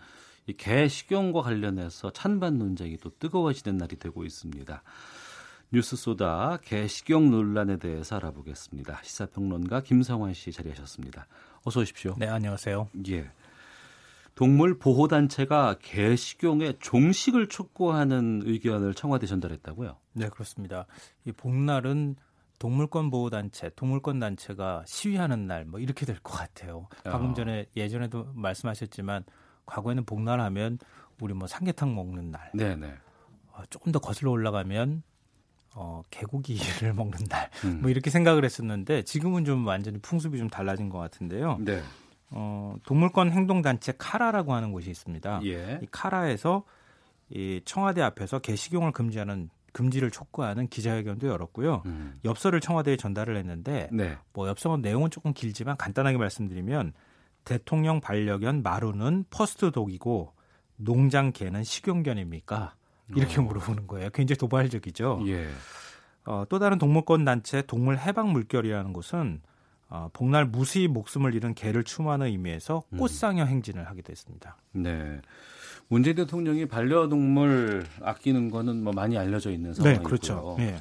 이개 0.47 0.87
식용과 0.87 1.41
관련해서 1.43 2.13
찬반 2.13 2.59
논쟁이 2.59 2.99
또 2.99 3.11
뜨거워지는 3.19 3.79
날이 3.79 3.97
되고 3.97 4.25
있습니다. 4.25 4.83
뉴스 5.73 5.97
쏘다 5.97 6.59
개 6.63 6.87
식용 6.87 7.31
논란에 7.31 7.79
대해서 7.79 8.17
알아보겠습니다. 8.17 9.01
시사평론가 9.03 9.81
김성환 9.81 10.35
씨 10.35 10.53
자리하셨습니다. 10.53 11.27
어서 11.65 11.81
오십시오. 11.81 12.17
네, 12.19 12.27
안녕하세요. 12.27 12.89
예. 13.09 13.31
동물 14.35 14.79
보호 14.79 15.09
단체가 15.09 15.77
개 15.81 16.17
식용의 16.17 16.77
종식을 16.81 17.49
촉구하는 17.49 18.43
의견을 18.45 18.95
청와대 18.95 19.27
전달했다고요? 19.27 19.97
네, 20.15 20.29
그렇습니다. 20.29 20.87
이 21.25 21.33
복날은 21.33 22.17
동물권 22.61 23.11
보호 23.11 23.31
단체, 23.31 23.71
동물권 23.75 24.21
단체가 24.21 24.85
시위하는 24.87 25.47
날 25.49 25.65
뭐 25.65 25.81
이렇게 25.81 26.07
될 26.07 26.21
것 26.23 26.35
같아요. 26.37 26.87
방금 27.03 27.31
어. 27.31 27.35
전에 27.35 27.67
예전에도 27.77 28.29
말씀하셨지만 28.35 29.25
과거에는 29.67 30.05
복날하면 30.05 30.79
우리 31.21 31.35
뭐 31.35 31.49
삼계탕 31.49 31.95
먹는 31.95 32.31
날. 32.31 32.51
네네. 32.55 32.95
어, 33.53 33.63
조금 33.71 33.91
더 33.93 33.99
거슬러 33.99 34.31
올라가면 34.31 35.03
어, 35.75 36.03
개고기를 36.11 36.93
먹는 36.95 37.19
날. 37.29 37.49
음. 37.65 37.81
뭐 37.81 37.91
이렇게 37.91 38.11
생각을 38.11 38.45
했었는데 38.45 39.03
지금은 39.03 39.45
좀 39.47 39.67
완전히 39.67 39.99
풍습이 39.99 40.37
좀 40.39 40.49
달라진 40.51 40.89
것 40.91 40.99
같은데요. 40.99 41.59
네. 41.61 41.83
어, 42.31 42.75
동물권 42.85 43.33
행동단체 43.33 43.95
카라라고 43.97 44.53
하는 44.55 44.71
곳이 44.73 44.91
있습니다. 44.91 45.41
예. 45.47 45.81
이 45.83 45.87
카라에서 45.91 46.65
이 47.31 47.61
청와대 47.65 48.03
앞에서 48.03 48.41
개식용을 48.41 48.93
금지하는 48.93 49.49
금지를 49.73 50.11
촉구하는 50.11 50.69
기자회견도 50.69 51.29
열었고요. 51.29 51.83
음. 51.87 52.19
엽서를 52.25 52.61
청와대에 52.61 52.97
전달을 52.97 53.37
했는데 53.37 53.89
네. 53.93 54.17
뭐 54.33 54.49
엽서는 54.49 54.83
내용은 54.83 55.11
조금 55.11 55.33
길지만 55.33 55.77
간단하게 55.77 56.19
말씀드리면 56.19 56.93
대통령 57.45 58.01
반려견 58.01 58.63
마루는 58.63 59.25
first 59.31 59.71
dog이고 59.71 60.35
농장 60.77 61.33
개는 61.33 61.65
식용견입니까? 61.65 62.75
이렇게 63.17 63.41
어. 63.41 63.43
물어보는 63.43 63.87
거예요. 63.87 64.11
굉장히 64.11 64.39
도발적이죠. 64.39 65.23
예. 65.27 65.49
어, 66.25 66.45
또 66.49 66.59
다른 66.59 66.79
동물권 66.79 67.25
단체 67.25 67.63
동물 67.63 67.99
해방 67.99 68.33
물결이라는 68.33 68.93
곳은 68.93 69.41
어, 69.89 70.09
복날 70.13 70.45
무수히 70.45 70.87
목숨을 70.87 71.35
잃은 71.35 71.55
개를 71.55 71.83
추모하는 71.83 72.27
의미에서 72.27 72.85
음. 72.93 72.99
꽃상여 72.99 73.45
행진을 73.45 73.89
하게 73.89 74.03
됐습니다. 74.03 74.57
네. 74.73 75.21
문재인 75.91 76.17
대통령이 76.17 76.67
반려동물 76.67 77.85
아끼는 78.01 78.51
거는 78.51 78.83
뭐 78.83 78.93
많이 78.93 79.19
알려져 79.19 79.51
있는 79.51 79.75
상황이고요. 79.75 80.03
네, 80.03 80.09
그렇죠. 80.09 80.55
네. 80.57 80.77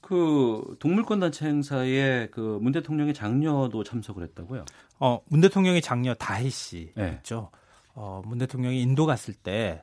그 0.00 0.74
동물권 0.80 1.20
단체 1.20 1.46
행사에 1.46 2.28
그 2.32 2.58
문 2.60 2.72
대통령의 2.72 3.14
장녀도 3.14 3.84
참석을 3.84 4.22
했다고요? 4.24 4.64
어, 4.98 5.20
문 5.28 5.40
대통령의 5.40 5.80
장녀 5.82 6.14
다혜 6.14 6.48
씨 6.48 6.92
네. 6.96 7.14
있죠. 7.18 7.50
어, 7.94 8.22
문 8.24 8.38
대통령이 8.38 8.80
인도 8.80 9.04
갔을 9.06 9.34
때 9.34 9.82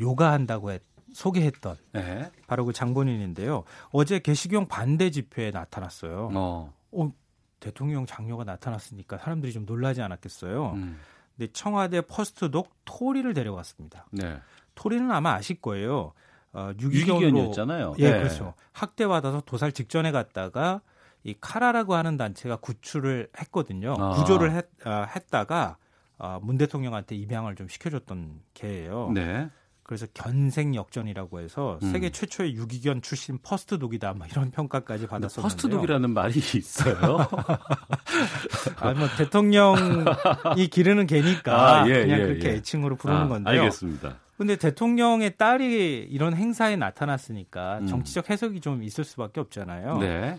요가 0.00 0.32
한다고 0.32 0.72
했, 0.72 0.82
소개했던 1.12 1.76
네. 1.92 2.30
바로 2.46 2.64
그 2.64 2.72
장본인인데요. 2.72 3.64
어제 3.90 4.18
개식용 4.18 4.68
반대 4.68 5.10
집회에 5.10 5.50
나타났어요. 5.50 6.30
어. 6.32 6.72
어 6.92 7.12
대통령 7.60 8.06
장녀가 8.06 8.44
나타났으니까 8.44 9.18
사람들이 9.18 9.52
좀 9.52 9.66
놀라지 9.66 10.00
않았겠어요. 10.00 10.72
음. 10.72 10.98
근데 11.36 11.52
청와대 11.52 12.00
first 12.02 12.44
dog 12.44 12.70
토리를 12.84 13.32
데려왔습니다. 13.34 14.06
네. 14.10 14.38
토리는 14.74 15.10
아마 15.10 15.34
아실 15.34 15.60
거예요. 15.60 16.12
어, 16.52 16.70
유기견이었잖아요. 16.78 17.94
예, 17.98 18.10
네. 18.10 18.18
그렇죠. 18.18 18.54
학대 18.72 19.06
받아서 19.06 19.40
도살 19.40 19.72
직전에 19.72 20.12
갔다가 20.12 20.80
이 21.24 21.34
카라라고 21.40 21.94
하는 21.94 22.16
단체가 22.16 22.56
구출을 22.56 23.28
했거든요. 23.38 23.94
아. 23.98 24.10
구조를 24.10 24.52
했, 24.52 24.66
어, 24.86 25.06
했다가 25.14 25.76
어, 26.18 26.38
문 26.42 26.58
대통령한테 26.58 27.16
입양을 27.16 27.56
좀 27.56 27.68
시켜줬던 27.68 28.40
개예요. 28.54 29.10
네. 29.12 29.48
그래서 29.82 30.06
견생 30.14 30.74
역전이라고 30.74 31.40
해서 31.40 31.78
음. 31.82 31.90
세계 31.90 32.10
최초의 32.10 32.54
유기견 32.54 33.02
출신 33.02 33.38
first 33.42 33.78
dog이다. 33.78 34.14
뭐 34.14 34.26
이런 34.30 34.50
평가까지 34.50 35.06
받았었는데요. 35.06 35.42
first 35.42 35.68
dog이라는 35.68 36.10
말이 36.10 36.38
있어요. 36.56 37.18
아, 38.78 38.94
뭐 38.94 39.08
대통령이 39.18 40.68
기르는 40.70 41.06
개니까 41.06 41.82
아, 41.82 41.88
예, 41.88 42.02
그냥 42.02 42.20
예, 42.20 42.24
그렇게 42.24 42.48
예. 42.48 42.52
애칭으로 42.54 42.96
부르는 42.96 43.22
아, 43.22 43.28
건데요. 43.28 43.60
알겠습니다. 43.62 44.16
근데 44.36 44.56
대통령의 44.56 45.36
딸이 45.36 46.06
이런 46.10 46.34
행사에 46.34 46.76
나타났으니까 46.76 47.78
음. 47.78 47.86
정치적 47.86 48.30
해석이 48.30 48.60
좀 48.60 48.82
있을 48.82 49.04
수밖에 49.04 49.40
없잖아요. 49.40 49.98
네. 49.98 50.38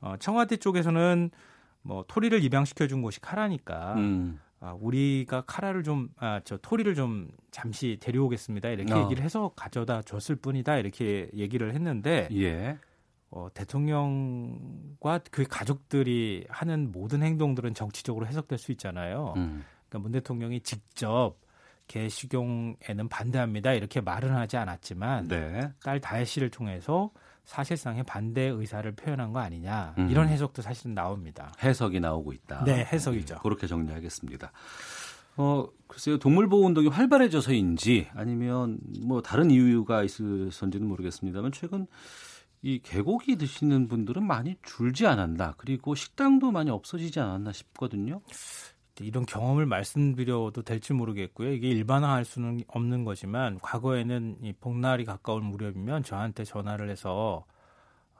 어, 0.00 0.14
청와대 0.18 0.56
쪽에서는 0.56 1.30
뭐 1.82 2.04
토리를 2.06 2.42
입양시켜 2.44 2.86
준 2.86 3.02
곳이 3.02 3.20
카라니까 3.20 3.94
음. 3.94 4.38
아, 4.62 4.76
우리가 4.78 5.44
카라를 5.46 5.82
좀, 5.82 6.10
아, 6.16 6.40
저 6.44 6.58
토리를 6.58 6.94
좀 6.94 7.28
잠시 7.50 7.96
데려오겠습니다. 7.98 8.68
이렇게 8.68 8.92
어. 8.92 9.04
얘기를 9.04 9.24
해서 9.24 9.52
가져다 9.56 10.02
줬을 10.02 10.36
뿐이다. 10.36 10.76
이렇게 10.76 11.30
얘기를 11.34 11.74
했는데, 11.74 12.28
예. 12.32 12.78
어, 13.30 13.48
대통령과 13.54 15.20
그 15.30 15.44
가족들이 15.44 16.44
하는 16.50 16.92
모든 16.92 17.22
행동들은 17.22 17.72
정치적으로 17.72 18.26
해석될 18.26 18.58
수 18.58 18.70
있잖아요. 18.72 19.32
음. 19.36 19.64
그러니까 19.88 19.98
문 20.00 20.12
대통령이 20.12 20.60
직접 20.60 21.36
개식용에는 21.86 23.08
반대합니다. 23.08 23.72
이렇게 23.72 24.02
말은 24.02 24.30
하지 24.30 24.58
않았지만, 24.58 25.28
네. 25.28 25.72
딸 25.82 26.00
다혜 26.00 26.26
씨를 26.26 26.50
통해서 26.50 27.10
사실상의 27.50 28.04
반대 28.04 28.42
의사를 28.42 28.88
표현한 28.92 29.32
거 29.32 29.40
아니냐 29.40 29.96
음. 29.98 30.08
이런 30.08 30.28
해석도 30.28 30.62
사실은 30.62 30.94
나옵니다. 30.94 31.52
해석이 31.60 31.98
나오고 31.98 32.32
있다. 32.32 32.62
네, 32.64 32.84
해석이죠. 32.84 33.34
네, 33.34 33.40
그렇게 33.42 33.66
정리하겠습니다. 33.66 34.52
어, 35.36 35.66
글쎄요, 35.88 36.18
동물보호 36.18 36.66
운동이 36.66 36.86
활발해져서인지 36.86 38.06
아니면 38.14 38.78
뭐 39.02 39.20
다른 39.20 39.50
이유가 39.50 40.04
있을선지는 40.04 40.86
모르겠습니다만 40.86 41.50
최근 41.50 41.88
이 42.62 42.78
개고기 42.78 43.34
드시는 43.34 43.88
분들은 43.88 44.24
많이 44.24 44.54
줄지 44.62 45.08
않았나 45.08 45.54
그리고 45.56 45.96
식당도 45.96 46.52
많이 46.52 46.70
없어지지 46.70 47.18
않았나 47.18 47.50
싶거든요. 47.50 48.20
이런 49.04 49.24
경험을 49.26 49.66
말씀드려도 49.66 50.62
될지 50.62 50.92
모르겠고요. 50.92 51.52
이게 51.52 51.68
일반화할 51.68 52.24
수는 52.24 52.62
없는 52.68 53.04
거지만 53.04 53.58
과거에는 53.60 54.38
이 54.42 54.52
복날이 54.52 55.04
가까울 55.04 55.42
무렵이면 55.42 56.02
저한테 56.04 56.44
전화를 56.44 56.90
해서 56.90 57.44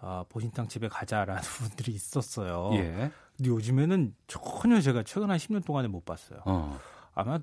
아, 0.00 0.24
보신탕 0.30 0.68
집에 0.68 0.88
가자라는 0.88 1.42
분들이 1.58 1.92
있었어요. 1.92 2.70
예. 2.74 3.10
근데 3.36 3.50
요즘에는 3.50 4.14
전혀 4.26 4.80
제가 4.80 5.02
최근 5.02 5.30
한 5.30 5.36
10년 5.38 5.64
동안에 5.64 5.88
못 5.88 6.04
봤어요. 6.04 6.40
어. 6.46 6.78
아마 7.14 7.38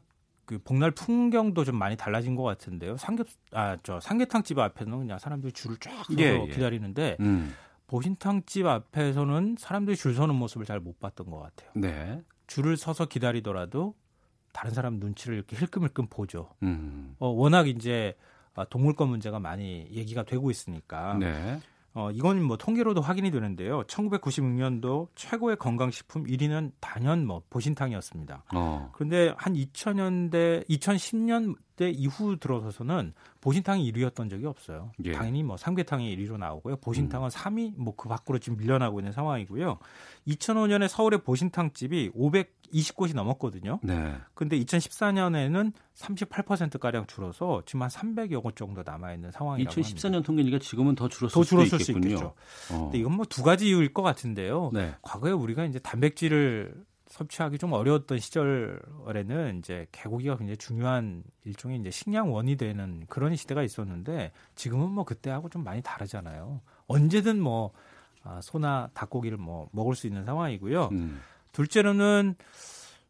그 0.46 0.58
복날 0.64 0.92
풍경도 0.92 1.66
좀 1.66 1.76
많이 1.76 1.96
달라진 1.98 2.36
것 2.36 2.44
같은데요. 2.44 2.98
삼겹 2.98 3.28
아 3.52 3.78
저 3.84 4.00
삼계탕 4.00 4.44
집 4.44 4.58
앞에는 4.58 4.98
그냥 4.98 5.20
사람들이 5.20 5.52
줄을 5.52 5.78
쫙 5.78 5.92
서서 6.06 6.20
예, 6.20 6.40
예. 6.42 6.48
기다리는데 6.48 7.18
음. 7.20 7.54
보신탕 7.88 8.44
집 8.46 8.66
앞에서는 8.66 9.56
사람들이 9.60 9.96
줄 9.98 10.14
서는 10.16 10.34
모습을 10.36 10.66
잘 10.66 10.80
못 10.80 11.00
봤던 11.00 11.30
것 11.30 11.40
같아요. 11.40 11.70
네. 11.76 12.22
줄을 12.48 12.78
서서 12.78 13.06
기다리더라도 13.06 13.94
다른 14.54 14.72
사람 14.72 14.96
눈치를 14.96 15.36
이렇게 15.36 15.56
힐끔힐끔 15.56 16.08
보죠. 16.08 16.50
음. 16.64 17.16
어, 17.20 17.28
워낙 17.28 17.68
이제 17.68 18.16
아, 18.56 18.66
동물권 18.66 19.10
문제가 19.10 19.40
많이 19.40 19.88
얘기가 19.92 20.24
되고 20.24 20.50
있으니까. 20.50 21.16
네. 21.20 21.60
어, 21.94 22.12
이건 22.12 22.44
뭐 22.44 22.58
통계로도 22.58 23.02
확인이 23.02 23.32
되는데요. 23.32 23.84
1996년도 23.84 25.08
최고의 25.16 25.58
건강식품 25.58 26.26
1위는 26.26 26.72
단연 26.80 27.26
뭐 27.26 27.42
보신탕이었습니다. 27.50 28.44
어. 28.54 28.92
그런데 28.94 29.34
한 29.38 29.54
2000년대, 29.54 30.68
2010년 30.70 31.56
대 31.78 31.90
이후 31.92 32.38
들어서서는 32.38 33.14
보신탕이 33.40 33.90
1위였던 33.94 34.30
적이 34.30 34.48
없어요. 34.48 34.92
예. 35.06 35.14
당연히 35.14 35.44
뭐 35.44 35.56
삼계탕이 35.58 36.14
1위로 36.18 36.38
나오고요. 36.38 36.78
보신탕은 36.78 37.28
음. 37.28 37.30
3위 37.30 37.74
뭐 37.78 37.94
그 37.96 38.10
밖으로 38.10 38.40
지금 38.40 38.58
밀려나고 38.58 39.00
있는 39.00 39.12
상황이고요. 39.14 39.78
2005년에 40.28 40.88
서울의 40.88 41.22
보신탕집이 41.24 42.12
520곳이 42.12 43.16
넘었거든요. 43.16 43.80
네. 43.84 44.16
근데 44.34 44.60
2014년에는 44.60 45.72
38% 45.96 46.80
가량 46.80 47.06
줄어서 47.08 47.62
지금 47.66 47.84
한 47.84 47.90
300여 47.90 48.42
곳 48.44 48.56
정도 48.56 48.84
남아 48.86 49.14
있는 49.14 49.32
상황이라고 49.32 49.74
2014년 49.82 50.04
합니다. 50.04 50.22
통계니까 50.26 50.60
지금은 50.60 50.96
더 50.96 51.08
줄었을, 51.08 51.34
더 51.34 51.44
줄었을 51.44 51.80
수 51.80 51.92
있겠군요. 51.92 52.34
어. 52.72 52.80
근데 52.84 52.98
이건 53.00 53.14
뭐 53.14 53.26
두 53.30 53.44
가지 53.44 53.68
이유일 53.68 53.94
것 53.94 54.02
같은데요. 54.02 54.72
네. 54.74 54.96
과거에 55.02 55.32
우리가 55.32 55.66
이제 55.66 55.80
단백질을 55.80 56.74
섭취하기 57.10 57.58
좀 57.58 57.74
어려웠던 57.74 58.20
시절에는 58.20 59.60
이제 59.60 59.88
개고기가 59.92 60.38
굉장히 60.38 60.58
중요한 60.58 61.24
일종의 61.46 61.80
이제 61.80 61.90
식량원이 61.90 62.58
되는 62.58 63.06
그런 63.08 63.36
시대가 63.36 63.64
있었는데 63.64 64.32
지금은 64.56 64.92
뭐 64.92 65.04
그때하고 65.04 65.50
좀 65.50 65.64
많이 65.64 65.82
다르잖아요. 65.82 66.62
언제든 66.88 67.40
뭐 67.40 67.72
아, 68.24 68.42
소나 68.42 68.90
닭고기를 68.94 69.38
뭐 69.38 69.70
먹을 69.72 69.96
수 69.96 70.08
있는 70.08 70.26
상황이고요. 70.26 70.90
음. 70.92 71.22
둘째로는 71.54 72.36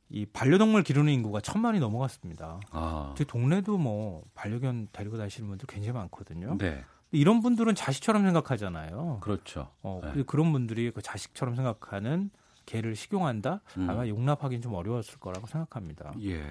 이 0.10 0.26
반려동물 0.26 0.84
기르는 0.84 1.12
인구가 1.12 1.42
천만이 1.42 1.80
넘어갔습니다. 1.80 2.60
아. 2.72 3.14
제 3.18 3.24
동네도 3.24 3.78
뭐 3.78 4.24
반려견 4.36 4.90
데리고 4.92 5.18
다니시는 5.18 5.50
분들 5.50 5.68
굉장히 5.68 5.98
많거든요. 5.98 6.58
네. 6.58 6.84
이런 7.12 7.42
분들은 7.42 7.76
자식처럼 7.76 8.24
생각하잖아요. 8.24 9.20
그렇죠. 9.22 9.70
어, 9.82 10.02
네. 10.14 10.24
그런 10.24 10.52
분들이 10.52 10.92
그 10.92 11.02
자식처럼 11.02 11.56
생각하는 11.56 12.30
개를 12.68 12.96
식용한다? 12.96 13.62
음. 13.78 13.90
아마 13.90 14.08
용납하기는 14.08 14.62
좀 14.62 14.76
어려웠을 14.76 15.18
거라고 15.20 15.48
생각합니다. 15.48 16.14
예. 16.24 16.44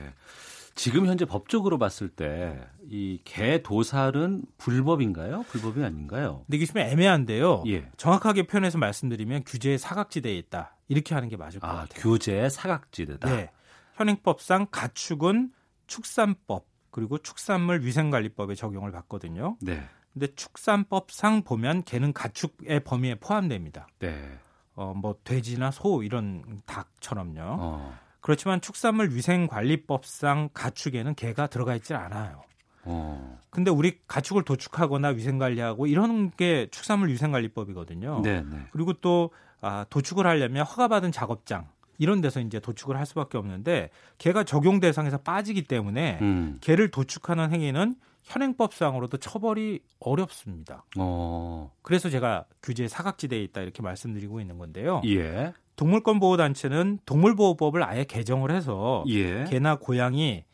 지금 0.75 1.07
현재 1.07 1.25
법적으로 1.25 1.79
봤을 1.79 2.09
때 2.09 2.59
이 2.91 3.21
개 3.25 3.63
도살은 3.63 4.43
불법인가요? 4.59 5.43
불법이 5.49 5.83
아닌가요? 5.85 6.43
근데 6.47 6.57
이게 6.57 6.67
좀 6.67 6.79
애매한데요. 6.79 7.63
예. 7.69 7.89
정확하게 7.97 8.47
표현해서 8.47 8.79
말씀드리면 8.79 9.45
규제의 9.45 9.79
사각지대에 9.79 10.37
있다. 10.39 10.77
이렇게 10.89 11.15
하는 11.15 11.29
게 11.29 11.37
맞을 11.37 11.61
것 11.61 11.69
아, 11.69 11.73
같아요. 11.75 12.01
규제의 12.03 12.51
사각지대다. 12.51 13.29
네. 13.29 13.51
현행법상 13.95 14.67
가축은 14.71 15.53
축산법 15.87 16.67
그리고 16.91 17.19
축산물 17.19 17.83
위생관리법에 17.85 18.55
적용을 18.55 18.91
받거든요. 18.93 19.57
네. 19.61 19.83
근데 20.13 20.29
축산법상 20.35 21.43
보면 21.43 21.83
개는 21.85 22.13
가축의 22.13 22.85
범위에 22.85 23.17
포함됩니다. 23.17 23.87
네. 23.99 24.39
어, 24.77 24.93
뭐 24.95 25.17
돼지나 25.25 25.71
소 25.71 26.03
이런 26.03 26.63
닭처럼요. 26.67 27.41
어. 27.41 27.99
그렇지만 28.21 28.61
축산물 28.61 29.15
위생관리법상 29.15 30.51
가축에는 30.53 31.15
개가 31.15 31.47
들어가 31.49 31.75
있지 31.75 31.95
않아요. 31.95 32.43
어. 32.85 33.41
근데 33.51 33.71
우리 33.71 33.99
가축을 34.07 34.45
도축하거나 34.45 35.09
위생관리하고 35.09 35.87
이런 35.87 36.31
게 36.31 36.69
축산물 36.71 37.09
위생관리법이거든요. 37.11 38.21
네, 38.23 38.43
네. 38.43 38.67
그리고 38.71 38.93
또 38.95 39.31
아, 39.61 39.87
도축을 39.91 40.27
하려면 40.27 40.65
허가받은 40.65 41.11
작업장 41.13 41.67
이런 41.99 42.21
데서 42.21 42.41
이제 42.41 42.61
도축을 42.61 42.97
할 42.97 43.07
수밖에 43.07 43.39
없는데 43.39 43.91
개가 44.19 44.45
적용 44.45 44.81
대상에서 44.81 45.19
빠지기 45.19 45.65
때문에 45.65 46.19
음. 46.21 46.59
개를 46.61 46.91
도축하는 46.91 47.53
행위는 47.53 47.97
현행법상으로도 48.27 49.19
처벌이 49.19 49.81
어렵습니다. 50.01 50.85
어. 50.99 51.73
그래서 51.83 52.11
제가 52.11 52.45
규제 52.63 52.89
사각지대에 52.89 53.43
있다 53.45 53.63
이렇게 53.63 53.83
말씀드리고 53.83 54.41
있는 54.41 54.59
건데요. 54.59 55.01
예. 55.07 55.55
동물권 55.77 56.21
보호 56.21 56.37
단체는 56.37 56.99
동물보호법을 57.07 57.83
아예 57.85 58.05
개정을 58.05 58.51
해서 58.51 59.05
예. 59.09 59.45
개나 59.45 59.77
고양이 59.77 60.45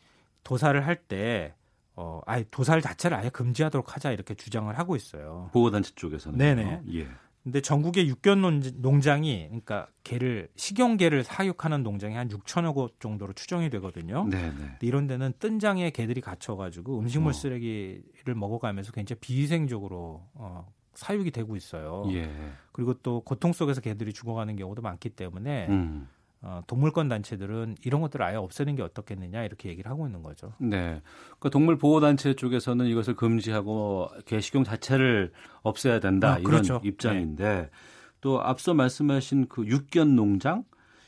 도살을 0.43 0.85
할때 0.85 1.55
어, 1.95 2.21
아예 2.25 2.45
도살 2.51 2.81
자체를 2.81 3.17
아예 3.17 3.29
금지하도록 3.29 3.95
하자 3.95 4.11
이렇게 4.11 4.35
주장을 4.35 4.77
하고 4.77 4.95
있어요. 4.95 5.49
보호 5.53 5.71
단체 5.71 5.91
쪽에서는. 5.95 6.37
네네. 6.37 6.81
예. 6.93 7.07
근데 7.43 7.59
전국의 7.59 8.07
육견 8.07 8.41
농장이 8.77 9.47
그러니까 9.47 9.87
개를 10.05 10.47
식용개를 10.55 11.25
사육하는 11.25 11.83
농장이 11.83 12.15
한 12.15 12.29
6천여 12.29 12.73
곳 12.73 13.01
정도로 13.01 13.33
추정이 13.33 13.69
되거든요. 13.69 14.25
네네. 14.29 14.77
이런 14.81 15.07
데는 15.07 15.33
뜬장에 15.39 15.89
개들이 15.89 16.21
갇혀가지고 16.21 16.99
음식물 16.99 17.31
어. 17.31 17.33
쓰레기를 17.33 18.35
먹어가면서 18.35 18.93
굉장히 18.93 19.19
비위생적으로 19.19 20.25
어, 20.35 20.65
사육이 20.93 21.31
되고 21.31 21.57
있어요. 21.57 22.05
예. 22.13 22.31
그리고 22.71 22.93
또 22.95 23.21
고통 23.21 23.51
속에서 23.51 23.81
개들이 23.81 24.13
죽어가는 24.13 24.55
경우도 24.55 24.81
많기 24.81 25.09
때문에 25.09 25.67
음. 25.67 26.07
어, 26.45 26.61
동물권 26.67 27.07
단체들은 27.07 27.77
이런 27.85 28.01
것들을 28.01 28.23
아예 28.23 28.35
없애는 28.35 28.75
게 28.75 28.83
어떻겠느냐 28.83 29.43
이렇게 29.43 29.69
얘기를 29.69 29.89
하고 29.89 30.05
있는 30.05 30.21
거죠. 30.21 30.53
네. 30.59 31.01
그 31.39 31.49
동물 31.49 31.77
보호 31.77 32.01
단체 32.01 32.33
쪽에서는 32.33 32.85
이것을 32.85 33.15
금지하고 33.15 34.09
개식용 34.25 34.65
자체를 34.65 35.31
없애야 35.61 36.01
된다 36.01 36.33
아, 36.33 36.37
이런 36.39 36.43
그렇죠. 36.43 36.81
입장인데 36.83 37.43
네. 37.43 37.69
또 38.19 38.41
앞서 38.41 38.73
말씀하신 38.73 39.47
그 39.47 39.65
육견 39.65 40.15
농장 40.17 40.65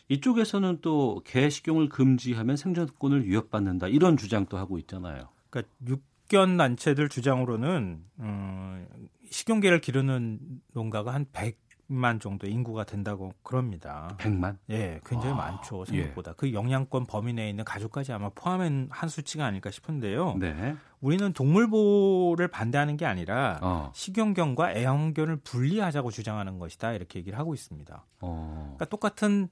이쪽에서는 0.08 0.80
또 0.82 1.22
개식용을 1.26 1.90
금지하면 1.90 2.56
생존권을 2.56 3.28
위협받는다 3.28 3.90
이런 3.90 4.16
주장도 4.16 4.58
하고 4.58 4.78
있잖아요. 4.80 5.30
그러니까 5.50 5.74
육견 5.86 6.56
단체들 6.56 7.10
주장으로는 7.10 8.04
음, 8.20 8.88
식용개를 9.30 9.82
기르는 9.82 10.40
농가가 10.74 11.14
한 11.14 11.26
100. 11.34 11.65
100만 11.90 12.20
정도 12.20 12.48
인구가 12.48 12.84
된다고 12.84 13.34
그럽니다. 13.44 14.16
100만? 14.18 14.58
예, 14.70 15.00
굉장히 15.06 15.34
아, 15.34 15.36
많죠 15.36 15.86
생각보다. 15.86 16.32
예. 16.32 16.36
그 16.38 16.54
영양권 16.54 17.06
범위 17.06 17.34
내에 17.34 17.50
있는 17.50 17.64
가족까지 17.64 18.14
아마 18.14 18.30
포함한 18.30 18.88
한 18.92 19.10
수치가 19.10 19.46
아닐까 19.46 19.72
싶은데요. 19.72 20.36
네. 20.40 20.76
우리는 21.02 21.34
동물 21.34 21.70
보호를 21.70 22.48
반대하는 22.48 22.98
게 22.98 23.06
아니라 23.06 23.60
어. 23.62 23.92
식용견과 23.94 24.74
애완견을 24.74 25.38
분리하자고 25.38 26.12
주장하는 26.12 26.58
것이다 26.58 26.94
이렇게 26.94 27.20
얘기를 27.20 27.38
하고 27.38 27.54
있습니다. 27.54 28.06
어. 28.22 28.76
그러니까 28.76 28.86
똑같은 28.86 29.50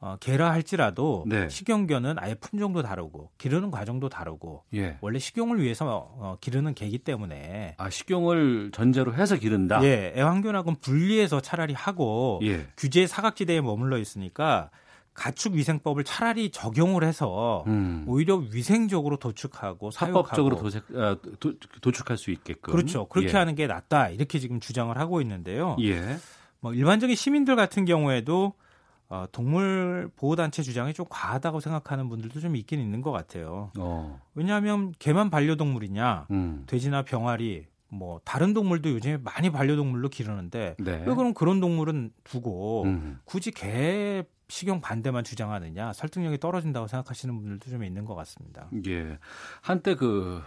어, 0.00 0.16
개라 0.20 0.50
할지라도 0.50 1.24
네. 1.26 1.48
식용견은 1.48 2.16
아예 2.18 2.34
품종도 2.34 2.82
다르고 2.82 3.30
기르는 3.38 3.70
과정도 3.70 4.08
다르고 4.08 4.64
예. 4.74 4.98
원래 5.00 5.18
식용을 5.18 5.62
위해서 5.62 5.86
어, 6.18 6.36
기르는 6.40 6.74
개기 6.74 6.98
때문에 6.98 7.76
아 7.78 7.88
식용을 7.88 8.70
전제로 8.72 9.14
해서 9.14 9.36
기른다. 9.36 9.82
예, 9.82 10.12
애완견하고는 10.16 10.80
분리해서 10.80 11.40
차라리 11.40 11.72
하고 11.72 12.40
예. 12.42 12.66
규제 12.76 13.06
사각지대에 13.06 13.60
머물러 13.62 13.96
있으니까 13.98 14.70
가축 15.14 15.54
위생법을 15.54 16.04
차라리 16.04 16.50
적용을 16.50 17.04
해서 17.04 17.64
음. 17.68 18.04
오히려 18.06 18.34
위생적으로 18.36 19.16
도축하고 19.16 19.92
사법적으로 19.92 20.56
도색, 20.56 20.84
아, 20.96 21.16
도, 21.38 21.54
도축할 21.80 22.18
수 22.18 22.30
있게끔 22.30 22.72
그렇죠. 22.72 23.06
그렇게 23.06 23.28
예. 23.32 23.36
하는 23.38 23.54
게 23.54 23.66
낫다 23.66 24.10
이렇게 24.10 24.38
지금 24.38 24.60
주장을 24.60 24.96
하고 24.98 25.20
있는데요. 25.22 25.76
예. 25.80 26.18
뭐 26.60 26.74
일반적인 26.74 27.14
시민들 27.14 27.56
같은 27.56 27.84
경우에도 27.84 28.54
어, 29.08 29.26
동물 29.30 30.10
보호단체 30.16 30.62
주장이 30.62 30.94
좀 30.94 31.06
과하다고 31.08 31.60
생각하는 31.60 32.08
분들도 32.08 32.40
좀 32.40 32.56
있긴 32.56 32.80
있는 32.80 33.02
것 33.02 33.12
같아요. 33.12 33.70
어. 33.78 34.20
왜냐하면 34.34 34.92
개만 34.98 35.30
반려동물이냐, 35.30 36.26
음. 36.30 36.64
돼지나 36.66 37.02
병아리, 37.02 37.66
뭐 37.88 38.20
다른 38.24 38.54
동물도 38.54 38.90
요즘에 38.90 39.18
많이 39.18 39.50
반려동물로 39.50 40.08
기르는데 40.08 40.76
네. 40.78 41.04
왜 41.06 41.14
그럼 41.14 41.32
그런 41.32 41.60
동물은 41.60 42.12
두고 42.24 42.84
음. 42.84 43.20
굳이 43.24 43.50
개 43.50 44.24
식용 44.48 44.80
반대만 44.80 45.24
주장하느냐 45.24 45.92
설득력이 45.92 46.38
떨어진다고 46.38 46.86
생각하시는 46.86 47.34
분들도 47.34 47.70
좀 47.70 47.82
있는 47.84 48.04
것 48.04 48.14
같습니다. 48.14 48.68
예, 48.86 49.18
한때 49.62 49.94
그 49.94 50.42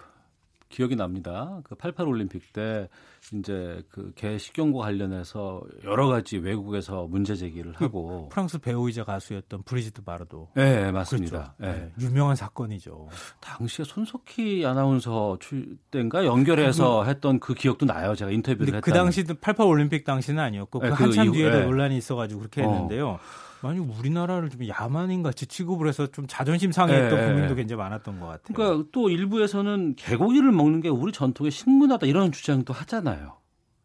기억이 0.69 0.95
납니다. 0.95 1.61
그 1.63 1.75
88 1.75 2.07
올림픽 2.07 2.51
때 2.53 2.89
이제 3.33 3.83
그 3.89 4.07
개 4.17 4.37
식용과 4.37 4.79
관련해서 4.79 5.61
여러 5.83 6.07
가지 6.07 6.37
외국에서 6.37 7.05
문제 7.07 7.35
제기를 7.35 7.73
그 7.73 7.85
하고 7.85 8.29
프랑스 8.33 8.57
배우이자 8.57 9.03
가수였던 9.03 9.63
브리지트 9.63 10.03
바르도. 10.03 10.49
네, 10.55 10.91
맞습니다. 10.91 11.53
그렇죠. 11.57 11.77
네. 11.77 11.91
네. 11.95 12.05
유명한 12.05 12.35
사건이죠. 12.35 13.07
당시에 13.39 13.85
손석희 13.85 14.65
아나운서 14.65 15.37
출 15.39 15.77
때인가 15.91 16.25
연결해서 16.25 17.03
그, 17.03 17.09
했던 17.09 17.39
그 17.39 17.53
기억도 17.53 17.85
나요. 17.85 18.15
제가 18.15 18.31
인터뷰를 18.31 18.67
했던. 18.67 18.81
그 18.81 18.91
당시도 18.91 19.35
88 19.35 19.67
올림픽 19.67 20.03
당시는 20.03 20.41
아니었고 20.41 20.79
네, 20.79 20.89
그, 20.89 20.95
그 20.95 21.03
한참 21.03 21.31
뒤에도 21.31 21.59
네. 21.59 21.65
논란이 21.65 21.97
있어 21.97 22.15
가지고 22.15 22.39
그렇게 22.39 22.63
어. 22.63 22.71
했는데요. 22.71 23.09
어. 23.09 23.19
만약 23.61 23.89
우리나라를 23.89 24.49
좀 24.49 24.67
야만인 24.67 25.23
같이 25.23 25.45
취급을 25.45 25.87
해서 25.87 26.07
좀 26.07 26.25
자존심 26.27 26.71
상해했던 26.71 27.19
네. 27.19 27.25
국민도 27.27 27.55
굉장히 27.55 27.81
많았던 27.81 28.19
것 28.19 28.27
같아요. 28.27 28.53
그러니까 28.53 28.89
또 28.91 29.09
일부에서는 29.09 29.95
개고기를 29.95 30.51
먹는 30.51 30.81
게 30.81 30.89
우리 30.89 31.11
전통의 31.11 31.51
식문화다 31.51 32.05
이런 32.05 32.31
주장도 32.31 32.73
하잖아요. 32.73 33.37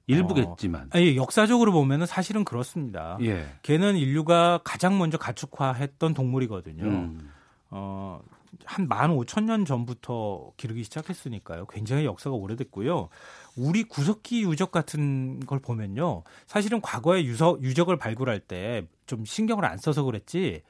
일부겠지만. 0.07 0.83
어, 0.83 0.87
아니, 0.91 1.17
역사적으로 1.17 1.73
보면은 1.73 2.07
사실은 2.07 2.45
그렇습니다. 2.45 3.17
예. 3.23 3.47
개는 3.63 3.97
인류가 3.97 4.61
가장 4.65 4.99
먼저 4.99 5.17
가축화했던 5.17 6.15
동물이거든요. 6.15 6.85
음. 6.85 7.31
어, 7.71 8.21
한 8.65 8.89
15,000년 8.89 9.67
전부터 9.67 10.53
기르기 10.57 10.85
시작했으니까요. 10.85 11.67
굉장히 11.67 12.05
역사가 12.05 12.37
오래됐고요. 12.37 13.09
우리 13.57 13.85
구석기 13.85 14.43
유적 14.45 14.71
같은 14.73 15.41
걸 15.41 15.59
보면요. 15.59 16.23
사실은 16.47 16.81
과거에 16.81 17.25
유서, 17.25 17.59
유적을 17.61 17.97
발굴할 17.99 18.41
때 18.41 18.87
좀 19.13 19.27
신경을 19.27 19.67
안 19.67 19.77
써서 19.77 20.05
그랬지 20.05 20.63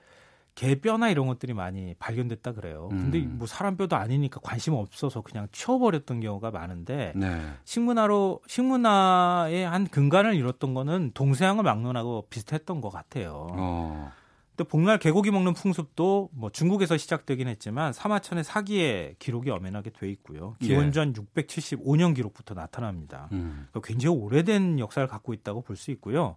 개뼈나 0.57 1.11
이런 1.11 1.29
것들이 1.29 1.55
많이 1.55 1.95
발견됐다 1.95 2.53
그래요. 2.53 2.89
근데 2.91 3.21
음. 3.21 3.37
뭐 3.39 3.47
사람 3.47 3.77
뼈도 3.77 3.95
아니니까 3.97 4.41
관심 4.43 4.75
없어서 4.75 5.23
그냥 5.23 5.47
치워버렸던 5.53 6.21
경우가 6.21 6.51
많은데 6.51 7.13
네. 7.15 7.41
식문화로 7.65 8.41
식문화의 8.49 9.65
한 9.65 9.87
근간을 9.87 10.35
잃었던 10.35 10.75
거는 10.75 11.13
동서양을 11.15 11.63
막론하고 11.63 12.27
비슷했던 12.29 12.81
것 12.81 12.91
같아요. 12.91 13.47
어. 13.53 14.13
또 14.57 14.65
복날 14.65 14.99
개고기 14.99 15.31
먹는 15.31 15.55
풍습도 15.55 16.31
뭐 16.33 16.51
중국에서 16.51 16.97
시작되긴 16.97 17.49
했지만 17.49 17.93
사마천의 17.93 18.45
사기의 18.45 19.17
기록이 19.19 19.51
엄연하게 19.51 19.91
돼 19.91 20.11
있고요. 20.11 20.57
예. 20.63 20.67
기원전 20.67 21.15
예. 21.17 21.21
675년 21.43 22.15
기록부터 22.15 22.55
나타납니다. 22.55 23.29
음. 23.33 23.67
그러니까 23.71 23.81
굉장히 23.87 24.17
오래된 24.17 24.79
역사를 24.79 25.07
갖고 25.09 25.33
있다고 25.33 25.63
볼 25.63 25.77
수 25.77 25.91
있고요. 25.91 26.37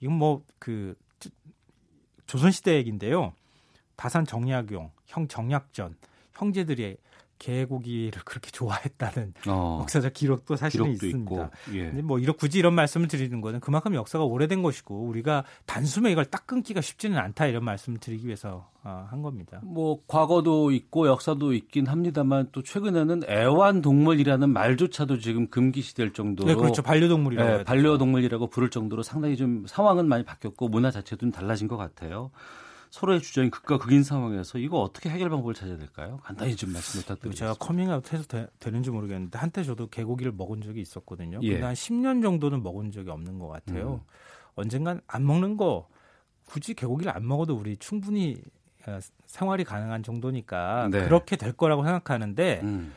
이건 0.00 0.14
뭐 0.16 0.42
그 0.58 0.94
조선시대 2.26 2.74
얘기인데요. 2.76 3.34
다산 3.96 4.24
정약용, 4.24 4.90
형 5.06 5.28
정약전, 5.28 5.96
형제들이 6.34 6.96
개고기를 7.42 8.22
그렇게 8.24 8.50
좋아했다는 8.52 9.34
어. 9.48 9.80
역사적 9.82 10.12
기록도 10.12 10.54
사실은 10.54 10.92
있습니다. 10.92 11.50
예. 11.74 11.86
근데 11.86 12.02
뭐 12.02 12.20
이렇게 12.20 12.38
굳이 12.38 12.60
이런 12.60 12.74
말씀을 12.74 13.08
드리는 13.08 13.40
거는 13.40 13.58
그만큼 13.60 13.94
역사가 13.94 14.24
오래된 14.24 14.62
것이고 14.62 14.94
우리가 14.94 15.44
단숨에 15.66 16.12
이걸 16.12 16.24
딱 16.24 16.46
끊기가 16.46 16.80
쉽지는 16.80 17.18
않다 17.18 17.46
이런 17.46 17.64
말씀을 17.64 17.98
드리기 17.98 18.26
위해서 18.26 18.70
어, 18.84 19.06
한 19.10 19.22
겁니다. 19.22 19.60
뭐 19.64 20.00
과거도 20.06 20.70
있고 20.70 21.08
역사도 21.08 21.52
있긴 21.52 21.86
합니다만 21.86 22.48
또 22.52 22.62
최근에는 22.62 23.22
애완동물이라는 23.28 24.48
말조차도 24.48 25.18
지금 25.18 25.48
금기시될 25.48 26.12
정도로 26.12 26.48
네, 26.48 26.54
그렇죠. 26.54 26.82
반려동물이라고 26.82 27.58
네, 27.58 27.64
반려동물이라고 27.64 28.48
부를 28.48 28.70
정도로 28.70 29.02
상당히 29.02 29.36
좀 29.36 29.64
상황은 29.66 30.08
많이 30.08 30.24
바뀌었고 30.24 30.68
문화 30.68 30.90
자체도 30.90 31.20
좀 31.20 31.32
달라진 31.32 31.66
것 31.66 31.76
같아요. 31.76 32.30
서로의 32.92 33.22
주장이 33.22 33.48
극과 33.48 33.78
극인 33.78 34.04
상황에서 34.04 34.58
이거 34.58 34.78
어떻게 34.82 35.08
해결 35.08 35.30
방법을 35.30 35.54
찾아야 35.54 35.78
될까요? 35.78 36.20
간단히 36.22 36.54
좀 36.54 36.74
말씀 36.74 37.00
부탁드립니다. 37.00 37.38
제가 37.38 37.54
커밍아웃 37.54 38.12
해서 38.12 38.24
되, 38.24 38.70
는지 38.70 38.90
모르겠는데 38.90 39.38
한때 39.38 39.64
저도 39.64 39.86
개고기를 39.86 40.32
먹은 40.32 40.60
적이 40.60 40.82
있었거든요. 40.82 41.40
예. 41.40 41.52
근데 41.52 41.64
한 41.64 41.72
10년 41.72 42.22
정도는 42.22 42.62
먹은 42.62 42.90
적이 42.90 43.08
없는 43.08 43.38
것 43.38 43.48
같아요. 43.48 44.02
음. 44.06 44.12
언젠간 44.56 45.00
안 45.06 45.26
먹는 45.26 45.56
거 45.56 45.88
굳이 46.44 46.74
개고기를 46.74 47.16
안 47.16 47.26
먹어도 47.26 47.56
우리 47.56 47.78
충분히 47.78 48.36
어, 48.86 48.98
생활이 49.24 49.64
가능한 49.64 50.02
정도니까 50.02 50.90
네. 50.92 51.04
그렇게 51.04 51.36
될 51.36 51.52
거라고 51.52 51.84
생각하는데 51.84 52.60
음. 52.62 52.92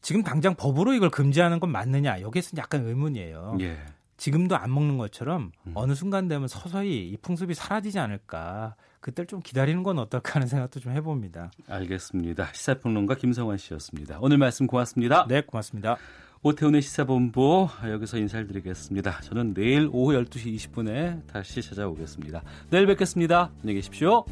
지금 0.00 0.24
당장 0.24 0.56
법으로 0.56 0.92
이걸 0.92 1.08
금지하는 1.08 1.60
건 1.60 1.70
맞느냐 1.70 2.20
여기에서 2.20 2.56
약간 2.56 2.84
의문이에요. 2.84 3.58
예. 3.60 3.78
지금도 4.16 4.56
안 4.56 4.74
먹는 4.74 4.98
것처럼 4.98 5.52
음. 5.68 5.72
어느 5.76 5.94
순간 5.94 6.26
되면 6.26 6.48
서서히 6.48 7.08
이 7.10 7.16
풍습이 7.16 7.54
사라지지 7.54 8.00
않을까. 8.00 8.74
그때를 9.00 9.26
좀 9.26 9.40
기다리는 9.40 9.82
건 9.82 9.98
어떨까 9.98 10.34
하는 10.34 10.46
생각도 10.46 10.80
좀 10.80 10.92
해봅니다. 10.92 11.50
알겠습니다. 11.68 12.52
시사평론가 12.52 13.14
김성환 13.14 13.58
씨였습니다. 13.58 14.18
오늘 14.20 14.38
말씀 14.38 14.66
고맙습니다. 14.66 15.26
네, 15.28 15.40
고맙습니다. 15.40 15.96
오태훈의 16.42 16.80
시사본부 16.80 17.68
여기서 17.86 18.18
인사를 18.18 18.46
드리겠습니다. 18.46 19.20
저는 19.20 19.52
내일 19.52 19.88
오후 19.92 20.12
12시 20.14 20.56
20분에 20.56 21.26
다시 21.26 21.60
찾아오겠습니다. 21.60 22.42
내일 22.70 22.86
뵙겠습니다. 22.86 23.50
안녕히 23.60 23.74
계십시오. 23.74 24.24